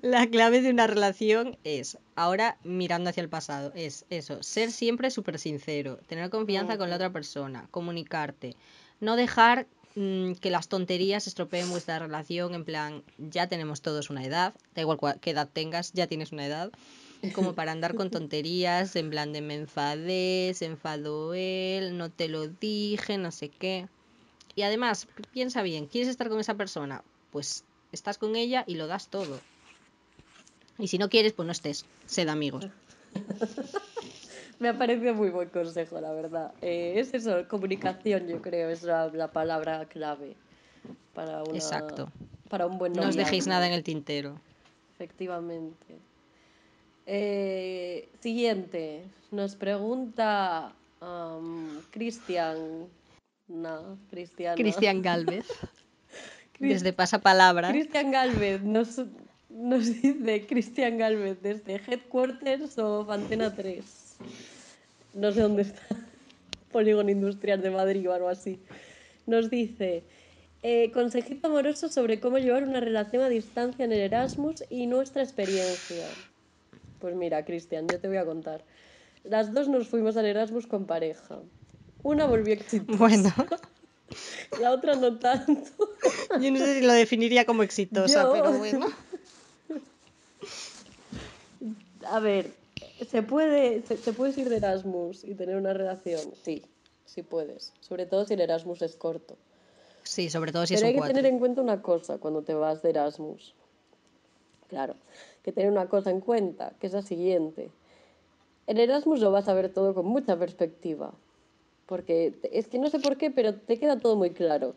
la 0.00 0.26
clave 0.26 0.62
de 0.62 0.70
una 0.70 0.86
relación 0.86 1.58
es, 1.64 1.98
ahora 2.16 2.56
mirando 2.64 3.10
hacia 3.10 3.22
el 3.22 3.28
pasado, 3.28 3.72
es 3.74 4.06
eso, 4.08 4.42
ser 4.42 4.70
siempre 4.72 5.10
súper 5.10 5.38
sincero, 5.38 5.98
tener 6.06 6.30
confianza 6.30 6.78
con 6.78 6.88
la 6.88 6.96
otra 6.96 7.12
persona, 7.12 7.68
comunicarte, 7.70 8.56
no 9.00 9.16
dejar 9.16 9.66
mm, 9.96 10.32
que 10.34 10.50
las 10.50 10.68
tonterías 10.68 11.26
estropeen 11.26 11.68
vuestra 11.70 11.98
relación, 11.98 12.54
en 12.54 12.64
plan, 12.64 13.02
ya 13.18 13.48
tenemos 13.48 13.82
todos 13.82 14.08
una 14.08 14.24
edad, 14.24 14.54
da 14.74 14.80
igual 14.82 14.98
qué 15.20 15.30
edad 15.30 15.48
tengas, 15.52 15.92
ya 15.92 16.06
tienes 16.06 16.32
una 16.32 16.46
edad, 16.46 16.70
como 17.34 17.52
para 17.54 17.72
andar 17.72 17.94
con 17.94 18.10
tonterías, 18.10 18.96
en 18.96 19.10
plan 19.10 19.32
de 19.32 19.40
me 19.40 19.54
enfadé, 19.54 20.52
se 20.54 20.66
enfadó 20.66 21.34
él, 21.34 21.96
no 21.96 22.10
te 22.10 22.28
lo 22.28 22.48
dije, 22.48 23.18
no 23.18 23.30
sé 23.30 23.48
qué. 23.50 23.86
Y 24.54 24.62
además, 24.62 25.06
pi- 25.06 25.22
piensa 25.32 25.62
bien, 25.62 25.86
¿quieres 25.86 26.08
estar 26.08 26.28
con 26.28 26.40
esa 26.40 26.54
persona? 26.54 27.02
Pues 27.30 27.64
estás 27.92 28.18
con 28.18 28.36
ella 28.36 28.64
y 28.66 28.74
lo 28.74 28.86
das 28.86 29.08
todo. 29.08 29.40
Y 30.78 30.88
si 30.88 30.98
no 30.98 31.08
quieres, 31.08 31.32
pues 31.32 31.46
no 31.46 31.52
estés, 31.52 31.84
sed 32.06 32.28
amigos. 32.28 32.66
Me 34.58 34.68
ha 34.68 34.78
parecido 34.78 35.14
muy 35.14 35.30
buen 35.30 35.48
consejo, 35.48 36.00
la 36.00 36.12
verdad. 36.12 36.52
Eh, 36.62 36.94
es 36.96 37.12
eso, 37.14 37.48
comunicación, 37.48 38.28
yo 38.28 38.40
creo, 38.40 38.68
es 38.70 38.82
la, 38.84 39.08
la 39.08 39.32
palabra 39.32 39.86
clave 39.86 40.36
para 41.14 41.42
una, 41.42 41.54
Exacto. 41.56 42.08
para 42.48 42.66
un 42.66 42.78
buen 42.78 42.92
No 42.92 43.08
os 43.08 43.16
dejéis 43.16 43.46
nada 43.46 43.66
en 43.66 43.72
el 43.72 43.82
tintero. 43.82 44.40
Efectivamente. 44.94 45.98
Eh, 47.06 48.08
siguiente. 48.20 49.04
Nos 49.30 49.56
pregunta 49.56 50.72
am, 51.00 51.80
Cristian. 51.90 52.86
No, 53.48 53.98
Cristiana. 54.10 54.56
Cristian 54.56 55.02
Galvez, 55.02 55.46
desde 56.58 56.92
Pasapalabra. 56.92 57.70
Cristian 57.70 58.10
Galvez 58.10 58.62
nos, 58.62 59.00
nos 59.50 59.86
dice 60.00 60.46
Cristian 60.46 60.96
Galvez 60.98 61.42
desde 61.42 61.80
Headquarters 61.86 62.78
o 62.78 63.10
Antena 63.10 63.54
3. 63.54 63.84
No 65.14 65.32
sé 65.32 65.40
dónde 65.40 65.62
está. 65.62 65.82
Polígono 66.70 67.10
Industrial 67.10 67.60
de 67.60 67.70
Madrid 67.70 68.08
o 68.08 68.14
algo 68.14 68.28
así. 68.28 68.58
Nos 69.26 69.50
dice 69.50 70.02
eh, 70.62 70.90
consejito 70.92 71.48
amoroso 71.48 71.88
sobre 71.88 72.20
cómo 72.20 72.38
llevar 72.38 72.62
una 72.62 72.80
relación 72.80 73.22
a 73.22 73.28
distancia 73.28 73.84
en 73.84 73.92
el 73.92 74.00
Erasmus 74.00 74.64
y 74.70 74.86
nuestra 74.86 75.22
experiencia. 75.22 76.06
Pues 77.02 77.16
mira, 77.16 77.44
Cristian, 77.44 77.88
yo 77.88 77.98
te 78.00 78.06
voy 78.06 78.16
a 78.16 78.24
contar. 78.24 78.62
Las 79.24 79.52
dos 79.52 79.68
nos 79.68 79.88
fuimos 79.88 80.16
al 80.16 80.24
Erasmus 80.26 80.68
con 80.68 80.86
pareja. 80.86 81.40
Una 82.04 82.26
volvió 82.26 82.54
exitosa, 82.54 82.96
Bueno, 82.96 83.28
la 84.60 84.70
otra 84.70 84.94
no 84.94 85.18
tanto. 85.18 85.68
yo 86.40 86.50
no 86.52 86.58
sé 86.58 86.78
si 86.80 86.86
lo 86.86 86.92
definiría 86.92 87.44
como 87.44 87.64
exitosa, 87.64 88.22
Yo- 88.22 88.32
pero 88.32 88.52
bueno. 88.52 88.86
A 92.06 92.20
ver, 92.20 92.52
¿se 93.10 93.22
puede, 93.22 93.82
se, 93.82 93.96
se 93.96 94.12
puedes 94.12 94.38
ir 94.38 94.48
de 94.48 94.56
Erasmus 94.58 95.24
y 95.24 95.34
tener 95.34 95.56
una 95.56 95.72
relación? 95.72 96.32
Sí, 96.44 96.62
sí 97.04 97.22
puedes. 97.24 97.72
Sobre 97.80 98.06
todo 98.06 98.24
si 98.26 98.34
el 98.34 98.40
Erasmus 98.40 98.80
es 98.82 98.94
corto. 98.96 99.36
Sí, 100.04 100.30
sobre 100.30 100.52
todo 100.52 100.66
si 100.66 100.74
Pero 100.74 100.80
son 100.82 100.86
hay 100.88 100.92
que 100.94 100.98
cuatro. 101.00 101.14
tener 101.16 101.32
en 101.32 101.38
cuenta 101.40 101.60
una 101.62 101.82
cosa 101.82 102.18
cuando 102.18 102.42
te 102.42 102.54
vas 102.54 102.80
de 102.82 102.90
Erasmus. 102.90 103.54
Claro, 104.68 104.94
que 105.42 105.52
tener 105.52 105.70
una 105.70 105.88
cosa 105.88 106.10
en 106.10 106.20
cuenta, 106.20 106.72
que 106.80 106.86
es 106.86 106.92
la 106.92 107.02
siguiente. 107.02 107.70
El 108.66 108.78
Erasmus 108.78 109.20
lo 109.20 109.32
vas 109.32 109.48
a 109.48 109.54
ver 109.54 109.72
todo 109.72 109.94
con 109.94 110.06
mucha 110.06 110.38
perspectiva. 110.38 111.12
Porque 111.86 112.34
es 112.52 112.68
que 112.68 112.78
no 112.78 112.88
sé 112.88 113.00
por 113.00 113.16
qué, 113.16 113.30
pero 113.30 113.54
te 113.54 113.78
queda 113.78 113.98
todo 113.98 114.16
muy 114.16 114.30
claro. 114.30 114.74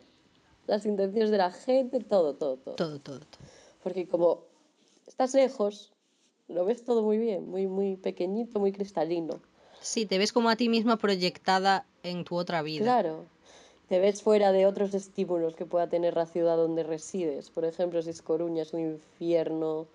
Las 0.66 0.84
intenciones 0.84 1.30
de 1.30 1.38
la 1.38 1.52
gente, 1.52 2.00
todo, 2.00 2.34
todo, 2.34 2.56
todo. 2.56 2.74
Todo, 2.74 2.98
todo, 2.98 3.20
todo. 3.20 3.48
Porque 3.82 4.08
como 4.08 4.40
estás 5.06 5.32
lejos, 5.34 5.92
lo 6.48 6.64
ves 6.64 6.84
todo 6.84 7.02
muy 7.02 7.18
bien, 7.18 7.48
muy, 7.48 7.66
muy 7.68 7.96
pequeñito, 7.96 8.58
muy 8.58 8.72
cristalino. 8.72 9.40
Sí, 9.80 10.06
te 10.06 10.18
ves 10.18 10.32
como 10.32 10.50
a 10.50 10.56
ti 10.56 10.68
misma 10.68 10.96
proyectada 10.96 11.86
en 12.02 12.24
tu 12.24 12.36
otra 12.36 12.62
vida. 12.62 12.82
Claro. 12.82 13.24
Te 13.88 14.00
ves 14.00 14.22
fuera 14.22 14.50
de 14.50 14.66
otros 14.66 14.94
estímulos 14.94 15.54
que 15.54 15.64
pueda 15.64 15.88
tener 15.88 16.16
la 16.16 16.26
ciudad 16.26 16.56
donde 16.56 16.82
resides. 16.82 17.50
Por 17.50 17.64
ejemplo, 17.64 18.02
si 18.02 18.10
es 18.10 18.20
Coruña, 18.20 18.62
es 18.62 18.72
un 18.72 18.80
infierno 18.80 19.86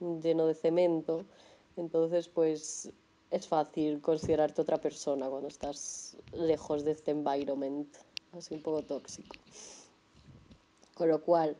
lleno 0.00 0.46
de 0.46 0.54
cemento. 0.54 1.24
Entonces, 1.76 2.28
pues 2.28 2.90
es 3.30 3.46
fácil 3.46 4.00
considerarte 4.00 4.62
otra 4.62 4.78
persona 4.78 5.28
cuando 5.28 5.48
estás 5.48 6.16
lejos 6.32 6.84
de 6.84 6.92
este 6.92 7.12
environment, 7.12 7.88
así 8.32 8.54
un 8.54 8.62
poco 8.62 8.82
tóxico. 8.82 9.36
Con 10.94 11.08
lo 11.08 11.22
cual, 11.22 11.56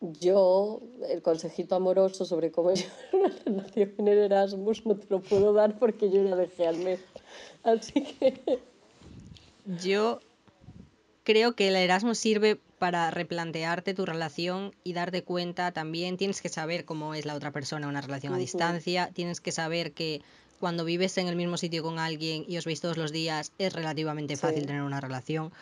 yo, 0.00 0.80
el 1.08 1.22
consejito 1.22 1.74
amoroso 1.74 2.24
sobre 2.24 2.50
cómo 2.50 2.70
llevar 2.72 2.94
una 3.12 3.28
relación 3.44 3.94
en 3.98 4.08
Erasmus 4.08 4.86
no 4.86 4.96
te 4.96 5.06
lo 5.10 5.20
puedo 5.20 5.52
dar 5.52 5.78
porque 5.78 6.10
yo 6.10 6.22
ya 6.22 6.36
dejé 6.36 6.66
al 6.66 6.78
mes. 6.78 7.00
Así 7.62 8.02
que 8.02 8.60
Yo 9.82 10.20
creo 11.24 11.54
que 11.54 11.68
el 11.68 11.76
Erasmus 11.76 12.18
sirve 12.18 12.60
para 12.80 13.10
replantearte 13.10 13.92
tu 13.92 14.06
relación 14.06 14.74
y 14.84 14.94
darte 14.94 15.22
cuenta 15.22 15.70
también, 15.70 16.16
tienes 16.16 16.40
que 16.40 16.48
saber 16.48 16.86
cómo 16.86 17.12
es 17.14 17.26
la 17.26 17.34
otra 17.34 17.50
persona, 17.52 17.86
una 17.86 18.00
relación 18.00 18.32
a 18.32 18.38
distancia, 18.38 19.10
tienes 19.12 19.42
que 19.42 19.52
saber 19.52 19.92
que 19.92 20.22
cuando 20.58 20.86
vives 20.86 21.18
en 21.18 21.28
el 21.28 21.36
mismo 21.36 21.58
sitio 21.58 21.82
con 21.82 21.98
alguien 21.98 22.42
y 22.48 22.56
os 22.56 22.64
veis 22.64 22.80
todos 22.80 22.96
los 22.96 23.12
días 23.12 23.52
es 23.58 23.74
relativamente 23.74 24.34
Sí. 24.34 24.40
fácil 24.40 24.64
tener 24.64 24.80
una 24.80 24.98
relación. 24.98 25.52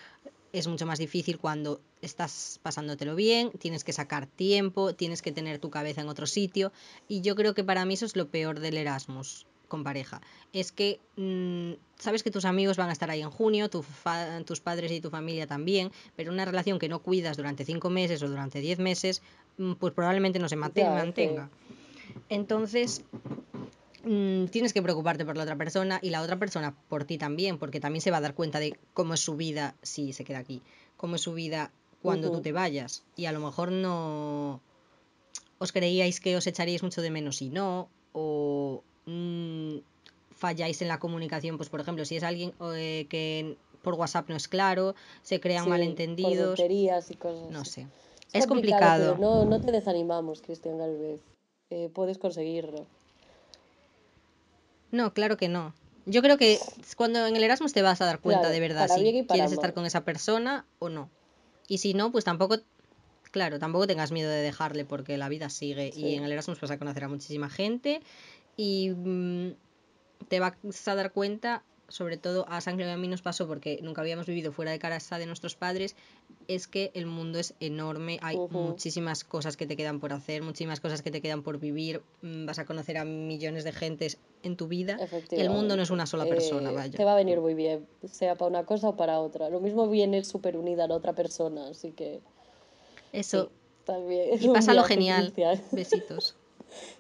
Es 0.53 0.69
mucho 0.69 0.87
más 0.87 1.01
difícil 1.01 1.39
cuando 1.39 1.81
estás 2.03 2.61
pasándotelo 2.63 3.17
bien, 3.17 3.51
tienes 3.59 3.83
que 3.83 3.93
sacar 3.93 4.29
tiempo, 4.29 4.95
tienes 4.95 5.21
que 5.21 5.33
tener 5.33 5.59
tu 5.59 5.71
cabeza 5.71 6.01
en 6.03 6.09
otro 6.09 6.27
sitio 6.27 6.73
y 7.09 7.21
yo 7.21 7.35
creo 7.35 7.53
que 7.53 7.65
para 7.65 7.85
mí 7.85 7.95
eso 7.95 8.07
es 8.07 8.15
lo 8.15 8.29
peor 8.29 8.61
del 8.61 8.77
Erasmus 8.77 9.45
con 9.69 9.85
pareja. 9.85 10.21
Es 10.53 10.73
que 10.73 10.99
mm, 11.17 11.73
sabes 11.99 12.23
que 12.23 12.31
tus 12.31 12.45
amigos 12.45 12.77
van 12.77 12.89
a 12.89 12.93
estar 12.93 13.11
ahí 13.11 13.21
en 13.23 13.31
junio, 13.31 13.69
tu 13.71 13.83
fa- 13.83 14.43
tus 14.45 14.61
padres 14.61 14.91
y 14.91 15.01
tu 15.01 15.11
familia 15.11 15.47
también, 15.47 15.93
pero 16.17 16.33
una 16.33 16.45
relación 16.45 16.79
que 16.79 16.89
no 16.89 17.01
cuidas 17.01 17.37
durante 17.37 17.65
cinco 17.65 17.91
meses 17.91 18.23
o 18.23 18.29
durante 18.29 18.61
diez 18.61 18.79
meses, 18.79 19.23
mm, 19.59 19.75
pues 19.75 19.93
probablemente 19.95 20.39
no 20.39 20.49
se 20.49 20.57
Ya, 20.57 20.61
mantenga. 20.61 21.51
Entonces, 22.31 23.05
mm, 24.05 24.47
tienes 24.47 24.73
que 24.73 24.83
preocuparte 24.83 25.25
por 25.25 25.37
la 25.37 25.43
otra 25.43 25.57
persona 25.57 25.99
y 26.03 26.11
la 26.11 26.23
otra 26.23 26.39
persona 26.39 26.75
por 26.89 27.05
ti 27.05 27.19
también, 27.19 27.59
porque 27.59 27.81
también 27.81 28.01
se 28.01 28.11
va 28.11 28.17
a 28.19 28.21
dar 28.23 28.35
cuenta 28.35 28.59
de 28.61 28.79
cómo 28.95 29.15
es 29.15 29.21
su 29.21 29.37
vida 29.37 29.75
si 29.83 30.13
se 30.13 30.25
queda 30.25 30.39
aquí, 30.39 30.63
cómo 30.97 31.17
es 31.17 31.23
su 31.23 31.35
vida 31.35 31.71
cuando 32.03 32.29
tú 32.31 32.41
te 32.43 32.53
vayas. 32.53 33.03
Y 33.17 33.27
a 33.27 33.33
lo 33.33 33.41
mejor 33.41 33.73
no 33.73 34.61
os 35.59 35.73
creíais 35.73 36.21
que 36.21 36.37
os 36.37 36.47
echaríais 36.47 36.83
mucho 36.85 37.03
de 37.03 37.11
menos 37.11 37.43
y 37.43 37.51
no, 37.51 37.89
o 38.13 38.85
mm, 39.09 39.79
falláis 40.33 40.81
en 40.83 40.89
la 40.89 40.99
comunicación, 40.99 41.57
pues 41.57 41.69
por 41.69 41.81
ejemplo, 41.81 42.05
si 42.05 42.17
es 42.17 42.23
alguien 42.23 42.53
eh, 42.75 43.07
que 43.09 43.57
por 43.83 43.95
WhatsApp 43.95 44.29
no 44.29 44.37
es 44.37 44.49
claro, 44.49 44.95
se 45.23 45.41
crean 45.41 45.65
Sí, 45.65 45.71
malentendidos, 45.71 46.57
tonterías 46.57 47.11
y 47.11 47.15
cosas 47.15 47.51
no 47.51 47.65
sé. 47.65 47.87
Es 48.33 48.47
complicado. 48.47 49.17
no, 49.19 49.45
no 49.47 49.61
te 49.61 49.73
desanimamos, 49.73 50.43
Cristian 50.43 50.77
Galvez. 50.79 51.23
Eh, 51.71 51.91
puedes 51.93 52.19
conseguirlo. 52.19 52.87
No, 54.91 55.13
claro 55.13 55.37
que 55.37 55.49
no. 55.49 55.75
Yo 56.07 56.23
creo 56.23 56.39
que 56.39 56.59
cuando 56.97 57.27
en 57.27 57.37
el 57.37 57.45
Erasmus 57.45 57.73
te 57.73 57.83
vas 57.83 58.01
a 58.01 58.07
dar 58.07 58.21
cuenta 58.21 58.43
Claro, 58.43 58.55
de 58.55 58.61
verdad 58.61 58.89
si 58.89 59.27
quieres 59.27 59.53
estar 59.53 59.75
con 59.75 59.85
esa 59.85 60.05
persona 60.05 60.67
o 60.79 60.89
no. 60.89 61.11
Y 61.69 61.79
si 61.79 61.93
no, 61.93 62.11
pues 62.11 62.25
tampoco, 62.25 62.57
claro, 63.31 63.59
tampoco 63.59 63.87
tengas 63.87 64.11
miedo 64.13 64.31
de 64.31 64.41
dejarle 64.41 64.87
porque 64.87 65.19
la 65.19 65.29
vida 65.29 65.51
sigue 65.51 65.93
Sí. 65.93 66.07
y 66.07 66.15
en 66.15 66.25
el 66.25 66.33
Erasmus 66.33 66.61
vas 66.61 66.71
a 66.71 66.79
conocer 66.79 67.05
a 67.05 67.09
muchísima 67.09 67.51
gente 67.51 68.01
y 68.59 68.91
mm, 68.91 69.53
te 70.27 70.41
vas 70.41 70.55
a 70.89 70.95
dar 70.95 71.13
cuenta, 71.13 71.63
sobre 71.89 72.19
todo 72.19 72.45
a 72.49 72.61
San 72.61 72.79
y 72.79 72.83
a 72.83 72.97
mí 72.99 73.09
nos 73.09 73.23
pasó 73.23 73.47
porque 73.47 73.79
nunca 73.83 74.03
habíamos 74.03 74.27
vivido 74.27 74.53
fuera 74.53 74.73
de 74.73 74.81
casa 74.81 75.17
de 75.17 75.27
nuestros 75.27 75.55
padres, 75.55 75.95
es 76.49 76.67
que 76.67 76.91
el 76.95 77.07
mundo 77.07 77.39
es 77.39 77.55
enorme, 77.61 78.19
hay 78.21 78.37
muchísimas 78.51 79.23
cosas 79.23 79.57
que 79.57 79.67
te 79.67 79.77
quedan 79.77 80.01
por 80.01 80.13
hacer, 80.13 80.43
muchísimas 80.43 80.81
cosas 80.81 81.03
que 81.03 81.13
te 81.13 81.23
quedan 81.23 81.43
por 81.43 81.61
vivir, 81.61 82.03
mm, 82.21 82.47
vas 82.47 82.59
a 82.59 82.67
conocer 82.67 82.99
a 82.99 83.05
millones 83.05 83.63
de 83.63 83.73
gentes 83.73 84.19
en 84.43 84.57
tu 84.57 84.67
vida 84.67 84.99
y 85.31 85.41
el 85.41 85.51
mundo 85.51 85.77
no 85.77 85.83
es 85.83 85.91
una 85.91 86.07
sola 86.07 86.27
persona, 86.27 86.71
Eh, 86.71 86.75
vaya. 86.75 86.97
Te 86.97 87.05
va 87.05 87.13
a 87.13 87.17
venir 87.17 87.41
muy 87.41 87.55
bien, 87.55 87.87
sea 88.07 88.35
para 88.35 88.51
una 88.51 88.65
cosa 88.65 88.89
o 88.89 88.97
para 88.97 89.21
otra. 89.21 89.49
Lo 89.51 89.61
mismo 89.61 89.89
viene 89.89 90.25
súper 90.25 90.57
unida 90.57 90.85
a 90.85 90.89
la 90.89 90.97
otra 90.97 91.13
persona, 91.13 91.69
así 91.69 91.93
que 91.93 92.21
Eso, 93.13 93.45
sí, 93.45 93.51
también. 93.85 94.35
es 94.35 94.43
y 94.43 94.49
pásalo 94.49 94.81
viaje, 94.83 94.95
genial. 94.95 95.33
Besitos. 95.71 96.35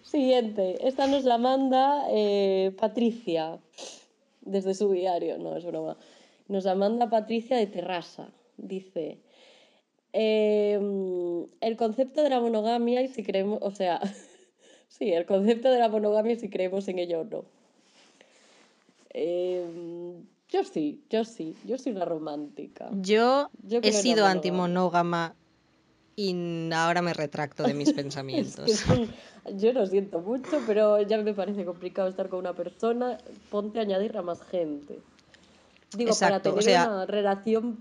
Siguiente, 0.03 0.87
esta 0.87 1.07
nos 1.07 1.25
la 1.25 1.39
manda 1.39 2.07
eh, 2.11 2.73
Patricia 2.79 3.59
desde 4.41 4.75
su 4.75 4.91
diario, 4.91 5.39
no 5.39 5.57
es 5.57 5.65
broma. 5.65 5.97
Nos 6.49 6.65
la 6.65 6.75
manda 6.75 7.11
Patricia 7.11 7.57
de 7.57 7.67
Terrassa. 7.67 8.29
Dice: 8.57 9.19
eh, 10.13 10.81
El 11.61 11.77
concepto 11.77 12.23
de 12.23 12.31
la 12.31 12.41
monogamia 12.41 13.03
y 13.03 13.09
si 13.09 13.23
creemos, 13.23 13.59
o 13.63 13.71
sea, 13.71 14.01
sí, 14.89 15.13
el 15.13 15.27
concepto 15.27 15.71
de 15.71 15.79
la 15.79 15.89
monogamia 15.89 16.33
y 16.33 16.39
si 16.39 16.49
creemos 16.49 16.89
en 16.89 16.99
ello 16.99 17.21
o 17.21 17.25
no. 17.25 17.45
Eh, 19.11 19.67
yo 20.49 20.65
sí, 20.65 21.03
yo 21.11 21.25
sí, 21.25 21.55
yo 21.67 21.77
soy 21.77 21.93
una 21.93 22.07
romántica. 22.07 22.89
Yo, 22.93 23.51
Yo 23.63 23.81
he 23.83 23.93
sido 23.93 24.25
antimonógama 24.25 25.35
y 26.21 26.71
ahora 26.73 27.01
me 27.01 27.15
retracto 27.15 27.63
de 27.63 27.75
mis 27.75 27.89
Es 27.91 27.95
pensamientos. 27.95 28.83
que 28.83 29.09
yo 29.57 29.73
lo 29.73 29.87
siento 29.87 30.19
mucho, 30.21 30.61
pero 30.67 31.01
ya 31.03 31.17
me 31.19 31.33
parece 31.33 31.65
complicado 31.65 32.09
estar 32.09 32.29
con 32.29 32.41
una 32.41 32.55
persona. 32.55 33.19
Ponte 33.51 33.79
a 33.79 33.83
añadir 33.83 34.17
a 34.17 34.23
más 34.23 34.43
gente. 34.43 34.99
Digo, 35.97 36.13
para 36.19 36.39
o 36.39 36.41
tener 36.43 36.63
sea- 36.65 36.87
una 36.89 37.07
relación 37.07 37.79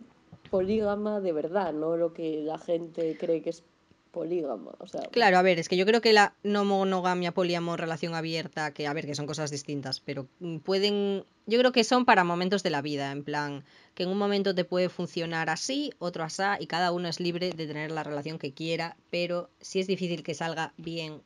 polígama 0.51 1.19
de 1.19 1.33
verdad, 1.33 1.73
no 1.73 1.97
lo 1.97 2.13
que 2.13 2.41
la 2.43 2.57
gente 2.57 3.17
cree 3.19 3.41
que 3.41 3.49
es 3.49 3.63
polígama. 4.11 4.71
O 4.79 4.87
sea, 4.87 5.01
Claro, 5.11 5.37
a 5.37 5.41
ver, 5.41 5.59
es 5.59 5.69
que 5.69 5.77
yo 5.77 5.85
creo 5.85 6.01
que 6.01 6.13
la 6.13 6.33
no 6.43 6.65
monogamia, 6.65 7.33
poliamor, 7.33 7.79
relación 7.79 8.15
abierta, 8.15 8.73
que 8.73 8.87
a 8.87 8.93
ver, 8.93 9.05
que 9.05 9.15
son 9.15 9.27
cosas 9.27 9.51
distintas, 9.51 9.99
pero 9.99 10.27
mm, 10.39 10.57
pueden, 10.57 11.23
yo 11.45 11.59
creo 11.59 11.71
que 11.71 11.83
son 11.83 12.05
para 12.05 12.23
momentos 12.23 12.63
de 12.63 12.69
la 12.69 12.81
vida, 12.81 13.11
en 13.11 13.23
plan, 13.23 13.63
que 13.93 14.03
en 14.03 14.09
un 14.09 14.17
momento 14.17 14.53
te 14.55 14.65
puede 14.65 14.89
funcionar 14.89 15.49
así, 15.49 15.91
otro 15.99 16.23
asá, 16.23 16.57
y 16.59 16.67
cada 16.67 16.91
uno 16.91 17.07
es 17.07 17.19
libre 17.19 17.51
de 17.51 17.67
tener 17.67 17.91
la 17.91 18.03
relación 18.03 18.39
que 18.39 18.53
quiera, 18.53 18.97
pero 19.09 19.49
si 19.61 19.79
es 19.79 19.87
difícil 19.87 20.23
que 20.23 20.33
salga 20.33 20.73
bien, 20.77 21.21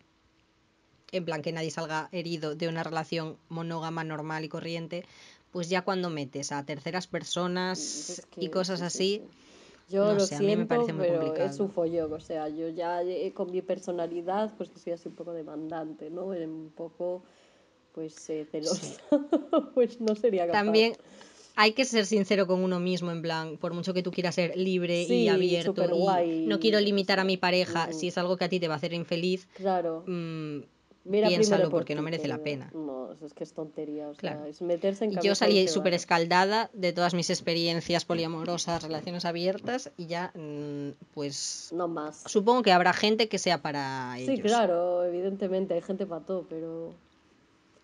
en 1.11 1.25
plan, 1.25 1.41
que 1.41 1.51
nadie 1.51 1.71
salga 1.71 2.07
herido 2.11 2.55
de 2.55 2.67
una 2.67 2.84
relación 2.84 3.38
monógama 3.49 4.03
normal 4.03 4.45
y 4.45 4.49
corriente, 4.49 5.03
pues 5.51 5.67
ya 5.69 5.82
cuando 5.82 6.09
metes 6.09 6.51
a 6.53 6.65
terceras 6.65 7.07
personas 7.07 7.79
es 8.09 8.25
que- 8.32 8.45
y 8.45 8.49
cosas 8.49 8.79
sí, 8.79 8.84
sí, 8.84 8.86
así, 8.88 9.21
sí. 9.27 9.51
Yo 9.89 10.05
no 10.05 10.13
lo 10.13 10.19
sé, 10.21 10.36
a 10.36 10.39
mí 10.39 10.45
me 10.45 10.53
siento, 10.55 10.67
parece 10.67 10.93
muy 10.93 11.07
pero 11.07 11.36
es 11.36 11.59
un 11.59 11.69
follón. 11.69 12.13
O 12.13 12.19
sea, 12.19 12.47
yo 12.49 12.69
ya 12.69 13.01
eh, 13.03 13.34
con 13.34 13.51
mi 13.51 13.61
personalidad, 13.61 14.53
pues 14.57 14.69
que 14.69 14.79
soy 14.79 14.93
así 14.93 15.09
un 15.09 15.15
poco 15.15 15.34
demandante, 15.34 16.09
¿no? 16.09 16.25
Un 16.25 16.71
poco, 16.75 17.23
pues, 17.93 18.29
eh, 18.29 18.45
celosa. 18.45 19.01
pues 19.73 19.99
no 19.99 20.15
sería 20.15 20.47
capaz. 20.47 20.53
También 20.63 20.93
hay 21.55 21.73
que 21.73 21.86
ser 21.86 22.05
sincero 22.05 22.47
con 22.47 22.63
uno 22.63 22.79
mismo, 22.79 23.11
en 23.11 23.21
plan, 23.21 23.57
por 23.57 23.73
mucho 23.73 23.93
que 23.93 24.03
tú 24.03 24.11
quieras 24.11 24.36
ser 24.36 24.55
libre 24.55 25.05
Sí, 25.05 25.23
y 25.23 25.27
abierto 25.27 25.86
y 26.23 26.45
no 26.47 26.59
quiero 26.59 26.79
limitar 26.79 27.19
a 27.19 27.23
mi 27.23 27.38
pareja, 27.38 27.88
ujú. 27.89 27.93
si 27.99 28.07
es 28.07 28.17
algo 28.17 28.38
que 28.38 28.45
a 28.45 28.49
ti 28.49 28.59
te 28.59 28.67
va 28.67 28.75
a 28.75 28.77
hacer 28.77 28.93
infeliz, 28.93 29.47
Claro. 29.55 30.03
mm, 30.07 30.61
Mira 31.04 31.28
piénsalo 31.30 31.64
por 31.64 31.80
porque 31.80 31.95
no 31.95 32.02
merece 32.04 32.28
la 32.28 32.38
pena. 32.38 32.70
No, 32.74 33.12
eso 33.12 33.26
es 33.26 33.34
que 33.34 33.43
es 33.43 33.54
tontería. 33.54 34.10
O 34.10 34.14
Claro. 34.14 34.41
sea, 34.41 34.47
es 34.49 34.62
meterse 34.62 35.06
en 35.06 35.12
yo 35.20 35.34
salí 35.36 35.68
súper 35.68 35.93
escaldada 35.93 36.70
de 36.74 36.93
todas 36.93 37.14
mis 37.14 37.30
experiencias 37.30 38.06
poliamorosas, 38.06 38.84
relaciones 38.84 39.26
abiertas 39.26 39.91
y 39.97 40.06
ya, 40.06 40.32
mm, 40.36 40.89
pues 41.14 41.70
No 41.74 41.88
más. 41.88 42.24
supongo 42.28 42.62
que 42.62 42.72
habrá 42.72 42.93
gente 42.93 43.28
que 43.30 43.39
sea 43.39 43.62
para 43.62 44.16
ellos. 44.20 44.36
Sí, 44.36 44.41
claro, 44.41 45.04
evidentemente 45.04 45.74
hay 45.74 45.82
gente 45.82 46.06
para 46.06 46.24
todo, 46.24 46.45
pero 46.47 46.93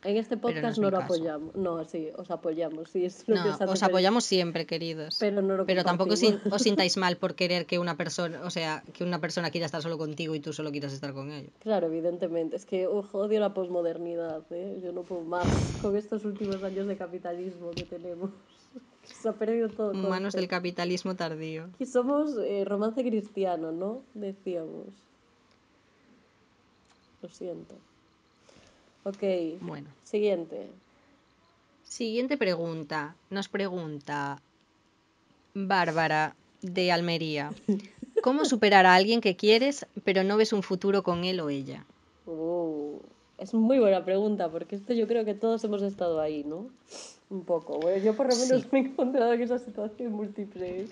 en 0.04 0.16
este 0.18 0.38
Pero 0.38 0.50
no 0.50 0.62
podcast 0.62 0.78
no, 0.78 0.92
lo 0.92 0.98
caso. 1.00 1.14
apoyamos. 1.16 1.56
No, 1.56 1.84
sí, 1.86 2.10
os 2.16 2.30
apoyamos, 2.32 2.90
sí, 2.92 3.04
es 3.06 3.28
lo 3.28 3.36
que 3.36 3.40
No, 3.42 3.46
os 3.48 3.54
hace 3.56 3.64
os 3.66 3.70
feliz. 3.72 3.84
apoyamos 3.84 4.24
siempre, 4.26 4.66
queridos. 4.66 5.18
Pero 5.20 5.42
no 5.42 5.58
lo 5.58 5.66
tampoco 5.84 6.16
sin- 6.16 6.32
compartimos. 6.34 6.56
os 6.56 6.62
sintáis 6.62 6.98
mal 6.98 7.18
por 7.18 7.34
querer 7.36 7.66
que 7.66 7.80
una 7.80 7.98
persona, 7.98 8.42
o 8.44 8.50
sea, 8.50 8.84
que 8.94 9.04
una 9.04 9.20
persona 9.20 9.50
quiera 9.50 9.66
estar 9.66 9.82
solo 9.82 9.98
contigo 9.98 10.36
y 10.36 10.40
tú 10.40 10.54
solo 10.54 10.72
quieras 10.72 10.94
estar 10.94 11.14
con 11.14 11.32
ellos. 11.32 11.52
Claro, 11.60 11.88
evidentemente. 11.88 12.56
Es 12.56 12.66
que 12.66 12.88
uf, 12.88 13.14
odio 13.16 13.40
la 13.40 13.54
posmodernidad, 13.54 14.44
¿eh? 14.52 14.80
Yo 14.84 14.92
no 14.92 15.02
puedo 15.02 15.22
más 15.24 15.48
con 15.82 15.96
estos 15.98 16.24
últimos 16.26 16.62
años 16.64 16.86
de 16.88 16.96
capitalismo 16.96 17.72
que 17.72 17.84
tenemos. 17.84 18.30
Se 19.04 19.30
ha 19.30 19.34
perdido 19.34 19.70
todo. 19.70 19.92
Humanos 19.92 20.34
del 20.34 20.48
capitalismo 20.48 21.16
tardío. 21.16 21.70
Aquí 21.74 21.86
somos 21.86 22.38
eh, 22.46 22.66
romance 22.66 23.02
cristiano, 23.04 23.72
¿no? 23.72 24.04
Decíamos. 24.14 24.88
Lo 27.22 27.30
siento. 27.30 27.76
Ok, 29.08 29.24
Bueno. 29.62 29.88
siguiente. 30.04 30.68
Siguiente 31.86 32.36
pregunta. 32.38 33.16
Nos 33.30 33.48
pregunta 33.48 34.42
Bárbara 35.54 36.36
de 36.62 36.92
Almería. 36.92 37.54
¿Cómo 38.22 38.44
superar 38.44 38.86
a 38.86 38.96
alguien 38.96 39.22
que 39.22 39.38
quieres 39.38 39.86
pero 40.04 40.24
no 40.26 40.36
ves 40.36 40.52
un 40.52 40.62
futuro 40.62 41.04
con 41.04 41.24
él 41.24 41.40
o 41.40 41.50
ella? 41.50 41.86
Uh, 42.26 43.00
es 43.38 43.54
muy 43.54 43.80
buena 43.80 44.04
pregunta, 44.04 44.50
porque 44.50 44.76
esto 44.76 44.94
yo 44.94 45.08
creo 45.08 45.24
que 45.24 45.34
todos 45.36 45.64
hemos 45.64 45.82
estado 45.84 46.20
ahí, 46.20 46.44
¿no? 46.44 46.70
Un 47.30 47.46
poco. 47.46 47.80
Bueno, 47.80 48.04
yo 48.04 48.14
por 48.14 48.28
lo 48.28 48.36
menos 48.36 48.64
Sí. 48.64 48.68
me 48.74 48.80
he 48.80 48.82
encontrado 48.84 49.32
en 49.34 49.42
esa 49.42 49.60
situación 49.60 50.12
múltiple. 50.12 50.88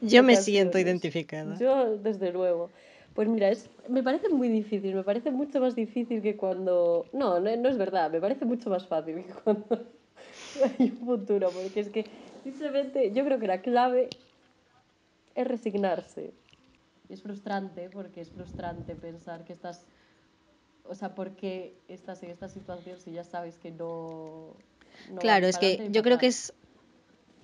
Yo 0.00 0.22
me 0.22 0.36
siento 0.36 0.78
identificada. 0.78 1.58
Yo, 1.58 1.98
desde 1.98 2.32
luego. 2.32 2.70
Pues 3.14 3.28
mira, 3.28 3.50
es, 3.50 3.68
me 3.88 4.02
parece 4.02 4.28
muy 4.30 4.48
difícil, 4.48 4.94
me 4.94 5.02
parece 5.02 5.30
mucho 5.30 5.60
más 5.60 5.74
difícil 5.74 6.22
que 6.22 6.36
cuando... 6.36 7.06
No, 7.12 7.40
no, 7.40 7.56
no 7.56 7.68
es 7.68 7.76
verdad, 7.76 8.10
me 8.10 8.20
parece 8.20 8.44
mucho 8.44 8.70
más 8.70 8.86
fácil 8.86 9.24
que 9.24 9.32
cuando 9.32 9.66
hay 10.78 10.90
un 10.90 11.06
futuro, 11.06 11.50
porque 11.50 11.80
es 11.80 11.90
que 11.90 12.06
simplemente 12.42 13.12
yo 13.12 13.24
creo 13.24 13.38
que 13.38 13.46
la 13.46 13.60
clave 13.60 14.08
es 15.34 15.46
resignarse. 15.46 16.32
Es 17.08 17.22
frustrante, 17.22 17.90
porque 17.90 18.22
es 18.22 18.30
frustrante 18.30 18.94
pensar 18.96 19.44
que 19.44 19.52
estás... 19.52 19.84
O 20.84 20.94
sea, 20.94 21.14
¿por 21.14 21.36
qué 21.36 21.76
estás 21.88 22.22
en 22.22 22.30
esta 22.30 22.48
situación 22.48 22.98
si 22.98 23.12
ya 23.12 23.24
sabes 23.24 23.58
que 23.58 23.70
no... 23.70 24.56
no 25.10 25.18
Claro, 25.20 25.46
es 25.46 25.58
que 25.58 25.88
yo 25.90 26.02
creo 26.02 26.16
que 26.16 26.28
es 26.28 26.54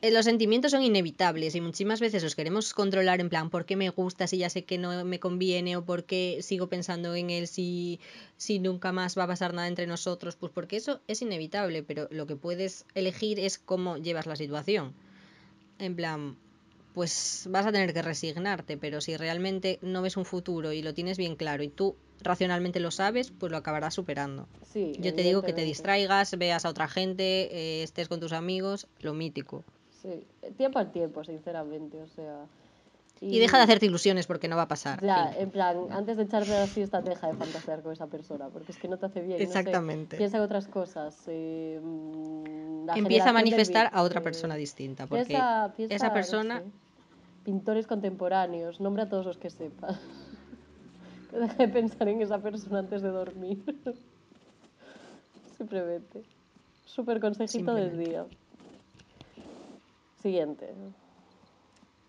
los 0.00 0.24
sentimientos 0.24 0.70
son 0.70 0.82
inevitables 0.82 1.54
y 1.54 1.60
muchísimas 1.60 2.00
veces 2.00 2.22
los 2.22 2.36
queremos 2.36 2.72
controlar 2.72 3.20
en 3.20 3.28
plan, 3.28 3.50
¿por 3.50 3.64
qué 3.64 3.74
me 3.74 3.90
gusta 3.90 4.26
si 4.26 4.38
ya 4.38 4.48
sé 4.48 4.64
que 4.64 4.78
no 4.78 5.04
me 5.04 5.18
conviene 5.18 5.76
o 5.76 5.84
por 5.84 6.04
qué 6.04 6.38
sigo 6.42 6.68
pensando 6.68 7.14
en 7.14 7.30
él 7.30 7.48
si, 7.48 7.98
si 8.36 8.60
nunca 8.60 8.92
más 8.92 9.18
va 9.18 9.24
a 9.24 9.28
pasar 9.28 9.54
nada 9.54 9.66
entre 9.66 9.86
nosotros? 9.86 10.36
Pues 10.36 10.52
porque 10.52 10.76
eso 10.76 11.00
es 11.08 11.22
inevitable, 11.22 11.82
pero 11.82 12.06
lo 12.10 12.26
que 12.26 12.36
puedes 12.36 12.86
elegir 12.94 13.40
es 13.40 13.58
cómo 13.58 13.96
llevas 13.96 14.26
la 14.26 14.36
situación. 14.36 14.94
En 15.80 15.96
plan, 15.96 16.36
pues 16.94 17.46
vas 17.50 17.66
a 17.66 17.72
tener 17.72 17.92
que 17.92 18.02
resignarte, 18.02 18.76
pero 18.76 19.00
si 19.00 19.16
realmente 19.16 19.78
no 19.82 20.02
ves 20.02 20.16
un 20.16 20.24
futuro 20.24 20.72
y 20.72 20.82
lo 20.82 20.94
tienes 20.94 21.18
bien 21.18 21.34
claro 21.34 21.64
y 21.64 21.68
tú 21.68 21.96
racionalmente 22.20 22.78
lo 22.78 22.90
sabes, 22.90 23.32
pues 23.36 23.50
lo 23.50 23.58
acabarás 23.58 23.94
superando. 23.94 24.46
Sí, 24.72 24.92
Yo 24.98 25.14
te 25.14 25.22
digo 25.22 25.42
que 25.42 25.52
te 25.52 25.64
distraigas, 25.64 26.36
veas 26.38 26.64
a 26.64 26.68
otra 26.68 26.88
gente, 26.88 27.48
eh, 27.52 27.82
estés 27.82 28.08
con 28.08 28.20
tus 28.20 28.32
amigos, 28.32 28.86
lo 29.00 29.14
mítico. 29.14 29.64
Sí, 30.02 30.24
tiempo 30.56 30.78
al 30.78 30.90
tiempo, 30.92 31.24
sinceramente, 31.24 32.00
o 32.02 32.06
sea. 32.08 32.44
Y 33.20 33.40
deja 33.40 33.56
de 33.56 33.64
hacerte 33.64 33.86
ilusiones 33.86 34.28
porque 34.28 34.46
no 34.46 34.54
va 34.54 34.62
a 34.62 34.68
pasar. 34.68 35.04
Ya, 35.04 35.30
fin. 35.32 35.42
en 35.42 35.50
plan, 35.50 35.76
antes 35.90 36.16
de 36.16 36.22
echarte 36.22 36.50
la 36.50 36.68
siesta, 36.68 37.00
deja 37.02 37.26
de 37.26 37.34
fantasear 37.34 37.82
con 37.82 37.92
esa 37.92 38.06
persona, 38.06 38.46
porque 38.48 38.70
es 38.70 38.78
que 38.78 38.86
no 38.86 38.96
te 38.96 39.06
hace 39.06 39.20
bien. 39.22 39.32
no 39.40 39.44
sé, 39.46 39.58
Exactamente. 39.58 40.16
piensa 40.16 40.36
en 40.36 40.42
otras 40.44 40.68
cosas. 40.68 41.20
eh, 41.26 41.80
mm, 41.82 42.90
Empieza 42.94 43.30
a 43.30 43.32
manifestar 43.32 43.90
a 43.92 44.02
otra 44.02 44.20
eh, 44.20 44.22
persona 44.22 44.54
distinta, 44.54 45.06
porque 45.08 45.24
piensa- 45.24 45.72
piensa, 45.76 45.94
esa 45.96 46.08
no 46.08 46.14
persona, 46.14 46.58
sé, 46.60 46.64
pintores 47.44 47.86
contemporáneos, 47.88 48.80
nombra 48.80 49.02
a 49.04 49.08
todos 49.08 49.26
los 49.26 49.36
que 49.36 49.50
sepas. 49.50 49.98
Deja 51.32 51.54
de 51.54 51.68
pensar 51.68 52.08
en 52.08 52.22
esa 52.22 52.38
persona 52.38 52.78
antes 52.78 53.02
de 53.02 53.08
dormir. 53.08 53.58
Simplemente. 55.58 56.22
Súper 56.86 57.20
consejito 57.20 57.74
del 57.74 57.98
día. 57.98 58.24
Siguiente. 60.22 60.74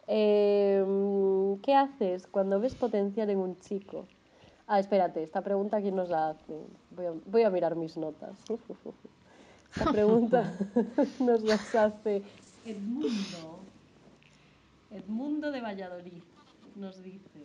Em, 0.08 1.58
¿Qué 1.62 1.76
haces 1.76 2.28
cuando 2.28 2.60
ves 2.60 2.76
potencial 2.76 3.30
en 3.30 3.40
un 3.40 3.60
chico? 3.60 4.08
Ah, 4.68 4.80
espérate, 4.80 5.24
esta 5.24 5.42
pregunta 5.42 5.82
quién 5.82 5.96
nos 5.96 6.10
la 6.10 6.30
hace. 6.30 6.60
Voy 6.92 7.06
a, 7.06 7.14
voy 7.26 7.44
a 7.44 7.50
mirar 7.50 7.76
mis 7.76 7.98
notas. 7.98 8.38
Esta 9.76 9.92
pregunta 9.92 10.52
nos 11.20 11.44
las 11.44 11.76
hace 11.76 12.24
Edmundo. 12.66 13.60
Edmundo 14.92 15.52
de 15.52 15.62
Valladolid 15.62 16.24
nos 16.76 17.02
dice, 17.04 17.44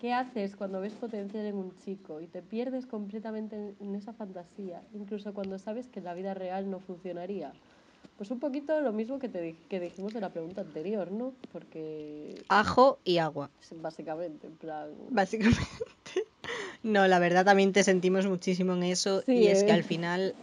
¿qué 0.00 0.12
haces 0.12 0.56
cuando 0.56 0.80
ves 0.80 0.92
potencial 0.94 1.46
en 1.46 1.56
un 1.56 1.76
chico 1.78 2.20
y 2.20 2.26
te 2.26 2.42
pierdes 2.42 2.86
completamente 2.86 3.74
en, 3.80 3.94
esa 3.94 4.12
fantasía, 4.12 4.82
incluso 4.92 5.34
cuando 5.34 5.58
sabes 5.58 5.88
que 5.88 6.00
la 6.00 6.14
vida 6.14 6.34
real 6.34 6.70
no 6.70 6.80
funcionaría? 6.80 7.52
Pues 8.18 8.32
un 8.32 8.40
poquito 8.40 8.80
lo 8.80 8.92
mismo 8.92 9.20
que, 9.20 9.28
te, 9.28 9.54
que 9.68 9.78
dijimos 9.78 10.12
en 10.16 10.22
la 10.22 10.30
pregunta 10.30 10.60
anterior, 10.60 11.12
¿no? 11.12 11.32
Porque 11.52 12.34
Ajo 12.48 12.98
y 13.04 13.18
agua, 13.18 13.48
básicamente, 13.76 14.48
en 14.48 14.56
plan... 14.56 14.90
básicamente. 15.10 15.62
No, 16.82 17.06
la 17.08 17.18
verdad 17.18 17.44
también 17.44 17.72
te 17.72 17.82
sentimos 17.82 18.26
muchísimo 18.26 18.72
en 18.72 18.84
eso 18.84 19.22
Sí, 19.22 19.32
y 19.32 19.46
es 19.48 19.64
que 19.64 19.70
eh. 19.70 19.74
al 19.74 19.82
final 19.84 20.34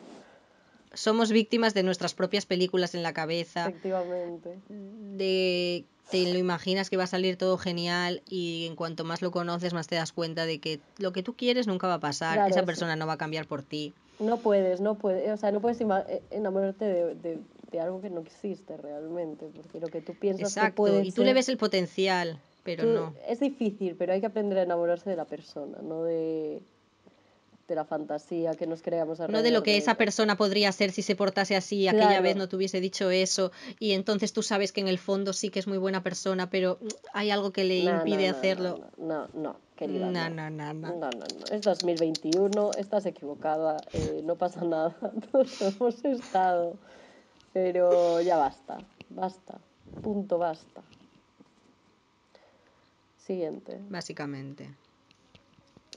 somos 0.93 1.31
víctimas 1.31 1.73
de 1.73 1.81
nuestras 1.83 2.13
propias 2.13 2.45
películas 2.45 2.93
en 2.93 3.03
la 3.03 3.13
cabeza, 3.13 3.67
Efectivamente. 3.69 4.59
de 4.69 5.85
te 6.11 6.31
lo 6.31 6.37
imaginas 6.37 6.89
que 6.89 6.97
va 6.97 7.05
a 7.05 7.07
salir 7.07 7.37
todo 7.37 7.57
genial 7.57 8.21
y 8.29 8.65
en 8.67 8.75
cuanto 8.75 9.03
más 9.05 9.21
lo 9.21 9.31
conoces 9.31 9.73
más 9.73 9.87
te 9.87 9.95
das 9.95 10.11
cuenta 10.11 10.45
de 10.45 10.59
que 10.59 10.79
lo 10.99 11.13
que 11.13 11.23
tú 11.23 11.33
quieres 11.35 11.67
nunca 11.67 11.87
va 11.87 11.95
a 11.95 11.99
pasar, 11.99 12.35
Claro, 12.35 12.51
esa 12.51 12.59
sí. 12.59 12.65
persona 12.65 12.95
no 12.95 13.07
va 13.07 13.13
a 13.13 13.17
cambiar 13.17 13.47
por 13.47 13.63
ti. 13.63 13.93
No 14.19 14.37
puedes, 14.37 14.81
no 14.81 14.95
puedes, 14.95 15.29
o 15.31 15.37
sea, 15.37 15.51
no 15.51 15.61
puedes 15.61 15.81
eh, 15.81 16.21
enamorarte 16.31 16.85
de, 16.85 17.15
de- 17.15 17.39
de 17.75 17.81
algo 17.81 18.01
que 18.01 18.09
no 18.09 18.21
existe 18.21 18.77
realmente, 18.77 19.47
porque 19.55 19.79
lo 19.79 19.87
que 19.87 20.01
tú 20.01 20.13
piensas 20.15 20.53
que 20.53 20.59
Exacto, 20.59 20.75
puede 20.75 21.03
y 21.03 21.11
tú 21.11 21.21
le 21.21 21.27
ser- 21.29 21.35
ves 21.35 21.49
el 21.49 21.57
potencial, 21.57 22.39
pero 22.63 22.83
tú- 22.83 22.89
no. 22.89 23.13
Es 23.27 23.39
difícil, 23.39 23.95
pero 23.97 24.13
hay 24.13 24.21
que 24.21 24.27
aprender 24.27 24.57
a 24.59 24.63
enamorarse 24.63 25.09
de 25.09 25.15
la 25.17 25.25
persona, 25.25 25.77
no 25.81 26.03
de, 26.03 26.61
de 27.67 27.75
la 27.75 27.83
fantasía 27.83 28.53
que 28.55 28.67
nos 28.67 28.81
creamos 28.83 29.19
No 29.27 29.41
de 29.41 29.49
lo 29.51 29.63
que 29.63 29.75
esa 29.75 29.91
ella. 29.91 29.97
persona 29.97 30.37
podría 30.37 30.71
ser 30.71 30.91
si 30.91 31.01
se 31.01 31.15
portase 31.15 31.55
así, 31.55 31.87
aquella 31.87 32.07
Claro. 32.09 32.23
vez 32.23 32.35
no 32.35 32.47
te 32.47 32.55
hubiese 32.55 32.79
dicho 32.79 33.09
eso, 33.09 33.51
y 33.79 33.93
entonces 33.93 34.33
tú 34.33 34.41
sabes 34.43 34.71
que 34.71 34.81
en 34.81 34.87
el 34.87 34.99
fondo 34.99 35.33
sí 35.33 35.49
que 35.49 35.59
es 35.59 35.67
muy 35.67 35.77
buena 35.79 36.01
persona, 36.03 36.49
pero 36.49 36.77
hay 37.13 37.31
algo 37.31 37.51
que 37.51 37.63
le 37.63 37.83
No, 37.83 37.97
impide 37.97 38.29
no, 38.29 38.37
hacerlo. 38.37 38.79
No, 38.97 39.05
no, 39.07 39.27
no, 39.33 39.41
no, 39.41 39.55
querida. 39.75 40.09
No, 40.11 40.29
no. 40.29 40.49
no, 40.49 40.49
no, 40.51 40.73
no. 40.73 40.87
No, 40.95 41.09
no, 41.09 41.09
no. 41.11 41.47
Es 41.51 41.61
2021, 41.63 42.73
estás 42.77 43.05
equivocada, 43.07 43.77
eh, 43.93 44.21
no 44.23 44.35
pasa 44.35 44.63
nada, 44.63 44.95
todos 45.31 45.59
hemos 45.61 46.05
estado. 46.05 46.77
Pero 47.55 48.19
ya 48.19 48.35
basta, 48.35 48.79
basta, 49.09 49.61
punto 50.03 50.37
basta. 50.37 50.81
Siguiente. 53.17 53.79
Básicamente. 53.87 54.69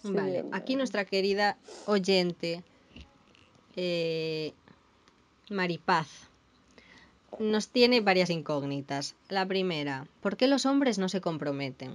Vale, 0.04 0.44
aquí 0.52 0.76
nuestra 0.76 1.04
querida 1.04 1.56
oyente, 1.86 2.62
eh, 3.74 4.52
Maripaz, 5.50 6.06
nos 7.40 7.70
tiene 7.70 8.02
varias 8.02 8.30
incógnitas. 8.30 9.16
La 9.28 9.44
primera, 9.44 10.06
¿por 10.20 10.36
qué 10.36 10.46
los 10.46 10.64
hombres 10.64 10.96
no 11.00 11.08
se 11.08 11.20
comprometen? 11.20 11.90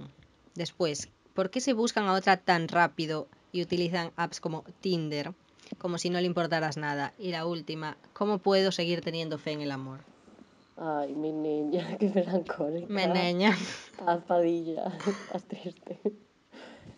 Después, 0.54 1.08
¿por 1.32 1.48
qué 1.48 1.62
se 1.62 1.72
buscan 1.72 2.04
a 2.04 2.12
otra 2.12 2.36
tan 2.36 2.68
rápido 2.68 3.28
y 3.50 3.62
utilizan 3.62 4.12
apps 4.16 4.40
como 4.40 4.62
Tinder 4.82 5.32
como 5.78 5.98
si 5.98 6.10
no 6.10 6.20
le 6.20 6.26
importaras 6.26 6.76
nada? 6.76 7.12
Y 7.18 7.30
la 7.30 7.46
última, 7.46 7.96
¿cómo 8.12 8.38
puedo 8.38 8.72
seguir 8.72 9.00
teniendo 9.00 9.38
fe 9.38 9.52
en 9.52 9.60
el 9.60 9.70
amor? 9.70 10.00
Ay, 10.76 11.14
mi 11.14 11.32
niña, 11.32 11.96
qué 11.98 12.10
melancólica. 12.10 12.86
Me 12.92 13.06
niña. 13.06 13.56
Padilla, 14.26 14.92
haz 15.32 15.44
triste. 15.44 15.98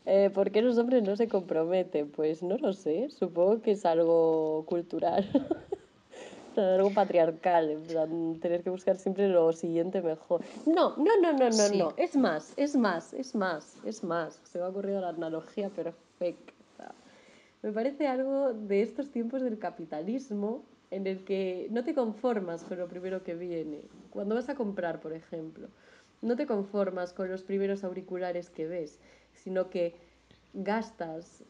Eh, 0.07 0.31
¿Por 0.33 0.51
qué 0.53 0.63
los 0.63 0.79
hombres 0.79 1.03
no 1.03 1.17
se 1.17 1.29
comprometen? 1.29 2.11
Pues 2.11 2.43
no 2.43 2.57
lo 2.59 2.73
sé, 2.73 3.11
supongo 3.11 3.61
que 3.61 3.73
es 3.73 3.85
algo 3.85 4.65
cultural, 4.67 5.29
algo 6.57 6.91
patriarcal, 6.95 7.71
en 7.71 7.83
plan, 7.83 8.39
tener 8.41 8.63
que 8.63 8.71
buscar 8.71 8.97
siempre 8.99 9.29
lo 9.29 9.53
siguiente 9.53 10.01
mejor. 10.03 10.43
No, 10.65 10.97
no, 10.97 11.21
no, 11.21 11.33
no, 11.33 11.51
no, 11.51 11.51
Sí. 11.51 11.79
no, 11.79 11.93
es 11.97 12.17
más, 12.17 12.53
es 12.57 12.77
más, 12.77 13.13
es 13.15 13.35
más, 13.35 13.77
es 13.85 14.05
más. 14.05 14.41
Se 14.45 14.59
me 14.59 14.65
ha 14.65 14.69
ocurrido 14.69 15.01
la 15.01 15.09
analogía 15.09 15.69
perfecta. 15.71 16.53
Me 17.67 17.73
parece 17.73 18.07
algo 18.07 18.53
de 18.53 18.81
estos 18.81 19.11
tiempos 19.11 19.43
del 19.43 19.59
capitalismo 19.59 20.65
en 20.93 21.09
el 21.09 21.25
que 21.25 21.67
no 21.73 21.83
te 21.83 21.95
conformas 21.95 22.63
con 22.63 22.79
lo 22.79 22.87
primero 22.87 23.25
que 23.25 23.35
viene. 23.35 23.81
Cuando 24.11 24.37
vas 24.37 24.49
a 24.49 24.55
comprar, 24.55 25.01
por 25.01 25.13
ejemplo, 25.13 25.67
no 26.23 26.37
te 26.37 26.47
conformas 26.47 27.13
con 27.13 27.29
los 27.29 27.43
primeros 27.43 27.83
auriculares 27.83 28.51
que 28.51 28.69
ves, 28.69 29.01
sino 29.35 29.69
que 29.69 29.97
gastas 30.55 31.43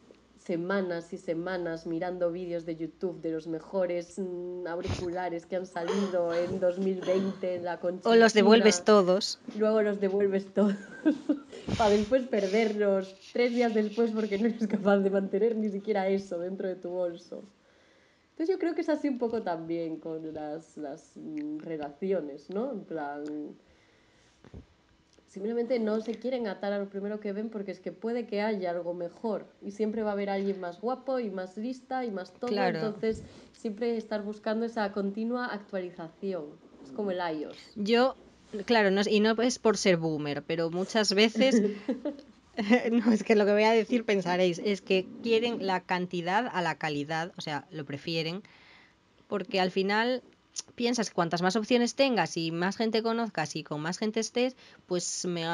semanas 0.47 1.13
y 1.13 1.19
semanas 1.19 1.87
mirando 1.87 2.31
vídeos 2.31 2.65
de 2.65 2.77
YouTube 2.77 3.21
de 3.21 3.33
los 3.33 3.49
mejores 3.49 4.17
mm, 4.19 4.67
auriculares 4.69 5.45
que 5.45 5.57
han 5.57 5.67
salido 5.67 6.33
en 6.33 6.61
2020 6.61 7.57
en 7.57 7.65
la 7.65 7.81
O 8.05 8.15
los 8.15 8.33
devuelves 8.33 8.85
todos. 8.85 9.41
luego 9.59 9.83
los 9.83 10.01
devuelves 10.01 10.47
todos 10.55 10.77
para 11.79 11.91
después 11.91 12.23
perderlos 12.29 13.17
tres 13.33 13.51
días 13.53 13.75
después 13.75 14.13
porque 14.13 14.39
no 14.39 14.47
eres 14.47 14.69
capaz 14.69 14.99
de 14.99 15.11
mantener 15.11 15.57
ni 15.57 15.69
siquiera 15.69 16.09
eso 16.09 16.39
dentro 16.39 16.69
de 16.69 16.77
tu 16.77 16.91
bolso. 16.91 17.43
Entonces 18.31 18.55
yo 18.55 18.61
creo 18.61 18.75
que 18.75 18.83
es 18.83 18.89
así 18.89 19.09
un 19.09 19.19
poco 19.19 19.43
también 19.43 19.97
con 19.97 20.33
las, 20.33 20.77
las 20.77 21.17
mm, 21.17 21.59
relaciones, 21.59 22.51
¿no? 22.51 22.71
En 22.71 22.85
plan, 22.85 23.25
simplemente 25.37 25.79
no 25.79 26.01
se 26.01 26.15
quieren 26.15 26.47
atar 26.47 26.73
a 26.73 26.79
lo 26.79 26.89
primero 26.89 27.21
que 27.21 27.31
ven 27.35 27.51
porque 27.51 27.71
es 27.71 27.79
que 27.79 27.93
puede 27.93 28.27
que 28.27 28.41
haya 28.41 28.71
algo 28.71 28.95
mejor 28.95 29.47
y 29.61 29.73
siempre 29.73 30.03
va 30.03 30.09
a 30.09 30.13
haber 30.15 30.31
alguien 30.31 30.59
más 30.61 30.81
guapo 30.81 31.21
y 31.21 31.29
más 31.29 31.59
lista 31.59 32.07
y 32.07 32.11
más 32.11 32.33
todo, 32.33 32.49
Claro. 32.49 32.79
entonces 32.79 33.23
siempre 33.53 33.99
estar 33.99 34.23
buscando 34.23 34.65
esa 34.65 34.91
continua 34.93 35.45
actualización. 35.53 36.47
Es 36.83 36.91
como 36.93 37.11
el 37.11 37.19
iOS. 37.19 37.59
Yo, 37.75 38.17
claro, 38.65 38.91
no 38.91 39.03
y 39.07 39.21
no 39.21 39.33
es 39.43 39.59
por 39.59 39.77
ser 39.77 39.99
boomer, 39.99 40.43
pero 40.43 40.71
muchas 40.71 41.13
veces, 41.13 41.63
no 42.91 43.13
es 43.13 43.23
que 43.23 43.37
lo 43.37 43.45
que 43.45 43.53
voy 43.53 43.65
a 43.65 43.73
decir 43.73 44.07
pensaréis, 44.07 44.59
es 44.65 44.81
que 44.81 45.07
quieren 45.23 45.67
la 45.67 45.83
cantidad 45.83 46.49
a 46.51 46.63
la 46.63 46.77
calidad, 46.77 47.35
o 47.37 47.43
sea, 47.43 47.67
lo 47.71 47.85
prefieren, 47.85 48.41
porque 49.29 49.61
al 49.61 49.71
final 49.71 50.23
piensas 50.75 51.09
que 51.09 51.15
cuantas 51.15 51.43
más 51.43 51.57
opciones 51.57 51.95
tengas 51.95 52.37
y 52.37 52.51
más 52.51 52.77
gente 52.77 53.03
conozcas 53.03 53.57
y 53.57 53.65
con 53.65 53.81
más 53.81 53.99
gente 53.99 54.21
estés, 54.21 54.57
pues 54.87 55.25
me, 55.27 55.45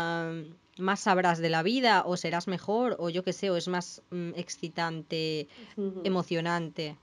más 0.78 1.00
sabrás 1.00 1.38
de 1.38 1.50
la 1.50 1.62
vida 1.62 2.05
o 2.07 2.16
serás 2.16 2.48
mejor 2.48 2.96
o 2.98 3.11
yo 3.11 3.22
qué 3.24 3.32
sé, 3.32 3.50
o 3.50 3.57
es 3.57 3.68
más 3.68 4.03
mm, 4.11 4.30
excitante, 4.36 5.48
emocionante. 6.05 6.96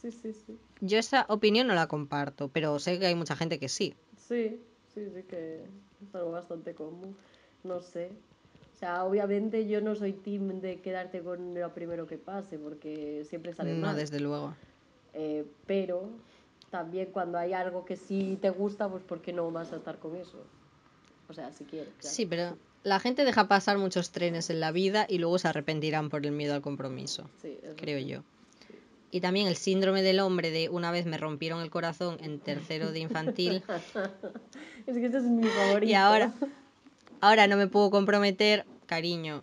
Sí, 0.00 0.10
sí, 0.10 0.32
sí. 0.32 0.58
Yo 0.80 0.98
esa 0.98 1.26
opinión 1.28 1.66
no 1.66 1.74
la 1.74 1.86
comparto, 1.86 2.48
pero 2.48 2.78
sé 2.78 2.98
que 2.98 3.06
hay 3.06 3.14
mucha 3.14 3.36
gente 3.36 3.58
que 3.58 3.68
sí. 3.68 3.94
Sí, 4.16 4.60
sí, 4.94 5.06
sí 5.14 5.22
que 5.24 5.64
es 6.02 6.14
algo 6.14 6.32
bastante 6.32 6.74
común. 6.74 7.16
No 7.64 7.80
sé. 7.80 8.10
O 8.74 8.78
sea, 8.80 9.04
obviamente 9.04 9.68
yo 9.68 9.82
no 9.82 9.94
soy 9.94 10.14
team 10.14 10.62
de 10.62 10.80
quedarte 10.80 11.20
con 11.22 11.52
lo 11.54 11.74
primero 11.74 12.06
que 12.06 12.16
pase, 12.16 12.58
porque 12.58 13.26
siempre 13.28 13.52
sale 13.52 13.74
No, 13.74 13.88
mal. 13.88 13.96
desde 13.96 14.20
luego. 14.20 14.54
Eh, 15.12 15.44
pero 15.66 16.08
también 16.70 17.08
cuando 17.12 17.38
hay 17.38 17.52
algo 17.52 17.84
que 17.84 17.96
sí 17.96 18.38
te 18.40 18.50
gusta, 18.50 18.88
pues 18.88 19.02
¿por 19.02 19.20
qué 19.20 19.32
no 19.32 19.50
vas 19.50 19.72
a 19.72 19.76
estar 19.76 19.98
con 19.98 20.16
eso? 20.16 20.38
O 21.28 21.32
sea, 21.34 21.52
si 21.52 21.64
quieres. 21.64 21.88
claro. 21.98 22.14
Sí, 22.14 22.26
pero 22.26 22.56
la 22.82 22.98
gente 23.00 23.24
deja 23.24 23.48
pasar 23.48 23.78
muchos 23.78 24.10
trenes 24.10 24.50
en 24.50 24.60
la 24.60 24.72
vida 24.72 25.06
y 25.08 25.18
luego 25.18 25.38
se 25.38 25.48
arrepentirán 25.48 26.08
por 26.10 26.24
el 26.24 26.32
miedo 26.32 26.54
al 26.54 26.62
compromiso, 26.62 27.28
Sí, 27.42 27.58
creo 27.76 27.98
sí. 27.98 28.06
yo. 28.06 28.22
Y 29.12 29.20
también 29.20 29.48
el 29.48 29.56
síndrome 29.56 30.02
del 30.02 30.20
hombre 30.20 30.50
de 30.52 30.68
una 30.68 30.92
vez 30.92 31.04
me 31.06 31.18
rompieron 31.18 31.60
el 31.62 31.70
corazón 31.70 32.16
en 32.20 32.38
tercero 32.38 32.92
de 32.92 33.00
infantil 33.00 33.62
Es 34.86 34.96
que 34.96 35.06
ese 35.06 35.18
es 35.18 35.24
mi 35.24 35.42
favorito. 35.44 35.90
y 35.90 35.94
ahora, 35.94 36.32
ahora 37.20 37.46
no 37.48 37.56
me 37.56 37.66
puedo 37.66 37.90
comprometer, 37.90 38.64
cariño. 38.86 39.42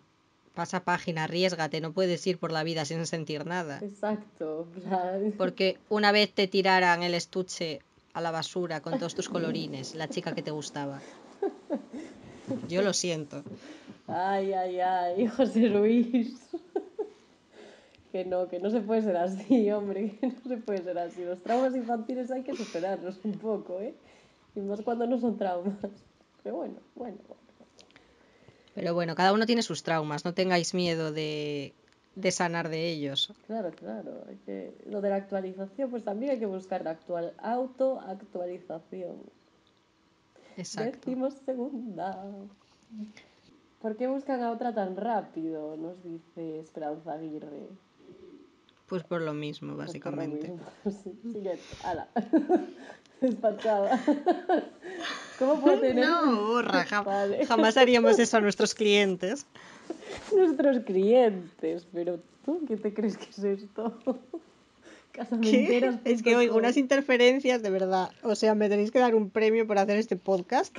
Pasa 0.57 0.79
página, 0.83 1.25
arriesgate, 1.25 1.81
no 1.81 1.93
puedes 1.93 2.25
ir 2.25 2.39
por 2.39 2.51
la 2.51 2.63
vida 2.63 2.83
sin 2.83 3.05
sentir 3.05 3.45
nada. 3.45 3.77
Exacto. 3.83 4.67
plan- 4.73 5.35
Porque 5.37 5.77
una 5.87 6.11
vez 6.11 6.33
te 6.33 6.47
tiraran 6.47 7.03
el 7.03 7.13
estuche 7.13 7.79
a 8.15 8.21
la 8.21 8.31
basura 8.31 8.81
con 8.81 8.97
todos 8.97 9.13
tus 9.13 9.29
colorines, 9.29 9.93
la 9.93 10.07
chica 10.07 10.33
que 10.33 10.41
te 10.41 10.49
gustaba. 10.49 10.99
Yo 12.67 12.81
lo 12.81 12.93
siento. 12.93 13.43
Ay, 14.07 14.51
ay, 14.53 14.79
ay, 14.79 15.27
José 15.27 15.69
Luis. 15.69 16.49
que 18.11 18.25
no, 18.25 18.47
que 18.47 18.59
no 18.59 18.71
se 18.71 18.81
puede 18.81 19.03
ser 19.03 19.17
así, 19.17 19.69
hombre, 19.71 20.17
que 20.19 20.27
no 20.27 20.41
se 20.47 20.57
puede 20.57 20.81
ser 20.83 20.97
así. 20.97 21.23
Los 21.23 21.43
traumas 21.43 21.75
infantiles 21.75 22.31
hay 22.31 22.41
que 22.41 22.55
superarlos 22.55 23.19
un 23.23 23.33
poco, 23.33 23.79
¿eh? 23.79 23.93
Y 24.55 24.61
más 24.61 24.81
cuando 24.81 25.05
no 25.05 25.19
son 25.19 25.37
traumas. 25.37 25.77
Pero 26.41 26.55
bueno, 26.55 26.79
bueno, 26.95 27.17
bueno. 27.27 27.46
Pero 28.79 28.93
bueno, 28.93 29.15
cada 29.15 29.33
uno 29.33 29.45
tiene 29.45 29.61
sus 29.63 29.83
traumas, 29.83 30.23
no 30.25 30.33
tengáis 30.33 30.73
miedo 30.73 31.11
de, 31.11 31.73
de 32.15 32.31
sanar 32.31 32.69
de 32.69 32.89
ellos. 32.89 33.33
Claro, 33.47 33.71
claro. 33.71 34.23
hay 34.29 34.35
que- 34.45 34.73
Lo 34.89 35.01
de 35.01 35.09
la 35.09 35.15
actualización, 35.17 35.89
pues 35.89 36.03
también 36.03 36.31
hay 36.33 36.39
que 36.39 36.45
buscar 36.45 36.83
la 36.83 36.91
actual... 36.91 37.33
autoactualización. 37.39 39.15
Exacto. 40.57 40.97
Décimo 41.09 41.29
segunda. 41.31 42.23
¿Por 43.81 43.95
qué 43.95 44.07
buscan 44.07 44.41
a 44.43 44.51
otra 44.51 44.73
tan 44.73 44.95
rápido? 44.95 45.75
Nos 45.77 46.01
dice 46.03 46.59
Esperanza 46.59 47.13
Aguirre. 47.13 47.67
Pues 48.87 49.03
por 49.03 49.21
lo 49.21 49.33
mismo, 49.33 49.75
Pues 49.75 49.91
por 49.99 50.11
lo 50.11 50.17
básicamente. 50.17 50.49
mismo. 50.49 50.65
Sí, 51.03 51.13
siguiente. 51.31 51.61
Ala. 51.83 52.07
Despachada. 53.21 54.03
¿Cómo 55.39 55.61
puedo 55.61 55.79
tener 55.79 56.05
No, 56.05 56.63
Vale. 57.05 57.45
jamás 57.47 57.77
haríamos 57.77 58.19
eso 58.19 58.37
a 58.37 58.41
nuestros 58.41 58.73
clientes. 58.73 59.45
nuestros 60.35 60.79
clientes? 60.83 61.87
Pero 61.93 62.19
tú, 62.45 62.61
¿qué 62.67 62.77
te 62.77 62.93
crees 62.93 63.17
que 63.17 63.29
es 63.29 63.43
esto? 63.43 63.97
¿Qué? 65.41 65.99
Es 66.05 66.21
que 66.21 66.35
oigo 66.35 66.57
unas 66.57 66.77
interferencias 66.77 67.63
de 67.63 67.69
verdad. 67.71 68.11
O 68.21 68.35
sea, 68.35 68.53
me 68.53 68.69
tenéis 68.69 68.91
que 68.91 68.99
dar 68.99 69.15
un 69.15 69.29
premio 69.29 69.65
por 69.65 69.79
hacer 69.79 69.97
este 69.97 70.15
podcast. 70.15 70.75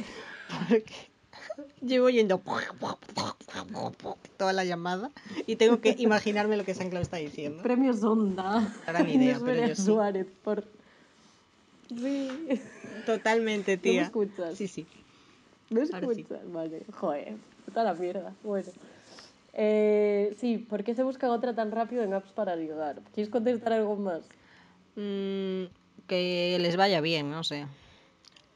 Porque 0.69 0.95
llevo 1.81 2.09
yendo 2.11 2.41
toda 4.37 4.53
la 4.53 4.65
llamada 4.65 5.11
y 5.47 5.57
tengo 5.57 5.81
que 5.81 5.97
imaginarme 5.99 6.57
lo 6.57 6.65
que 6.65 6.75
San 6.75 6.91
Claus 6.91 7.03
está 7.03 7.17
diciendo. 7.17 7.63
Premios 7.63 8.03
Onda. 8.05 8.73
Gran 8.87 9.09
idea, 9.09 9.15
Inés 9.15 9.39
pero 9.45 9.67
yo 9.67 9.75
sí. 9.75 9.83
Suárez 9.83 10.27
por... 10.43 10.65
Sí. 11.89 12.61
Totalmente, 13.07 13.77
¿No 13.77 13.83
me 13.83 13.91
tía. 13.93 14.03
escuchas? 14.03 14.57
Sí, 14.57 14.69
sí. 14.69 14.87
¿No 15.71 15.81
Ahora 15.81 16.09
sí. 16.15 16.23
escuchas? 16.23 16.53
Vale, 16.53 16.85
joder, 16.93 17.37
puta 17.65 17.85
la 17.85 17.95
mierda. 17.95 18.35
Bueno. 18.43 18.69
Eh, 19.55 20.37
sí, 20.39 20.59
¿por 20.59 20.85
qué 20.85 20.95
se 20.95 21.03
busca 21.03 21.31
otra 21.31 21.55
tan 21.55 21.73
rápido 21.73 22.03
en 22.03 22.15
apps 22.15 22.31
para 22.33 22.55
ligar? 22.55 23.01
¿Quieres 23.15 23.31
contestar 23.31 23.73
algo 23.73 23.97
más? 23.97 24.23
Mm, 24.95 25.65
que 26.07 26.59
les 26.61 26.77
vaya 26.77 27.01
bien, 27.01 27.31
no 27.31 27.43
sé. 27.45 27.67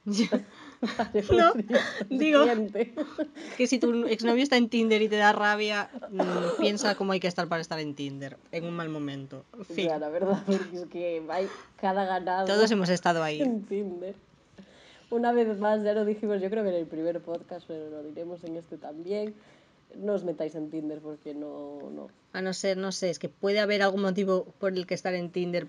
Vale, 0.99 1.25
No, 1.31 1.53
pues, 1.53 1.67
digo- 2.11 2.41
siguiente. 2.45 2.95
Que 3.57 3.67
si 3.67 3.79
tu 3.79 4.05
exnovio 4.07 4.43
está 4.43 4.57
en 4.57 4.69
Tinder 4.69 5.01
y 5.03 5.09
te 5.09 5.17
da 5.17 5.33
rabia, 5.33 5.91
mm, 6.11 6.61
piensa 6.61 6.95
cómo 6.97 7.13
hay 7.13 7.21
que 7.21 7.29
estar 7.29 7.47
para 7.49 7.61
estar 7.63 7.79
en 7.79 7.95
Tinder 7.95 8.37
en 8.51 8.65
un 8.65 8.75
mal 8.75 8.89
momento. 8.89 9.45
En 9.57 9.65
fin, 9.65 9.89
Ya, 9.89 9.99
la 9.99 10.09
verdad, 10.09 10.43
es 10.75 10.87
que 10.91 11.23
hay 11.29 11.47
cada 11.81 12.05
ganado 12.05 12.47
todos 12.47 12.71
hemos 12.71 12.89
estado 12.89 13.23
ahí. 13.23 13.41
en 13.41 13.63
Tinder. 13.65 14.15
Una 15.11 15.31
vez 15.33 15.59
más, 15.59 15.83
ya 15.85 15.93
lo 15.93 16.05
dijimos, 16.07 16.41
yo 16.41 16.49
creo 16.51 16.63
que 16.65 16.71
en 16.71 16.77
el 16.77 16.87
primer 16.87 17.21
podcast, 17.21 17.67
pero 17.69 17.91
lo 17.91 18.03
diremos 18.03 18.43
en 18.45 18.57
este 18.57 18.79
también. 18.79 19.35
No 19.95 20.15
os 20.15 20.25
metáis 20.25 20.55
en 20.55 20.71
Tinder 20.71 21.01
porque 21.01 21.35
no, 21.35 21.91
no. 21.95 22.09
A 22.33 22.41
no 22.41 22.55
ser, 22.55 22.79
no 22.79 22.93
sé, 22.93 23.11
es 23.11 23.19
que 23.19 23.29
puede 23.29 23.61
haber 23.61 23.83
algún 23.83 24.01
motivo 24.01 24.47
por 24.59 24.73
el 24.73 24.87
que 24.87 24.95
estar 24.95 25.13
en 25.15 25.31
Tinder 25.31 25.67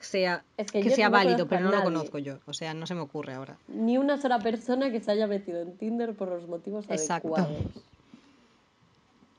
sea, 0.00 0.44
Es 0.56 0.70
que 0.72 0.90
sea 0.90 1.08
no 1.08 1.12
válido, 1.12 1.46
pero 1.48 1.62
no 1.62 1.70
lo 1.70 1.82
conozco 1.82 2.18
yo. 2.18 2.38
O 2.46 2.52
sea, 2.52 2.74
no 2.74 2.86
se 2.86 2.94
me 2.94 3.00
ocurre 3.00 3.34
ahora. 3.34 3.56
Ni 3.68 3.98
una 3.98 4.20
sola 4.20 4.38
persona 4.38 4.90
que 4.90 5.00
se 5.00 5.10
haya 5.10 5.26
metido 5.26 5.60
en 5.60 5.76
Tinder 5.76 6.14
por 6.14 6.28
los 6.28 6.46
motivos 6.48 6.84
Exacto. 6.88 7.36
adecuados. 7.36 7.66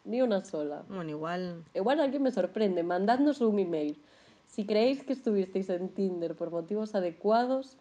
Ni 0.05 0.21
una 0.21 0.43
sola. 0.43 0.83
Bueno, 0.89 1.09
igual. 1.11 1.63
Igual 1.75 1.99
alguien 1.99 2.23
me 2.23 2.31
sorprende. 2.31 2.83
Mandadnos 2.83 3.41
un 3.41 3.59
email. 3.59 3.97
Si 4.47 4.65
creéis 4.65 5.03
que 5.03 5.13
estuvisteis 5.13 5.69
en 5.69 5.89
Tinder 5.89 6.33
por 6.35 6.49
motivos 6.49 6.95
adecuados, 6.95 7.77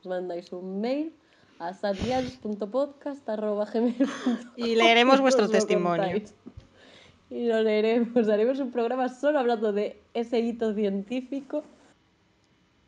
os 0.00 0.06
mandáis 0.06 0.52
un 0.52 0.80
mail 0.80 1.12
a 1.58 1.74
sadials.podcast.gmail.com 1.74 4.36
Y 4.56 4.76
leeremos 4.76 5.20
vuestro 5.20 5.48
testimonio. 5.48 6.04
contáis. 6.04 6.34
Y 7.30 7.46
lo 7.46 7.62
leeremos. 7.62 8.28
Haremos 8.28 8.58
un 8.60 8.70
programa 8.70 9.08
solo 9.08 9.38
hablando 9.38 9.72
de 9.72 9.98
ese 10.14 10.40
hito 10.40 10.74
científico. 10.74 11.64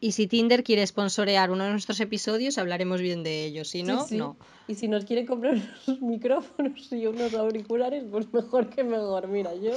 Y 0.05 0.13
si 0.13 0.27
Tinder 0.27 0.63
quiere 0.65 0.87
sponsorear 0.87 1.51
uno 1.51 1.65
de 1.65 1.71
nuestros 1.71 1.99
episodios, 1.99 2.59
hablaremos 2.59 3.01
bien 3.01 3.23
de 3.23 3.45
ellos. 3.47 3.69
Si 3.71 3.83
no, 3.83 4.03
Sí, 4.03 4.09
sí. 4.11 4.17
no. 4.19 4.37
Y 4.69 4.75
si 4.75 4.87
nos 4.87 5.07
quieren 5.07 5.25
comprar 5.25 5.55
unos 5.87 6.03
micrófonos 6.03 6.93
y 6.93 7.07
unos 7.07 7.33
auriculares, 7.33 8.05
pues 8.11 8.31
mejor 8.31 8.69
que 8.69 8.85
mejor. 8.85 9.29
Mira, 9.29 9.55
yo 9.55 9.73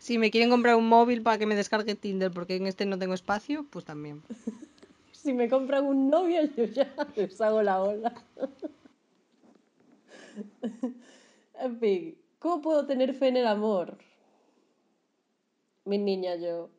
Si 0.00 0.18
me 0.18 0.32
quieren 0.32 0.50
comprar 0.50 0.74
un 0.74 0.88
móvil 0.88 1.22
para 1.22 1.38
que 1.38 1.46
me 1.46 1.54
descargue 1.54 1.94
Tinder 1.94 2.32
porque 2.32 2.56
en 2.56 2.66
este 2.66 2.84
no 2.84 2.98
tengo 2.98 3.14
espacio, 3.14 3.64
pues 3.70 3.84
también. 3.84 4.22
Si 5.12 5.34
me 5.34 5.50
compran 5.50 5.84
un 5.84 6.08
novio, 6.08 6.40
yo 6.56 6.64
ya 6.64 6.92
les 7.14 7.38
hago 7.42 7.62
la 7.62 7.80
ola. 7.82 8.14
en 11.60 11.78
fin, 11.78 12.16
¿cómo 12.38 12.62
puedo 12.62 12.86
tener 12.86 13.12
fe 13.14 13.28
en 13.28 13.36
el 13.36 13.46
amor? 13.46 13.98
Mi 15.84 15.98
niña, 15.98 16.36
yo. 16.36 16.70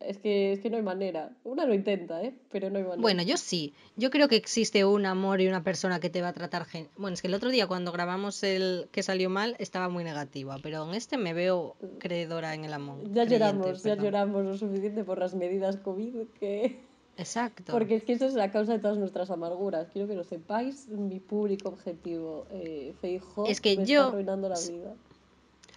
Es 0.00 0.18
que, 0.18 0.52
es 0.52 0.60
que 0.60 0.70
no 0.70 0.76
hay 0.78 0.82
manera. 0.82 1.30
Una 1.44 1.66
lo 1.66 1.74
intenta, 1.74 2.22
¿eh? 2.22 2.34
Pero 2.50 2.70
no 2.70 2.78
hay 2.78 2.84
manera. 2.84 3.02
Bueno, 3.02 3.22
yo 3.22 3.36
sí. 3.36 3.74
Yo 3.96 4.10
creo 4.10 4.28
que 4.28 4.36
existe 4.36 4.84
un 4.84 5.04
amor 5.06 5.40
y 5.40 5.46
una 5.48 5.62
persona 5.62 6.00
que 6.00 6.08
te 6.10 6.22
va 6.22 6.28
a 6.28 6.32
tratar 6.32 6.64
gen... 6.64 6.88
Bueno, 6.96 7.14
es 7.14 7.20
que 7.22 7.28
el 7.28 7.34
otro 7.34 7.50
día 7.50 7.66
cuando 7.66 7.92
grabamos 7.92 8.42
el 8.42 8.88
que 8.92 9.02
salió 9.02 9.28
mal 9.28 9.56
estaba 9.58 9.88
muy 9.90 10.02
negativa, 10.02 10.56
pero 10.62 10.88
en 10.88 10.94
este 10.94 11.18
me 11.18 11.34
veo 11.34 11.76
creedora 11.98 12.54
en 12.54 12.64
el 12.64 12.72
amor. 12.72 12.98
ya 13.12 13.26
creyente, 13.26 13.38
lloramos, 13.38 13.82
ya 13.82 13.94
lloramos 13.96 14.44
lo 14.44 14.56
suficiente 14.56 15.04
por 15.04 15.18
las 15.18 15.34
medidas 15.34 15.76
COVID 15.76 16.28
que... 16.38 16.80
Exacto. 17.18 17.72
Porque 17.72 17.96
es 17.96 18.04
que 18.04 18.14
eso 18.14 18.24
es 18.24 18.32
la 18.32 18.50
causa 18.50 18.72
de 18.72 18.78
todas 18.78 18.96
nuestras 18.96 19.30
amarguras. 19.30 19.88
Quiero 19.92 20.08
que 20.08 20.14
lo 20.14 20.24
sepáis, 20.24 20.88
mi 20.88 21.20
público 21.20 21.68
objetivo, 21.68 22.46
eh, 22.50 22.94
Feijóo, 23.02 23.46
Es 23.46 23.60
que 23.60 23.76
me 23.76 23.84
yo- 23.84 24.00
está 24.00 24.08
arruinando 24.08 24.48
la 24.48 24.58
vida. 24.58 24.94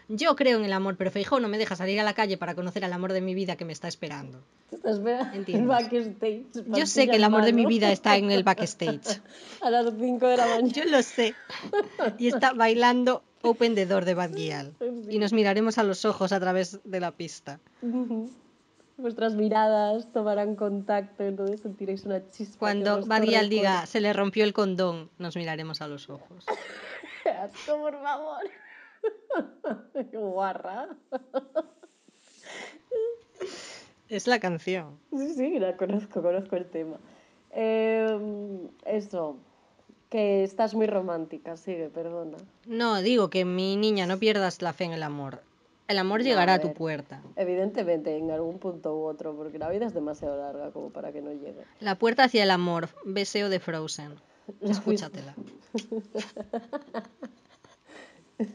Yo 0.09 0.35
creo 0.35 0.57
en 0.59 0.65
el 0.65 0.73
amor, 0.73 0.95
pero 0.97 1.11
Feijóo 1.11 1.39
no 1.39 1.47
me 1.47 1.57
deja 1.57 1.75
salir 1.75 1.99
a 1.99 2.03
la 2.03 2.13
calle 2.13 2.37
para 2.37 2.55
conocer 2.55 2.83
al 2.85 2.93
amor 2.93 3.13
de 3.13 3.21
mi 3.21 3.33
vida 3.33 3.55
que 3.55 3.65
me 3.65 3.73
está 3.73 3.87
esperando. 3.87 4.39
El 4.71 5.67
backstage. 5.67 6.43
Yo 6.67 6.85
sé 6.85 7.07
que 7.07 7.15
el 7.15 7.23
amor 7.23 7.45
de 7.45 7.53
mi 7.53 7.65
vida 7.65 7.91
está 7.91 8.17
en 8.17 8.31
el 8.31 8.43
backstage. 8.43 9.21
A 9.61 9.69
las 9.69 9.85
5 9.97 10.27
de 10.27 10.37
la 10.37 10.45
mañana. 10.47 10.67
Yo 10.67 10.83
lo 10.85 11.01
sé. 11.03 11.35
Y 12.17 12.27
está 12.27 12.53
bailando 12.53 13.23
Open 13.43 13.75
the 13.75 13.85
Door 13.85 14.05
de 14.05 14.13
Bad 14.13 14.31
Gyal. 14.35 14.73
Y 15.09 15.19
nos 15.19 15.31
miraremos 15.31 15.77
a 15.77 15.83
los 15.83 16.03
ojos 16.05 16.31
a 16.33 16.39
través 16.39 16.79
de 16.83 16.99
la 16.99 17.11
pista. 17.11 17.59
Vuestras 18.97 19.33
miradas 19.33 20.11
tomarán 20.13 20.55
contacto, 20.55 21.23
entonces 21.23 21.61
sentiréis 21.61 22.03
una 22.05 22.29
chispa. 22.29 22.57
Cuando 22.59 23.05
Bad 23.05 23.23
Gyal 23.23 23.49
diga 23.49 23.85
se 23.85 24.01
le 24.01 24.13
rompió 24.13 24.43
el 24.43 24.53
condón, 24.53 25.09
nos 25.17 25.35
miraremos 25.35 25.81
a 25.81 25.87
los 25.87 26.09
ojos. 26.09 26.45
por- 26.45 26.55
¡Qué 27.23 27.29
asco, 27.29 27.77
por 27.79 28.01
favor! 28.01 28.43
¡Qué 30.11 30.17
guarra! 30.17 30.89
Es 34.09 34.27
la 34.27 34.39
canción. 34.39 34.99
Sí, 35.11 35.33
sí, 35.33 35.59
la 35.59 35.75
conozco, 35.75 36.21
conozco 36.21 36.55
el 36.55 36.65
tema. 36.69 36.97
Eh, 37.51 38.67
eso, 38.85 39.37
que 40.09 40.43
estás 40.43 40.75
muy 40.75 40.87
romántica, 40.87 41.57
sigue, 41.57 41.89
perdona. 41.89 42.37
No, 42.67 43.01
digo 43.01 43.29
que 43.29 43.45
mi 43.45 43.75
niña, 43.75 44.05
no 44.05 44.19
pierdas 44.19 44.61
la 44.61 44.73
fe 44.73 44.83
en 44.83 44.93
el 44.93 45.03
amor. 45.03 45.41
El 45.87 45.97
amor 45.97 46.23
llegará 46.23 46.53
a 46.55 46.59
tu 46.59 46.73
puerta. 46.73 47.21
Evidentemente, 47.35 48.15
en 48.15 48.31
algún 48.31 48.57
punto 48.57 48.95
u 48.95 49.03
otro, 49.03 49.35
porque 49.35 49.59
la 49.59 49.69
vida 49.69 49.85
es 49.85 49.93
demasiado 49.93 50.37
larga 50.37 50.71
como 50.71 50.91
para 50.91 51.11
que 51.11 51.21
no 51.21 51.31
llegue. 51.31 51.63
La 51.79 51.95
puerta 51.95 52.23
hacia 52.23 52.43
el 52.43 52.51
amor. 52.51 52.89
Beseo 53.05 53.49
de 53.49 53.59
Frozen. 53.59 54.15
Escúchatela. 54.61 55.35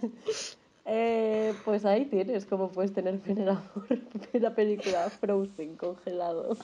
Eh, 0.90 1.52
pues 1.66 1.84
ahí 1.84 2.06
tienes 2.06 2.46
cómo 2.46 2.70
puedes 2.70 2.94
tener 2.94 3.18
fe 3.18 3.32
en 3.32 3.38
el 3.42 3.48
amor. 3.50 3.62
en 4.32 4.42
la 4.42 4.54
película 4.54 5.10
Frozen, 5.10 5.76
congelado. 5.76 6.56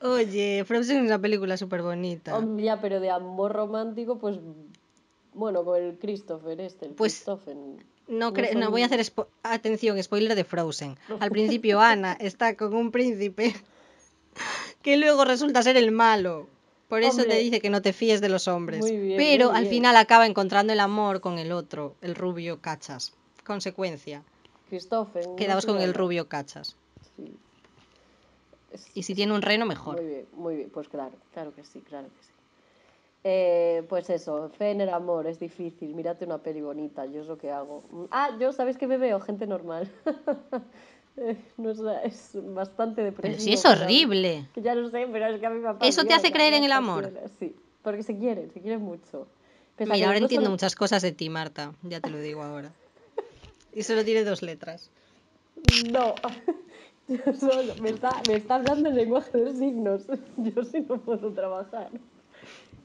Oye, 0.00 0.64
Frozen 0.66 0.96
es 0.98 1.02
una 1.04 1.20
película 1.20 1.56
súper 1.56 1.82
bonita. 1.82 2.36
Hombre, 2.36 2.64
ya, 2.64 2.80
pero 2.80 2.98
de 2.98 3.10
amor 3.10 3.52
romántico, 3.52 4.18
pues. 4.18 4.38
Bueno, 5.34 5.64
con 5.64 5.80
el 5.80 5.96
Christopher 6.00 6.60
este, 6.60 6.86
el 6.86 6.94
Pues, 6.94 7.14
Christopher. 7.14 7.54
No, 8.08 8.32
cre- 8.32 8.54
no 8.56 8.72
voy 8.72 8.82
a 8.82 8.86
hacer 8.86 8.98
spo- 9.00 9.28
atención, 9.44 10.02
spoiler 10.02 10.34
de 10.34 10.42
Frozen. 10.42 10.96
Al 11.20 11.30
principio 11.30 11.78
Ana 11.78 12.14
está 12.20 12.56
con 12.56 12.74
un 12.74 12.90
príncipe 12.90 13.54
que 14.82 14.96
luego 14.96 15.24
resulta 15.24 15.62
ser 15.62 15.76
el 15.76 15.92
malo. 15.92 16.48
Por 16.88 17.02
eso 17.02 17.20
Hombre. 17.22 17.28
te 17.36 17.38
dice 17.40 17.60
que 17.60 17.70
no 17.70 17.82
te 17.82 17.92
fíes 17.92 18.20
de 18.20 18.28
los 18.30 18.48
hombres. 18.48 18.80
Muy 18.80 18.96
bien, 18.96 19.16
Pero 19.18 19.48
muy 19.48 19.56
al 19.56 19.64
bien. 19.64 19.74
final 19.74 19.96
acaba 19.96 20.26
encontrando 20.26 20.72
el 20.72 20.80
amor 20.80 21.20
con 21.20 21.38
el 21.38 21.52
otro, 21.52 21.94
el 22.00 22.14
rubio 22.14 22.60
cachas. 22.60 23.12
Consecuencia, 23.46 24.22
Christopher. 24.68 25.26
¿no 25.26 25.36
quedaos 25.36 25.66
con 25.66 25.80
el 25.80 25.92
rubio 25.94 26.28
cachas. 26.28 26.76
Sí. 27.16 27.36
Es- 28.72 28.90
Y 28.94 29.02
si 29.02 29.14
tiene 29.14 29.32
un 29.34 29.42
reno, 29.42 29.66
mejor. 29.66 29.96
Muy 29.96 30.06
bien, 30.06 30.26
muy 30.32 30.56
bien. 30.56 30.70
Pues 30.70 30.88
claro, 30.88 31.12
claro 31.32 31.54
que 31.54 31.64
sí, 31.64 31.80
claro 31.80 32.08
que 32.08 32.22
sí. 32.22 32.30
Eh, 33.24 33.82
pues 33.88 34.08
eso, 34.10 34.48
fe 34.56 34.70
en 34.70 34.80
el 34.80 34.88
amor, 34.90 35.26
es 35.26 35.38
difícil. 35.40 35.94
Mírate 35.94 36.24
una 36.24 36.38
peli 36.38 36.60
bonita, 36.62 37.04
yo 37.04 37.20
es 37.20 37.26
lo 37.26 37.36
que 37.36 37.50
hago. 37.50 37.82
Ah, 38.10 38.30
yo, 38.38 38.52
¿sabes 38.52 38.78
qué 38.78 38.86
me 38.86 38.96
veo? 38.96 39.20
Gente 39.20 39.46
normal. 39.46 39.90
No 41.56 41.70
es, 41.70 41.80
es 42.04 42.30
bastante 42.54 43.02
depresivo. 43.02 43.36
Pero 43.36 43.42
si 43.42 43.52
es 43.52 43.64
horrible. 43.64 44.48
Que 44.54 44.62
Ya 44.62 44.74
lo 44.74 44.88
sé, 44.90 45.06
pero 45.10 45.26
es 45.26 45.40
que 45.40 45.46
a 45.46 45.50
mí 45.50 45.60
me 45.60 45.86
¿Eso 45.86 46.04
te 46.04 46.14
hace 46.14 46.32
creer 46.32 46.54
en 46.54 46.64
el 46.64 46.72
amor? 46.72 47.12
Sí, 47.38 47.54
porque 47.82 48.02
se 48.02 48.16
quieren, 48.16 48.50
se 48.52 48.60
quieren 48.60 48.82
mucho. 48.82 49.26
Pese 49.76 49.92
Mira, 49.92 50.06
ahora 50.06 50.18
entiendo 50.18 50.46
son- 50.46 50.52
muchas 50.52 50.74
cosas 50.74 51.02
de 51.02 51.12
ti, 51.12 51.28
Marta. 51.28 51.72
Ya 51.82 52.00
te 52.00 52.10
lo 52.10 52.18
digo 52.18 52.42
ahora. 52.42 52.72
Y 53.72 53.82
solo 53.82 54.04
tiene 54.04 54.24
dos 54.24 54.42
letras. 54.42 54.90
No. 55.92 56.14
Yo 57.08 57.32
solo, 57.32 57.74
me 57.80 57.90
está, 57.90 58.10
me 58.28 58.36
está 58.36 58.56
hablando 58.56 58.88
en 58.90 58.96
lenguaje 58.96 59.38
de 59.38 59.54
signos. 59.54 60.06
Yo 60.36 60.62
sí 60.64 60.84
no 60.88 60.98
puedo 60.98 61.32
trabajar. 61.32 61.88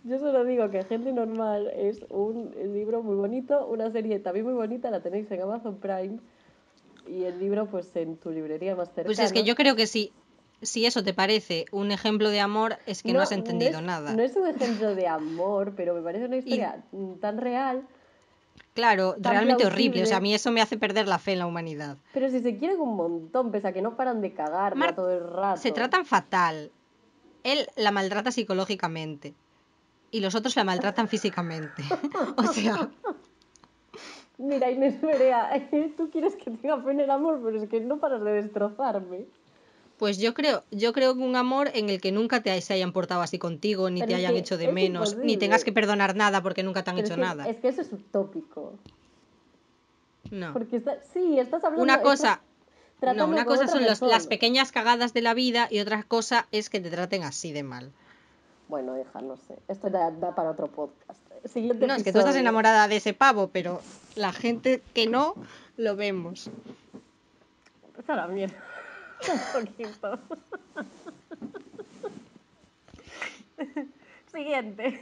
Yo 0.05 0.19
solo 0.19 0.43
digo 0.43 0.69
que 0.69 0.83
Gente 0.83 1.11
Normal 1.13 1.71
es 1.75 2.05
un 2.09 2.51
libro 2.73 3.01
muy 3.03 3.15
bonito, 3.15 3.65
una 3.67 3.89
serie 3.91 4.19
también 4.19 4.45
muy 4.45 4.53
bonita, 4.53 4.91
la 4.91 5.01
tenéis 5.01 5.31
en 5.31 5.41
Amazon 5.41 5.77
Prime. 5.77 6.19
Y 7.07 7.23
el 7.25 7.39
libro, 7.39 7.65
pues 7.67 7.95
en 7.95 8.17
tu 8.17 8.31
librería 8.31 8.75
más 8.75 8.87
cercana. 8.89 9.05
Pues 9.07 9.19
es 9.19 9.33
que 9.33 9.43
yo 9.43 9.55
creo 9.55 9.75
que 9.75 9.87
si, 9.87 10.13
si 10.61 10.85
eso 10.85 11.03
te 11.03 11.13
parece 11.13 11.65
un 11.71 11.91
ejemplo 11.91 12.29
de 12.29 12.39
amor, 12.39 12.77
es 12.85 13.03
que 13.03 13.13
no, 13.13 13.21
has 13.21 13.31
entendido 13.31 13.79
es- 13.79 13.85
nada. 13.85 14.13
No 14.13 14.23
es 14.23 14.35
un 14.35 14.47
ejemplo 14.47 14.95
de 14.95 15.07
amor, 15.07 15.73
pero 15.75 15.93
me 15.93 16.01
parece 16.01 16.25
una 16.25 16.37
historia 16.37 16.83
mm, 16.91 17.15
tan 17.15 17.37
real. 17.37 17.85
Claro, 18.73 19.15
realmente 19.19 19.65
horrible. 19.65 20.01
O 20.01 20.05
sea, 20.05 20.13
plausible. 20.13 20.15
a 20.15 20.19
mí 20.21 20.33
eso 20.33 20.51
me 20.51 20.61
hace 20.61 20.77
perder 20.77 21.07
la 21.07 21.19
fe 21.19 21.33
en 21.33 21.39
la 21.39 21.45
humanidad. 21.45 21.97
Pero 22.13 22.29
si 22.29 22.39
se 22.39 22.57
quieren 22.57 22.79
un 22.79 22.95
montón, 22.95 23.51
pese 23.51 23.67
a 23.67 23.73
que 23.73 23.81
no 23.83 23.95
paran 23.95 24.21
de 24.21 24.33
cagarla 24.33 24.77
Mar- 24.79 24.95
todo 24.95 25.11
el 25.11 25.23
rato. 25.29 25.61
Se 25.61 25.71
tratan 25.71 26.05
fatal. 26.05 26.71
Él 27.43 27.67
la 27.75 27.91
maltrata 27.91 28.31
psicológicamente. 28.31 29.35
Y 30.09 30.21
los 30.21 30.33
otros 30.35 30.55
la 30.55 30.63
maltratan 30.63 31.07
físicamente. 31.07 31.83
o 32.37 32.43
sea, 32.43 32.89
Mira, 34.37 34.71
Inés 34.71 34.99
Berea, 35.01 35.49
tú 35.97 36.09
quieres 36.09 36.35
que 36.35 36.51
tenga 36.51 36.81
fe 36.81 36.91
en 36.91 36.99
el 37.01 37.11
amor, 37.11 37.39
pero 37.43 37.61
es 37.61 37.69
que 37.69 37.79
no 37.79 37.99
paras 37.99 38.23
de 38.23 38.31
destrozarme. 38.31 39.25
pues 39.97 40.17
yo 40.17 40.33
creo, 40.33 40.63
yo 40.71 40.91
creo 40.91 41.13
que 41.15 41.21
un 41.21 41.35
amor 41.35 41.69
en 41.73 41.89
el 41.89 42.01
que 42.01 42.11
nunca 42.11 42.41
te 42.41 42.59
se 42.61 42.73
hayan 42.73 42.91
portado 42.93 43.21
así 43.21 43.37
contigo, 43.37 43.89
ni 43.89 43.99
Pero 44.01 44.09
te 44.09 44.15
hayan 44.15 44.35
hecho 44.35 44.57
de 44.57 44.71
menos, 44.71 45.15
ni 45.17 45.37
tengas 45.37 45.63
que 45.63 45.71
perdonar 45.71 46.15
nada 46.15 46.41
porque 46.41 46.63
nunca 46.63 46.83
te 46.83 46.89
han 46.89 46.95
Pero 46.97 47.05
hecho 47.05 47.13
es 47.13 47.19
que, 47.19 47.25
nada. 47.25 47.47
Es 47.47 47.57
que 47.57 47.67
eso 47.67 47.81
es 47.81 47.93
utópico. 47.93 48.73
No. 50.31 50.51
Porque 50.53 50.77
está, 50.77 50.99
sí, 51.13 51.37
estás 51.37 51.63
hablando 51.63 51.83
Una 51.83 51.95
estás 51.95 52.03
cosa, 52.03 52.41
no, 53.13 53.27
una 53.27 53.45
cosa 53.45 53.67
son 53.67 53.83
los- 53.85 54.01
las 54.01 54.25
pequeñas 54.27 54.71
cagadas 54.71 55.13
de 55.13 55.21
la 55.21 55.33
vida 55.35 55.67
y 55.69 55.79
otra 55.79 56.03
cosa 56.03 56.47
es 56.51 56.69
que 56.69 56.79
te 56.79 56.89
traten 56.89 57.23
así 57.23 57.51
de 57.53 57.61
mal. 57.63 57.91
Bueno, 58.69 58.99
hija, 58.99 59.21
no 59.21 59.37
sé. 59.37 59.59
Esto 59.67 59.89
da, 59.89 60.09
da 60.09 60.33
para 60.33 60.49
otro 60.51 60.67
podcast. 60.67 61.21
Siguiente 61.45 61.85
No, 61.87 61.95
es 61.95 62.03
que 62.03 62.11
tú 62.13 62.19
estás 62.19 62.35
enamorada 62.35 62.87
de 62.87 62.97
ese 62.97 63.13
pavo, 63.13 63.49
pero 63.49 63.81
la 64.15 64.31
gente 64.33 64.81
que 64.93 65.07
no, 65.07 65.35
lo 65.77 65.95
vemos. 65.95 66.49
Está 67.97 68.15
la 68.15 68.27
mierda. 68.27 68.55
Un 69.31 69.65
poquito. 69.65 70.19
Siguiente. 74.31 74.99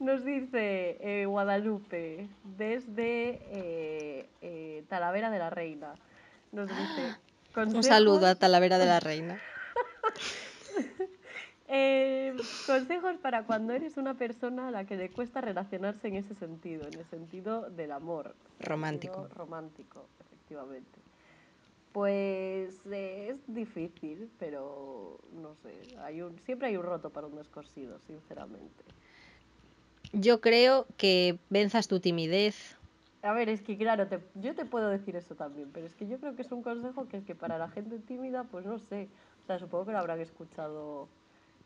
Nos 0.00 0.24
dice 0.24 0.96
eh, 1.00 1.26
Guadalupe 1.26 2.28
desde 2.56 3.40
eh, 3.50 4.28
eh, 4.42 4.84
Talavera 4.88 5.30
de 5.30 5.38
la 5.38 5.50
Reina. 5.50 5.94
Nos 6.52 6.68
dice. 6.68 7.02
Un 7.48 7.52
"Consejos- 7.52 7.86
saludo 7.86 8.26
a 8.26 8.34
Talavera 8.36 8.78
de 8.78 8.86
la 8.86 9.00
Reina. 9.00 9.40
eh, 11.68 12.34
consejos 12.66 13.16
para 13.18 13.44
cuando 13.44 13.72
eres 13.72 13.96
una 13.96 14.14
persona 14.14 14.68
a 14.68 14.70
la 14.70 14.84
que 14.84 14.96
le 14.96 15.10
cuesta 15.10 15.40
relacionarse 15.40 16.08
en 16.08 16.16
ese 16.16 16.34
sentido, 16.34 16.86
en 16.86 16.94
el 16.94 17.04
sentido 17.06 17.68
del 17.70 17.92
amor. 17.92 18.34
Romántico. 18.60 19.28
Romántico, 19.34 20.06
efectivamente. 20.20 20.98
Pues 21.92 22.74
eh, 22.90 23.30
es 23.30 23.54
difícil, 23.54 24.30
pero 24.38 25.18
no 25.32 25.54
sé, 25.62 25.74
hay 26.02 26.22
un, 26.22 26.38
siempre 26.44 26.68
hay 26.68 26.76
un 26.76 26.84
roto 26.84 27.10
para 27.10 27.26
un 27.26 27.36
descosido, 27.36 27.98
sinceramente. 28.06 28.84
Yo 30.12 30.40
creo 30.40 30.86
que 30.96 31.38
venzas 31.50 31.88
tu 31.88 32.00
timidez. 32.00 32.76
A 33.22 33.32
ver, 33.32 33.48
es 33.48 33.62
que 33.62 33.76
claro, 33.76 34.06
te- 34.06 34.22
yo 34.36 34.54
te 34.54 34.64
puedo 34.64 34.88
decir 34.88 35.16
eso 35.16 35.34
también, 35.34 35.70
pero 35.72 35.86
es 35.86 35.94
que 35.94 36.06
yo 36.06 36.18
creo 36.18 36.36
que 36.36 36.42
es 36.42 36.52
un 36.52 36.62
consejo 36.62 37.08
que 37.08 37.16
es 37.16 37.24
que 37.24 37.34
para 37.34 37.58
la 37.58 37.68
gente 37.68 37.98
tímida, 37.98 38.44
pues 38.44 38.64
no 38.64 38.78
sé, 38.78 39.08
o 39.42 39.46
sea, 39.46 39.58
supongo 39.58 39.86
que 39.86 39.92
lo 39.92 39.98
habrán 39.98 40.20
escuchado 40.20 41.08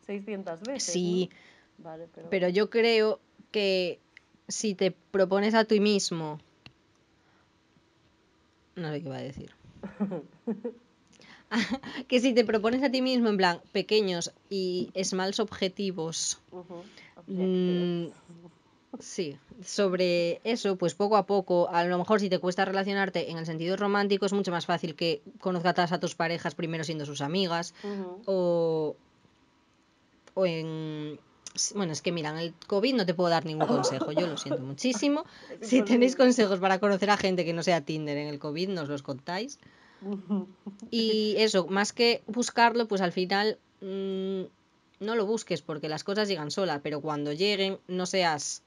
600 0.07 0.61
veces. 0.61 0.93
Sí, 0.93 1.31
¿no? 1.79 1.85
Vale, 1.85 2.09
pero... 2.15 2.31
pero 2.31 2.49
yo 2.49 2.71
creo 2.71 3.21
que 3.51 4.01
si 4.49 4.75
te 4.75 4.91
propones 4.91 5.55
a 5.55 5.65
ti 5.65 5.81
mismo... 5.81 6.41
No 8.77 8.91
sé 8.91 9.01
qué 9.01 9.07
iba 9.07 9.17
a 9.17 9.23
decir. 9.23 9.53
que 12.09 12.21
si 12.21 12.33
te 12.33 12.45
propones 12.45 12.83
a 12.83 12.91
ti 12.91 13.03
mismo 13.03 13.29
en 13.29 13.37
plan 13.37 13.61
pequeños 13.73 14.33
y 14.49 14.91
objetivos 15.39 16.41
Ujú, 16.51 16.83
Mm, 17.27 18.07
objectives. 18.07 18.15
sí, 18.99 19.39
sobre 19.63 20.41
eso, 20.45 20.77
pues 20.77 20.95
poco 20.95 21.17
a 21.17 21.25
poco, 21.25 21.69
a 21.71 21.85
lo 21.85 21.99
mejor 21.99 22.21
si 22.21 22.29
te 22.29 22.41
cuesta 22.41 22.65
relacionarte 22.65 23.31
en 23.31 23.39
el 23.39 23.47
sentido 23.47 23.77
romántico, 23.77 24.27
es 24.27 24.33
mucho 24.33 24.51
más 24.51 24.67
fácil 24.67 24.97
que 24.97 25.23
conozcas 25.41 25.93
a 25.93 26.01
tus 26.01 26.15
parejas 26.15 26.55
primero 26.55 26.83
siendo 26.85 27.07
sus 27.07 27.21
amigas 27.21 27.75
o, 28.27 28.97
o 30.35 30.47
en... 30.47 31.19
Bueno, 31.75 31.93
es 31.93 32.01
que 32.01 32.13
mira, 32.13 32.31
en 32.31 32.39
el 32.39 32.55
COVID 32.67 32.95
no 32.95 33.05
te 33.05 33.13
puedo 33.13 33.29
dar 33.29 33.45
ningún 33.45 33.67
consejo, 33.67 34.11
yo 34.13 34.27
lo 34.27 34.39
siento 34.39 34.63
muchísimo. 34.63 35.25
Si 35.61 35.83
tenéis 35.83 36.17
consejos 36.17 36.59
para 36.61 36.79
conocer 36.79 37.11
a 37.11 37.17
gente 37.17 37.45
que 37.45 37.53
no 37.53 37.63
sea 37.63 37.83
Tinder 37.83 38.17
en 38.17 38.29
el 38.29 38.39
COVID, 38.39 38.71
nos 38.71 38.89
los 38.89 39.03
contáis. 39.03 39.59
Y 40.91 41.35
eso, 41.39 41.67
más 41.67 41.93
que 41.93 42.23
buscarlo, 42.27 42.89
pues 42.89 43.01
al 43.01 43.13
final 43.13 43.59
mm, 43.81 44.43
no 45.01 45.15
lo 45.15 45.27
busques 45.27 45.63
porque 45.63 45.89
las 45.89 46.05
cosas 46.05 46.29
llegan 46.29 46.51
solas, 46.51 46.81
pero 46.83 47.01
cuando 47.01 47.33
lleguen 47.33 47.79
no 47.87 48.07
seas, 48.07 48.63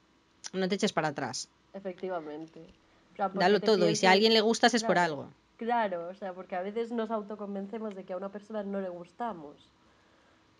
no 0.52 0.68
te 0.68 0.76
eches 0.76 0.92
para 0.92 1.08
atrás. 1.08 1.48
Efectivamente. 1.74 2.60
O 3.12 3.16
sea, 3.16 3.28
porque 3.28 3.44
Dalo 3.44 3.60
todo 3.60 3.88
y 3.90 3.96
si 3.96 4.06
a 4.06 4.12
alguien 4.12 4.32
le 4.32 4.40
gustas 4.40 4.74
es 4.74 4.84
por 4.84 4.98
algo. 4.98 5.28
Claro, 5.56 6.08
o 6.08 6.14
sea, 6.14 6.34
porque 6.34 6.54
a 6.54 6.62
veces 6.62 6.92
nos 6.92 7.10
autoconvencemos 7.10 7.94
de 7.94 8.04
que 8.04 8.12
a 8.12 8.16
una 8.16 8.30
persona 8.30 8.62
no 8.62 8.80
le 8.80 8.90
gustamos. 8.90 9.56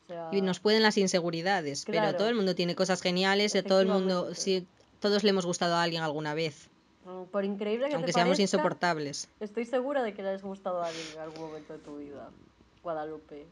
Sea, 0.07 0.29
Y 0.33 0.41
nos 0.41 0.61
pueden 0.61 0.83
las 0.83 0.97
inseguridades, 0.99 1.85
pero 1.87 2.15
todo 2.15 2.29
el 2.29 2.35
mundo 2.35 2.55
tiene 2.55 2.75
cosas 2.75 3.03
geniales, 3.03 3.55
a 3.57 3.63
todo 3.63 3.81
el 3.81 3.89
mundo, 3.89 4.35
sí, 4.35 4.67
todos 5.01 5.25
le 5.25 5.31
hemos 5.31 5.47
gustado 5.47 5.75
a 5.75 5.83
alguien 5.83 6.03
alguna 6.03 6.35
vez, 6.35 6.69
mm, 7.05 7.25
por 7.25 7.45
increíble 7.45 7.89
que 7.89 7.95
aunque 7.95 8.07
te 8.07 8.13
seamos 8.13 8.37
parezca, 8.37 8.43
insoportables. 8.57 9.29
Estoy 9.41 9.65
segura 9.65 10.03
de 10.03 10.15
que 10.15 10.23
le 10.23 10.31
has 10.31 10.43
gustado 10.43 10.83
a 10.83 10.87
alguien 10.89 11.07
en 11.15 11.21
algún 11.21 11.41
momento 11.49 11.73
de 11.73 11.79
tu 11.81 11.97
vida. 11.99 12.29
Guadalupe, 12.83 13.47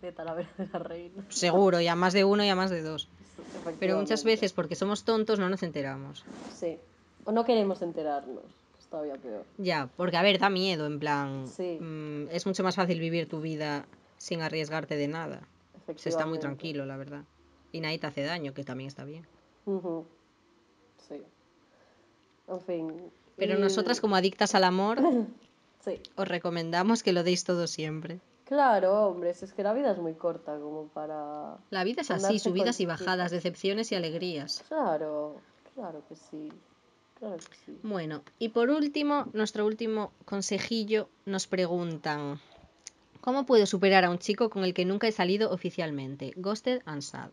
de 0.00 0.12
Talavera 0.12 0.48
de 0.58 0.68
la 0.72 0.78
Reina. 0.78 1.24
Seguro, 1.28 1.80
y 1.80 1.88
a 1.88 1.96
más 1.96 2.12
de 2.12 2.24
uno 2.24 2.44
y 2.44 2.48
a 2.48 2.54
más 2.54 2.70
de 2.70 2.82
dos. 2.82 3.08
Pero 3.80 3.98
muchas 3.98 4.22
veces, 4.22 4.52
porque 4.52 4.76
somos 4.76 5.02
tontos, 5.04 5.38
no 5.38 5.48
nos 5.48 5.62
enteramos. 5.62 6.24
Sí. 6.56 6.78
O 7.24 7.32
no 7.32 7.44
queremos 7.44 7.82
enterarnos. 7.82 8.44
Es 8.78 8.86
todavía 8.86 9.14
peor. 9.16 9.44
Ya, 9.58 9.88
porque 9.96 10.16
a 10.16 10.22
ver, 10.22 10.38
da 10.38 10.50
miedo, 10.50 10.86
en 10.86 11.00
plan, 11.00 11.46
Sí. 11.48 11.78
mm, 11.80 12.28
es 12.30 12.46
mucho 12.46 12.62
más 12.62 12.76
fácil 12.76 13.00
vivir 13.00 13.28
tu 13.28 13.40
vida 13.40 13.86
sin 14.18 14.40
arriesgarte 14.42 14.96
de 14.96 15.08
nada. 15.08 15.40
Se 15.96 16.08
está 16.08 16.26
muy 16.26 16.38
tranquilo, 16.38 16.86
la 16.86 16.96
verdad. 16.96 17.24
Y 17.72 17.80
nadie 17.80 17.98
te 17.98 18.06
hace 18.06 18.22
daño, 18.22 18.52
que 18.54 18.64
también 18.64 18.88
está 18.88 19.04
bien. 19.04 19.26
Sí. 21.08 21.22
En 22.48 22.60
fin. 22.60 23.10
Pero 23.36 23.58
y- 23.58 23.60
nosotras, 23.60 24.00
como 24.00 24.16
adictas 24.16 24.54
al 24.54 24.64
amor, 24.64 24.98
Sí. 25.84 26.00
os 26.16 26.28
recomendamos 26.28 27.02
que 27.02 27.12
lo 27.12 27.22
deis 27.24 27.44
todo 27.44 27.66
siempre. 27.66 28.20
Claro, 28.44 29.06
hombre, 29.06 29.30
es 29.30 29.52
que 29.52 29.62
la 29.62 29.72
vida 29.72 29.92
es 29.92 29.98
muy 29.98 30.14
corta 30.14 30.58
como 30.58 30.88
para... 30.88 31.56
La 31.70 31.84
vida 31.84 32.02
es 32.02 32.10
así, 32.10 32.38
subidas 32.40 32.80
y 32.80 32.86
bajadas, 32.86 33.30
decepciones 33.30 33.92
y 33.92 33.94
alegrías. 33.94 34.64
Claro, 34.66 35.36
claro 35.74 36.02
que 36.08 36.16
sí. 36.16 36.52
Claro 37.20 37.36
que 37.36 37.54
sí. 37.64 37.78
Bueno, 37.84 38.22
y 38.40 38.48
por 38.48 38.70
último, 38.70 39.26
nuestro 39.34 39.64
último 39.66 40.12
consejillo, 40.24 41.08
nos 41.26 41.46
preguntan, 41.46 42.40
¿cómo 43.20 43.46
puedo 43.46 43.66
superar 43.66 44.04
a 44.04 44.10
un 44.10 44.18
chico 44.18 44.50
con 44.50 44.64
el 44.64 44.74
que 44.74 44.84
nunca 44.84 45.06
he 45.08 45.12
salido 45.12 45.50
oficialmente? 45.52 46.32
Ghosted 46.36 46.82
and 46.86 47.02
sad. 47.02 47.30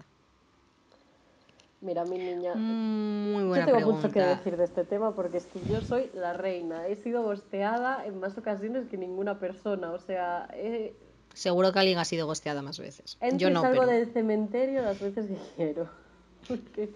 Mira, 1.82 2.06
mi 2.06 2.18
niña, 2.18 2.56
Mm, 2.56 3.32
Muy 3.34 3.44
yo 3.44 3.48
buena 3.50 3.66
tengo 3.66 3.78
pregunta. 3.78 4.02
mucho 4.08 4.14
que 4.14 4.20
decir 4.22 4.58
de 4.58 4.64
este 4.64 4.84
tema 4.84 5.14
porque 5.16 5.38
es 5.38 5.46
que 5.46 5.60
yo 5.70 5.80
soy 5.82 6.10
la 6.16 6.34
reina. 6.34 6.88
He 6.88 6.96
sido 6.96 7.22
gosteada 7.22 8.04
en 8.06 8.20
más 8.20 8.36
ocasiones 8.38 8.88
que 8.88 8.98
ninguna 8.98 9.40
persona. 9.40 9.92
O 9.92 10.00
sea, 10.00 10.48
he, 10.54 10.94
Seguro 11.36 11.72
que 11.72 11.78
alguien 11.80 12.00
ha 12.00 12.06
sido 12.06 12.26
gosteada 12.26 12.64
más 12.64 12.80
veces. 12.80 13.18
entro 13.22 13.38
Yo 13.38 13.50
no, 13.54 13.62
salgo 13.62 13.82
pero... 13.82 13.92
del 13.94 14.12
cementerio 14.12 14.82
las 14.82 15.00
veces 15.00 15.28
que 15.28 15.38
quiero. 15.56 15.88
Porque- 16.48 16.90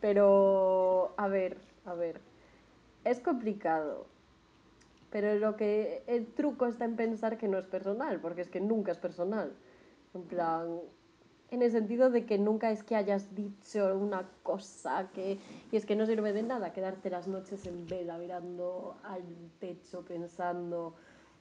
Pero, 0.00 1.14
a 1.16 1.28
ver, 1.28 1.56
a 1.86 1.94
ver. 1.94 2.20
Es 3.04 3.20
complicado. 3.20 4.06
Pero 5.14 5.32
lo 5.36 5.54
que 5.54 6.02
el 6.08 6.26
truco 6.26 6.66
está 6.66 6.84
en 6.84 6.96
pensar 6.96 7.38
que 7.38 7.46
no 7.46 7.56
es 7.56 7.66
personal, 7.66 8.18
porque 8.20 8.40
es 8.40 8.48
que 8.48 8.60
nunca 8.60 8.90
es 8.90 8.98
personal. 8.98 9.52
En 10.12 10.24
plan, 10.24 10.80
en 11.52 11.62
el 11.62 11.70
sentido 11.70 12.10
de 12.10 12.26
que 12.26 12.36
nunca 12.36 12.72
es 12.72 12.82
que 12.82 12.96
hayas 12.96 13.32
dicho 13.32 13.96
una 13.96 14.28
cosa 14.42 15.10
que 15.14 15.38
y 15.70 15.76
es 15.76 15.86
que 15.86 15.94
no 15.94 16.04
sirve 16.04 16.32
de 16.32 16.42
nada 16.42 16.72
quedarte 16.72 17.10
las 17.10 17.28
noches 17.28 17.64
en 17.64 17.86
vela 17.86 18.18
mirando 18.18 18.96
al 19.04 19.22
techo 19.60 20.04
pensando 20.04 20.96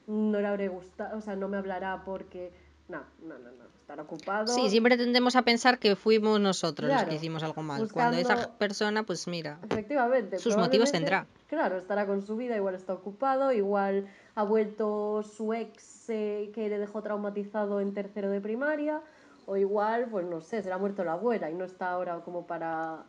no 0.06 0.40
le 0.40 0.46
habré 0.46 0.68
gustado, 0.68 1.18
o 1.18 1.22
sea, 1.22 1.36
no 1.36 1.48
me 1.48 1.58
hablará 1.58 2.04
porque 2.06 2.52
no, 2.88 3.02
no, 3.22 3.38
no, 3.40 3.52
no, 3.52 3.66
estar 3.80 4.00
ocupado. 4.00 4.48
Sí, 4.48 4.70
siempre 4.70 4.98
tendemos 4.98 5.36
a 5.36 5.44
pensar 5.44 5.80
que 5.80 5.96
fuimos 5.96 6.40
nosotros 6.40 6.92
los 6.92 7.04
que 7.04 7.16
hicimos 7.16 7.44
algo 7.44 7.62
mal. 7.64 7.90
Cuando 7.92 8.18
esa 8.18 8.52
persona, 8.58 9.04
pues 9.04 9.28
mira, 9.28 9.60
Efectivamente. 9.64 10.38
Sus 10.38 10.58
motivos 10.58 10.92
tendrá. 10.92 11.26
Claro, 11.48 11.78
estará 11.78 12.06
con 12.06 12.22
su 12.22 12.36
vida, 12.36 12.56
igual 12.58 12.76
está 12.76 12.94
ocupado, 12.94 13.52
igual 13.52 14.08
ha 14.36 14.44
vuelto 14.44 15.24
su 15.24 15.54
ex 15.54 16.10
eh, 16.10 16.52
que 16.54 16.68
le 16.68 16.78
dejó 16.78 17.02
traumatizado 17.02 17.80
en 17.80 17.94
tercero 17.94 18.30
de 18.30 18.42
primaria, 18.42 19.02
o 19.46 19.56
igual, 19.56 20.08
pues 20.10 20.26
no 20.26 20.42
sé, 20.42 20.62
se 20.62 20.70
le 20.70 20.74
ha 20.74 20.78
muerto 20.78 21.04
la 21.04 21.14
abuela 21.14 21.50
y 21.50 21.54
no 21.54 21.66
está 21.66 21.92
ahora 21.92 22.20
como 22.20 22.46
para 22.48 23.04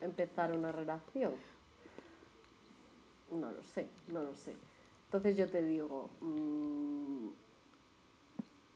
empezar 0.00 0.52
una 0.52 0.72
relación. 0.72 1.32
No 3.30 3.50
lo 3.52 3.62
sé, 3.74 3.86
no 4.08 4.22
lo 4.22 4.34
sé. 4.34 4.54
Entonces 5.06 5.36
yo 5.36 5.48
te 5.48 5.62
digo, 5.62 6.08
mm, 6.20 7.28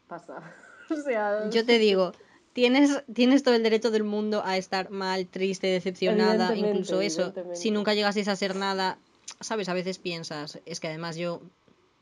pasa. 0.09 0.55
o 0.91 0.95
sea, 0.97 1.49
Yo 1.51 1.65
te 1.65 1.79
digo, 1.79 2.13
tienes, 2.53 3.05
tienes 3.13 3.43
todo 3.43 3.55
el 3.55 3.63
derecho 3.63 3.91
del 3.91 4.05
mundo 4.05 4.43
a 4.45 4.57
estar 4.57 4.91
mal, 4.91 5.27
triste, 5.27 5.67
decepcionada, 5.69 6.49
incluso 6.57 7.01
eso. 7.01 7.33
Si 7.57 7.71
nunca 7.71 7.95
llegases 7.95 8.29
a 8.29 8.37
ser 8.37 8.55
nada, 8.57 8.99
sabes, 9.41 9.69
a 9.69 9.75
veces 9.75 9.99
piensas, 9.99 10.61
es 10.67 10.81
que 10.81 10.89
además 10.89 11.17
yo 11.17 11.41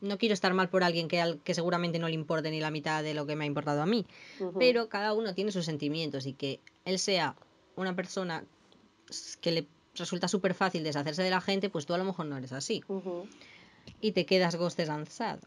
no 0.01 0.17
quiero 0.17 0.33
estar 0.33 0.53
mal 0.53 0.69
por 0.69 0.83
alguien 0.83 1.07
que, 1.07 1.21
al- 1.21 1.39
que 1.39 1.53
seguramente 1.53 1.97
no 1.99 2.07
le 2.07 2.13
importe 2.13 2.51
ni 2.51 2.59
la 2.59 2.71
mitad 2.71 3.01
de 3.03 3.13
lo 3.13 3.25
que 3.25 3.35
me 3.37 3.45
ha 3.45 3.47
importado 3.47 3.81
a 3.81 3.85
mí. 3.85 4.05
Pero 4.59 4.89
cada 4.89 5.13
uno 5.13 5.33
tiene 5.33 5.51
sus 5.51 5.65
sentimientos 5.65 6.25
y 6.25 6.33
que 6.33 6.59
él 6.85 6.99
sea 6.99 7.35
una 7.75 7.95
persona 7.95 8.43
que 9.41 9.51
le 9.51 9.67
resulta 9.95 10.27
súper 10.27 10.53
fácil 10.55 10.83
deshacerse 10.83 11.23
de 11.23 11.29
la 11.29 11.39
gente, 11.41 11.69
pues 11.69 11.85
tú 11.85 11.93
a 11.93 11.97
lo 11.97 12.03
mejor 12.03 12.25
no 12.25 12.35
eres 12.37 12.51
así. 12.51 12.83
Y 14.01 14.11
te 14.11 14.25
quedas 14.25 14.55
ghosted 14.55 14.87
lanzado. 14.87 15.41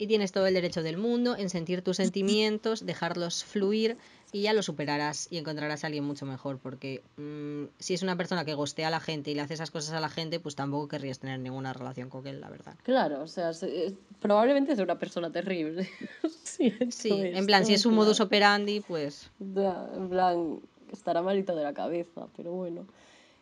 Y 0.00 0.06
tienes 0.06 0.30
todo 0.30 0.46
el 0.46 0.54
derecho 0.54 0.82
del 0.84 0.96
mundo 0.96 1.36
en 1.36 1.50
sentir 1.50 1.82
tus 1.82 1.96
sentimientos, 1.96 2.86
dejarlos 2.86 3.42
fluir 3.44 3.96
y 4.30 4.42
ya 4.42 4.52
lo 4.52 4.62
superarás 4.62 5.26
y 5.30 5.38
encontrarás 5.38 5.82
a 5.82 5.88
alguien 5.88 6.04
mucho 6.04 6.24
mejor. 6.24 6.58
Porque 6.58 7.02
mm, 7.16 7.64
si 7.80 7.94
es 7.94 8.02
una 8.04 8.16
persona 8.16 8.44
que 8.44 8.54
gostea 8.54 8.86
a 8.88 8.90
la 8.92 9.00
gente 9.00 9.32
y 9.32 9.34
le 9.34 9.40
hace 9.40 9.54
esas 9.54 9.72
cosas 9.72 9.94
a 9.94 10.00
la 10.00 10.08
gente, 10.08 10.38
pues 10.38 10.54
tampoco 10.54 10.86
querrías 10.86 11.18
tener 11.18 11.40
ninguna 11.40 11.72
relación 11.72 12.10
con 12.10 12.26
él, 12.28 12.40
la 12.40 12.48
verdad. 12.48 12.76
Claro, 12.84 13.22
o 13.22 13.26
sea, 13.26 13.52
se- 13.52 13.86
es- 13.86 13.94
probablemente 14.20 14.72
es 14.72 14.78
una 14.78 14.98
persona 15.00 15.32
terrible. 15.32 15.88
sí, 16.44 16.72
Sí, 16.90 17.10
en 17.12 17.46
plan, 17.46 17.66
si 17.66 17.74
es 17.74 17.84
un 17.84 17.94
modus 17.94 18.20
operandi, 18.20 18.80
pues 18.80 19.30
Ya, 19.40 19.90
en 19.96 20.08
plan, 20.10 20.60
estará 20.92 21.22
malito 21.22 21.56
de 21.56 21.64
la 21.64 21.74
cabeza, 21.74 22.28
pero 22.36 22.52
bueno. 22.52 22.86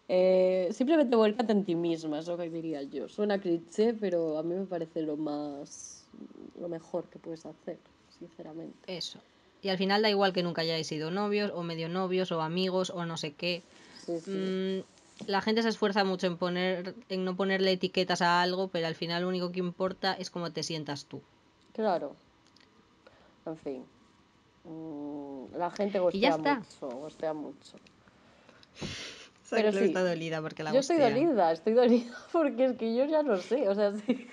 Eh, 0.09 0.69
simplemente 0.73 1.17
vuélcate 1.17 1.53
en 1.53 1.65
ti 1.65 1.75
misma, 1.75 2.21
es 2.21 2.29
lo 2.29 2.39
que 2.39 2.49
diría 2.49 2.83
yo. 2.83 3.09
Suena 3.09 3.39
cliché, 3.41 3.93
pero 3.93 4.39
a 4.39 4.43
mí 4.43 4.55
me 4.55 4.65
parece 4.65 5.03
lo 5.03 5.17
más. 5.17 5.95
Lo 6.61 6.69
mejor 6.69 7.05
que 7.09 7.19
puedes 7.19 7.45
hacer, 7.47 7.79
sinceramente. 8.19 8.77
eso. 8.87 9.19
Y 9.62 9.69
al 9.69 9.79
final 9.79 10.03
da 10.03 10.11
igual 10.11 10.33
que 10.33 10.43
nunca 10.43 10.62
hayáis 10.62 10.87
sido 10.87 11.11
novios 11.11 11.51
o 11.55 11.62
medio 11.62 11.89
novios 11.89 12.31
o 12.31 12.41
amigos 12.41 12.91
o 12.91 13.05
no 13.05 13.17
sé 13.17 13.33
qué. 13.33 13.62
Sí, 14.05 14.21
sí. 14.21 14.31
Mm, 14.31 15.29
la 15.29 15.41
gente 15.41 15.62
se 15.62 15.71
esfuerza 15.71 16.05
mucho 16.05 16.27
en 16.27 16.37
poner 16.37 16.95
en 17.09 17.25
no 17.25 17.37
ponerle 17.37 17.73
etiquetas 17.73 18.23
a 18.23 18.43
algo, 18.43 18.69
pero 18.69 18.87
al 18.87 18.95
final 18.95 19.23
lo 19.23 19.29
único 19.29 19.51
que 19.51 19.59
importa 19.61 20.12
es 20.12 20.31
cómo 20.31 20.53
te 20.53 20.62
sientas 20.62 21.07
tú. 21.07 21.23
Claro. 21.73 22.14
En 23.47 23.57
fin. 23.57 23.85
Mm, 24.64 25.57
la 25.57 25.71
gente 25.71 25.99
Y 26.12 26.21
ya 26.21 26.37
gostea 26.37 26.53
está. 26.53 26.55
mucho, 26.59 26.97
gostea 26.99 27.33
mucho. 27.33 27.77
Pero 29.51 29.73
sí. 29.73 29.79
está 29.79 30.03
dolida 30.03 30.43
porque 30.43 30.64
la 30.64 30.73
yo 30.73 30.81
estoy 30.81 30.99
dolida, 30.99 31.53
estoy 31.53 31.73
dolida 31.75 32.12
porque 32.33 32.64
es 32.64 32.77
que 32.77 32.97
yo 32.97 33.05
ya 33.05 33.23
no 33.23 33.37
sé, 33.37 33.69
o 33.69 33.75
sea, 33.75 33.93
sí. 34.07 34.27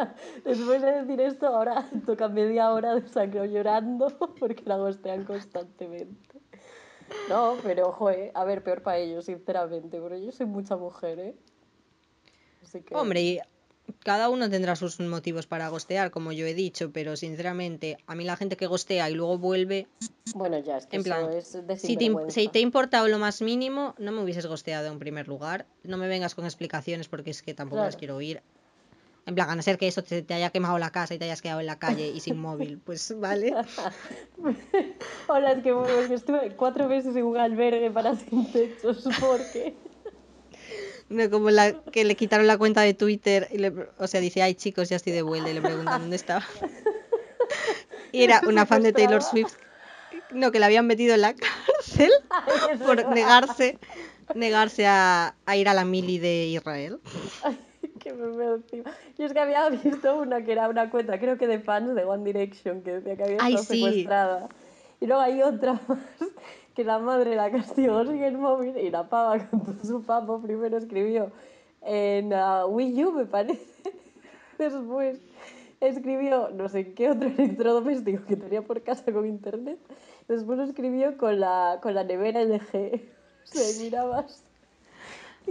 Después 0.44 0.82
de 0.82 1.02
decir 1.02 1.20
esto, 1.20 1.46
ahora 1.46 1.88
toca 2.06 2.28
media 2.28 2.72
hora 2.72 2.94
de 2.94 3.08
sangre 3.08 3.50
llorando 3.50 4.08
porque 4.40 4.62
la 4.64 4.76
gostean 4.76 5.24
constantemente. 5.24 6.40
No, 7.28 7.56
pero, 7.64 7.90
joder, 7.92 8.30
a 8.34 8.44
ver, 8.44 8.62
peor 8.62 8.82
para 8.82 8.98
ellos, 8.98 9.24
sinceramente, 9.24 10.00
porque 10.00 10.24
yo 10.24 10.30
soy 10.30 10.46
mucha 10.46 10.76
mujer, 10.76 11.18
¿eh? 11.18 11.36
Así 12.62 12.82
que... 12.82 12.94
Hombre, 12.94 13.20
y 13.20 13.40
cada 14.04 14.28
uno 14.28 14.48
tendrá 14.48 14.76
sus 14.76 15.00
motivos 15.00 15.48
para 15.48 15.68
gostear, 15.68 16.12
como 16.12 16.30
yo 16.30 16.46
he 16.46 16.54
dicho, 16.54 16.92
pero 16.92 17.16
sinceramente, 17.16 17.98
a 18.06 18.14
mí 18.14 18.24
la 18.24 18.36
gente 18.36 18.56
que 18.56 18.66
gostea 18.66 19.10
y 19.10 19.14
luego 19.14 19.38
vuelve, 19.38 19.88
Bueno, 20.36 20.58
ya, 20.60 20.76
es 20.76 20.86
que 20.86 20.96
en 20.96 21.02
eso 21.02 21.10
plan, 21.10 21.32
es 21.32 21.58
si 21.80 21.96
te, 21.96 22.10
si 22.28 22.48
te 22.48 22.60
ha 22.60 22.62
importado 22.62 23.08
lo 23.08 23.18
más 23.18 23.42
mínimo, 23.42 23.94
no 23.98 24.12
me 24.12 24.22
hubieses 24.22 24.46
gosteado 24.46 24.86
en 24.92 25.00
primer 25.00 25.26
lugar. 25.26 25.66
No 25.82 25.96
me 25.96 26.06
vengas 26.06 26.36
con 26.36 26.44
explicaciones 26.44 27.08
porque 27.08 27.30
es 27.30 27.42
que 27.42 27.54
tampoco 27.54 27.82
las 27.82 27.96
quiero 27.96 28.16
oír. 28.16 28.42
En 29.30 29.36
plan, 29.36 29.48
a 29.48 29.54
no 29.54 29.62
ser 29.62 29.78
que 29.78 29.86
eso 29.86 30.02
te, 30.02 30.22
te 30.22 30.34
haya 30.34 30.50
quemado 30.50 30.76
la 30.76 30.90
casa 30.90 31.14
y 31.14 31.18
te 31.18 31.24
hayas 31.24 31.40
quedado 31.40 31.60
en 31.60 31.66
la 31.66 31.78
calle 31.78 32.08
y 32.08 32.18
sin 32.18 32.36
móvil, 32.36 32.80
pues 32.84 33.14
vale. 33.16 33.54
Hola, 35.28 35.52
es 35.52 35.62
que, 35.62 35.70
bueno, 35.70 36.00
es 36.00 36.08
que 36.08 36.14
estuve 36.14 36.56
cuatro 36.56 36.88
meses 36.88 37.14
en 37.14 37.24
un 37.24 37.36
albergue 37.36 37.92
para 37.92 38.16
sin 38.16 38.50
techos, 38.50 39.04
porque... 39.20 39.76
No 41.08 41.30
como 41.30 41.50
la 41.50 41.80
que 41.92 42.02
le 42.02 42.16
quitaron 42.16 42.48
la 42.48 42.58
cuenta 42.58 42.80
de 42.80 42.92
Twitter 42.92 43.46
y 43.52 43.58
le, 43.58 43.72
o 43.98 44.08
sea, 44.08 44.20
dice, 44.20 44.42
ay 44.42 44.56
chicos, 44.56 44.88
ya 44.88 44.96
estoy 44.96 45.12
de 45.12 45.22
vuelta 45.22 45.48
y 45.48 45.54
le 45.54 45.62
preguntan 45.62 46.00
dónde 46.00 46.16
estaba. 46.16 46.44
Y 48.10 48.24
era 48.24 48.40
una 48.48 48.66
fan 48.66 48.82
de 48.82 48.92
Taylor. 48.92 49.22
Swift. 49.22 49.54
No, 50.32 50.50
que 50.50 50.58
la 50.58 50.66
habían 50.66 50.88
metido 50.88 51.14
en 51.14 51.20
la 51.20 51.34
cárcel 51.34 52.10
por 52.84 53.08
negarse, 53.10 53.78
negarse 54.34 54.88
a, 54.88 55.36
a 55.46 55.56
ir 55.56 55.68
a 55.68 55.74
la 55.74 55.84
mili 55.84 56.18
de 56.18 56.46
Israel. 56.46 56.98
Que 58.10 58.16
me 58.16 58.36
veo 58.36 58.54
encima. 58.56 58.90
Yo 59.16 59.26
es 59.26 59.32
que 59.32 59.38
había 59.38 59.68
visto 59.68 60.18
una 60.18 60.42
que 60.44 60.52
era 60.52 60.68
una 60.68 60.90
cuenta, 60.90 61.18
creo 61.20 61.38
que 61.38 61.46
de 61.46 61.60
fans 61.60 61.94
de 61.94 62.04
One 62.04 62.24
Direction, 62.24 62.82
que 62.82 62.94
decía 62.94 63.16
que 63.16 63.22
había 63.24 63.36
Ay, 63.40 63.54
estado 63.54 63.64
sí. 63.72 63.80
secuestrada. 63.84 64.48
Y 65.00 65.06
luego 65.06 65.22
hay 65.22 65.42
otra 65.42 65.74
más, 65.88 65.98
que 66.74 66.84
la 66.84 66.98
madre 66.98 67.36
la 67.36 67.50
castigó 67.50 68.04
sin 68.04 68.22
el 68.22 68.36
móvil 68.38 68.76
y 68.76 68.90
la 68.90 69.08
pava 69.08 69.38
con 69.50 69.84
su 69.84 70.02
papo 70.02 70.40
primero 70.40 70.76
escribió 70.78 71.30
en 71.82 72.32
ah, 72.32 72.66
Wii 72.66 73.04
U, 73.04 73.12
me 73.12 73.26
parece. 73.26 73.92
Después 74.58 75.18
escribió 75.80 76.50
no 76.50 76.68
sé 76.68 76.92
qué 76.92 77.10
otro 77.10 77.28
electrodoméstico 77.28 78.24
que 78.26 78.36
tenía 78.36 78.62
por 78.62 78.82
casa 78.82 79.10
con 79.12 79.26
internet. 79.26 79.78
Después 80.28 80.58
escribió 80.60 81.16
con 81.16 81.40
la, 81.40 81.78
con 81.82 81.94
la 81.94 82.04
nevera 82.04 82.42
LG. 82.42 83.00
Sea, 83.44 83.70
y 83.70 83.84
mirabas. 83.84 84.42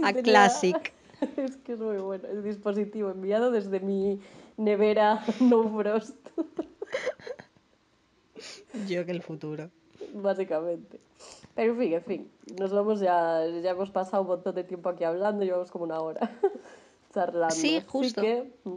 A 0.02 0.12
tenía- 0.12 0.22
classic. 0.22 0.92
Es 1.36 1.56
que 1.58 1.72
es 1.74 1.80
muy 1.80 1.98
bueno. 1.98 2.26
El 2.28 2.42
dispositivo 2.42 3.10
enviado 3.10 3.50
desde 3.50 3.80
mi 3.80 4.20
nevera 4.56 5.22
No 5.40 5.68
Frost, 5.76 6.16
Yo 8.88 9.04
que 9.04 9.12
el 9.12 9.22
futuro. 9.22 9.70
básicamente. 10.14 11.00
Pero 11.54 11.72
en 11.72 11.78
fin, 11.78 11.92
en 11.94 12.04
fin. 12.04 12.30
Nos 12.58 12.72
vamos 12.72 13.00
ya, 13.00 13.44
ya 13.62 13.70
hemos 13.70 13.90
pasado 13.90 14.22
un 14.22 14.28
montón 14.28 14.54
de 14.54 14.64
tiempo 14.64 14.88
aquí 14.88 15.04
hablando, 15.04 15.44
llevamos 15.44 15.70
como 15.70 15.84
una 15.84 16.00
hora 16.00 16.30
charlando. 17.12 17.54
Sí, 17.54 17.76
Así 17.76 17.86
justo. 17.86 18.20
que, 18.22 18.50
mm, 18.64 18.74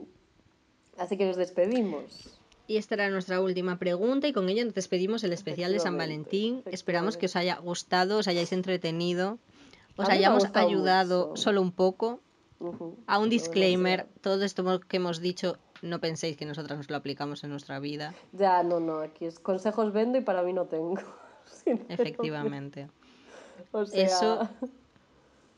así 0.98 1.18
que 1.18 1.26
nos 1.26 1.38
despedimos. 1.38 2.40
Y 2.68 2.78
esta 2.78 2.96
era 2.96 3.10
nuestra 3.10 3.42
última 3.42 3.78
pregunta 3.78 4.28
y 4.28 4.34
con 4.34 4.50
ello 4.50 4.66
nos 4.66 4.74
despedimos 4.74 5.24
el 5.24 5.34
especial 5.34 5.72
de 5.74 5.80
San 5.80 5.98
Valentín. 5.98 6.64
Esperamos 6.66 7.18
que 7.18 7.26
os 7.28 7.36
haya 7.36 7.58
gustado, 7.58 8.20
os 8.20 8.28
hayáis 8.28 8.52
entretenido, 8.54 9.38
os 9.98 10.10
hayamos 10.10 10.46
ayudado 10.54 11.30
mucho. 11.30 11.42
solo 11.42 11.62
un 11.62 11.72
poco. 11.72 12.20
A 13.08 13.20
un 13.20 13.30
disclaimer, 13.30 14.08
todo 14.22 14.44
esto 14.44 14.80
que 14.82 14.98
hemos 14.98 15.20
dicho, 15.20 15.58
no 15.82 16.00
penséis 16.00 16.38
que 16.38 16.46
nosotras 16.46 16.78
nos 16.78 16.90
lo 16.90 16.96
aplicamos 16.98 17.44
en 17.44 17.50
nuestra 17.50 17.80
vida. 17.80 18.14
Ya, 18.32 18.64
no, 18.64 18.80
no, 18.80 19.00
aquí 19.00 19.26
es 19.26 19.40
consejos 19.40 19.92
vendo 19.94 20.18
y 20.18 20.22
para 20.22 20.44
mí 20.44 20.54
no 20.54 20.66
tengo. 20.66 21.02
Efectivamente. 21.90 22.90
O 23.72 23.86
sea, 23.86 24.06
Eso- 24.06 24.50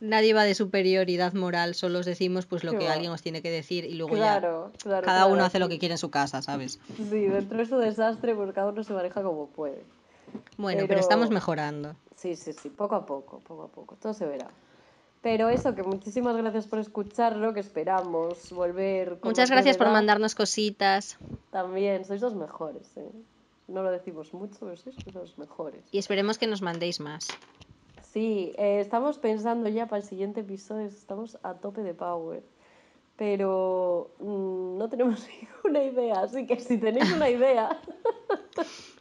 Nadie 0.02 0.34
va 0.34 0.44
de 0.44 0.56
superioridad 0.56 1.34
moral, 1.34 1.74
solo 1.74 2.00
os 2.00 2.06
decimos 2.06 2.46
pues 2.46 2.66
lo 2.66 2.74
que 2.78 2.86
va. 2.86 2.94
alguien 2.94 3.12
os 3.12 3.22
tiene 3.22 3.42
que 3.42 3.50
decir 3.50 3.86
y 3.86 3.94
luego 3.96 4.14
claro, 4.14 4.72
ya 4.74 4.80
claro. 4.84 5.06
cada 5.06 5.20
claro, 5.22 5.34
uno 5.34 5.46
hace 5.46 5.58
lo 5.58 5.70
que 5.70 5.80
quiere 5.80 5.94
en 5.94 5.98
su 5.98 6.12
casa, 6.12 6.42
¿sabes? 6.42 6.80
Sí, 6.98 7.04
dentro 7.28 7.58
de 7.58 7.66
su 7.66 7.78
desastre, 7.78 8.36
pues 8.36 8.52
cada 8.54 8.72
uno 8.72 8.84
se 8.84 8.94
maneja 8.94 9.24
como 9.24 9.48
puede. 9.48 9.84
Bueno, 10.58 10.80
pero, 10.80 10.88
Pero- 10.90 11.00
estamos 11.00 11.30
mejorando. 11.30 11.96
Sí, 12.18 12.36
sí, 12.36 12.52
sí, 12.52 12.70
poco 12.70 12.96
a 12.96 13.06
poco, 13.06 13.40
poco 13.40 13.64
a 13.64 13.68
poco, 13.70 13.96
todo 13.96 14.14
se 14.14 14.26
verá. 14.26 14.50
Pero 15.26 15.50
eso, 15.50 15.74
que 15.74 15.82
muchísimas 15.82 16.38
gracias 16.38 16.68
por 16.68 16.78
escucharlo, 16.78 17.52
que 17.56 17.60
esperamos 17.60 18.52
volver. 18.52 19.20
con 19.20 19.30
Muchas 19.30 19.50
gracias 19.50 19.76
por 19.76 19.88
mandarnos 19.88 20.36
cositas 20.36 21.18
También, 21.50 22.06
sois 22.06 22.22
los 22.22 22.36
mejores, 22.36 22.96
¿eh? 22.96 23.10
No 23.68 23.82
lo 23.82 23.90
decimos 23.90 24.36
mucho, 24.36 24.56
pero 24.60 24.78
sois 24.78 24.96
los 25.16 25.36
mejores. 25.40 25.82
y 25.92 25.98
esperemos 25.98 26.38
que 26.38 26.46
nos 26.46 26.62
mandéis 26.62 27.00
más. 27.00 27.28
Sí, 28.04 28.54
eh, 28.60 28.80
estamos 28.80 29.18
pensando 29.18 29.68
ya 29.68 29.88
para 29.88 30.04
el 30.04 30.08
siguiente 30.08 30.42
episodio, 30.42 30.86
estamos 30.86 31.40
a 31.42 31.56
tope 31.56 31.82
de 31.82 31.96
power. 31.96 32.44
Pero 33.16 34.12
mm, 34.20 34.78
no 34.78 34.90
tenemos 34.90 35.28
ninguna 35.42 35.84
idea, 35.84 36.20
así 36.20 36.46
que 36.46 36.60
si 36.60 36.78
tenéis 36.78 37.12
una 37.12 37.32
idea, 37.32 37.82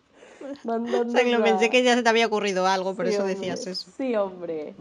O 0.45 0.49
mandadnosla. 0.68 1.11
sea, 1.11 1.24
que 1.24 1.32
lo 1.36 1.42
pensé 1.42 1.70
que 1.70 1.82
ya 1.82 1.95
se 1.95 2.03
te 2.03 2.09
había 2.09 2.26
ocurrido 2.26 2.66
algo, 2.66 2.95
por 2.95 3.07
Sí, 3.07 3.12
eso 3.14 3.22
hombre, 3.22 3.34
decías 3.34 3.66
eso. 3.66 3.90
Sí, 3.97 4.14
hombre. 4.16 4.74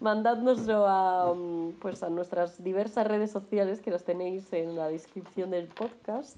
Mandádnoslo 0.00 0.86
a, 0.86 1.34
mm, 1.34 1.72
pues 1.80 2.02
a 2.02 2.08
nuestras 2.10 2.62
diversas 2.62 3.06
redes 3.06 3.30
sociales 3.30 3.80
que 3.80 3.90
las 3.90 4.04
tenéis 4.04 4.52
en 4.52 4.76
la 4.76 4.88
descripción 4.88 5.50
del 5.50 5.66
podcast. 5.68 6.36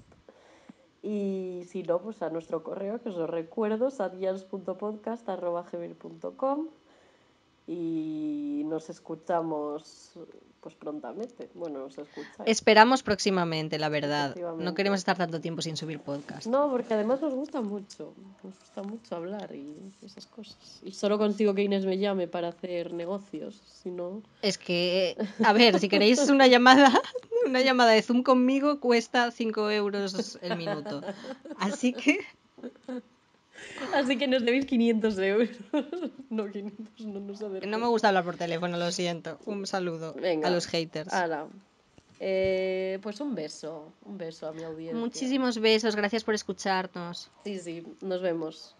Y 1.03 1.63
si 1.67 1.83
no, 1.83 1.99
pues 1.99 2.21
a 2.21 2.29
nuestro 2.29 2.63
correo, 2.63 3.01
que 3.01 3.09
os 3.09 3.15
lo 3.17 3.27
recuerdo, 3.27 3.89
satyans.podcast.gmail.com 3.91 6.67
Y 7.67 8.63
nos 8.65 8.89
escuchamos 8.89 10.17
pues 10.61 10.75
prontamente. 10.75 11.49
Bueno, 11.55 11.79
nos 11.79 11.97
escucháis. 11.97 12.37
Esperamos 12.45 13.01
próximamente, 13.03 13.79
la 13.79 13.89
verdad. 13.89 14.35
No 14.57 14.73
queremos 14.73 14.99
estar 14.99 15.17
tanto 15.17 15.41
tiempo 15.41 15.61
sin 15.61 15.75
subir 15.75 15.99
podcast. 15.99 16.45
No, 16.47 16.69
porque 16.69 16.93
además 16.93 17.21
nos 17.21 17.33
gusta 17.33 17.61
mucho. 17.61 18.13
Nos 18.43 18.57
gusta 18.59 18.83
mucho 18.83 19.15
hablar 19.15 19.53
y 19.55 19.75
esas 20.05 20.27
cosas. 20.27 20.79
Y 20.83 20.91
solo 20.93 21.17
consigo 21.17 21.53
que 21.55 21.63
Inés 21.63 21.85
me 21.85 21.97
llame 21.97 22.27
para 22.27 22.49
hacer 22.49 22.93
negocios. 22.93 23.59
Si 23.81 23.89
no. 23.89 24.21
Es 24.41 24.57
que, 24.57 25.17
a 25.43 25.53
ver, 25.53 25.79
si 25.79 25.89
queréis 25.89 26.29
una 26.29 26.47
llamada, 26.47 26.91
una 27.47 27.61
llamada 27.61 27.91
de 27.91 28.03
Zoom 28.03 28.21
conmigo 28.21 28.79
cuesta 28.79 29.31
5 29.31 29.71
euros 29.71 30.37
el 30.41 30.57
minuto. 30.57 31.01
Así 31.57 31.93
que 31.93 32.19
Así 33.93 34.17
que 34.17 34.27
nos 34.27 34.45
debéis 34.45 34.65
500 34.65 35.17
euros. 35.19 35.49
no, 36.29 36.49
500 36.49 37.05
no 37.05 37.19
nos 37.19 37.41
no 37.41 37.77
me 37.79 37.87
gusta 37.87 38.09
hablar 38.09 38.23
por 38.23 38.37
teléfono, 38.37 38.77
lo 38.77 38.91
siento. 38.91 39.39
Un 39.45 39.65
saludo 39.67 40.13
Venga. 40.13 40.47
a 40.47 40.51
los 40.51 40.67
haters. 40.67 41.11
Ala. 41.13 41.47
Eh, 42.19 42.99
pues 43.01 43.19
un 43.19 43.33
beso. 43.33 43.91
Un 44.05 44.17
beso 44.17 44.47
a 44.47 44.53
mi 44.53 44.63
audiencia. 44.63 44.99
Muchísimos 44.99 45.57
besos, 45.59 45.95
gracias 45.95 46.23
por 46.23 46.35
escucharnos. 46.35 47.31
Sí, 47.43 47.59
sí. 47.59 47.83
Nos 48.01 48.21
vemos. 48.21 48.75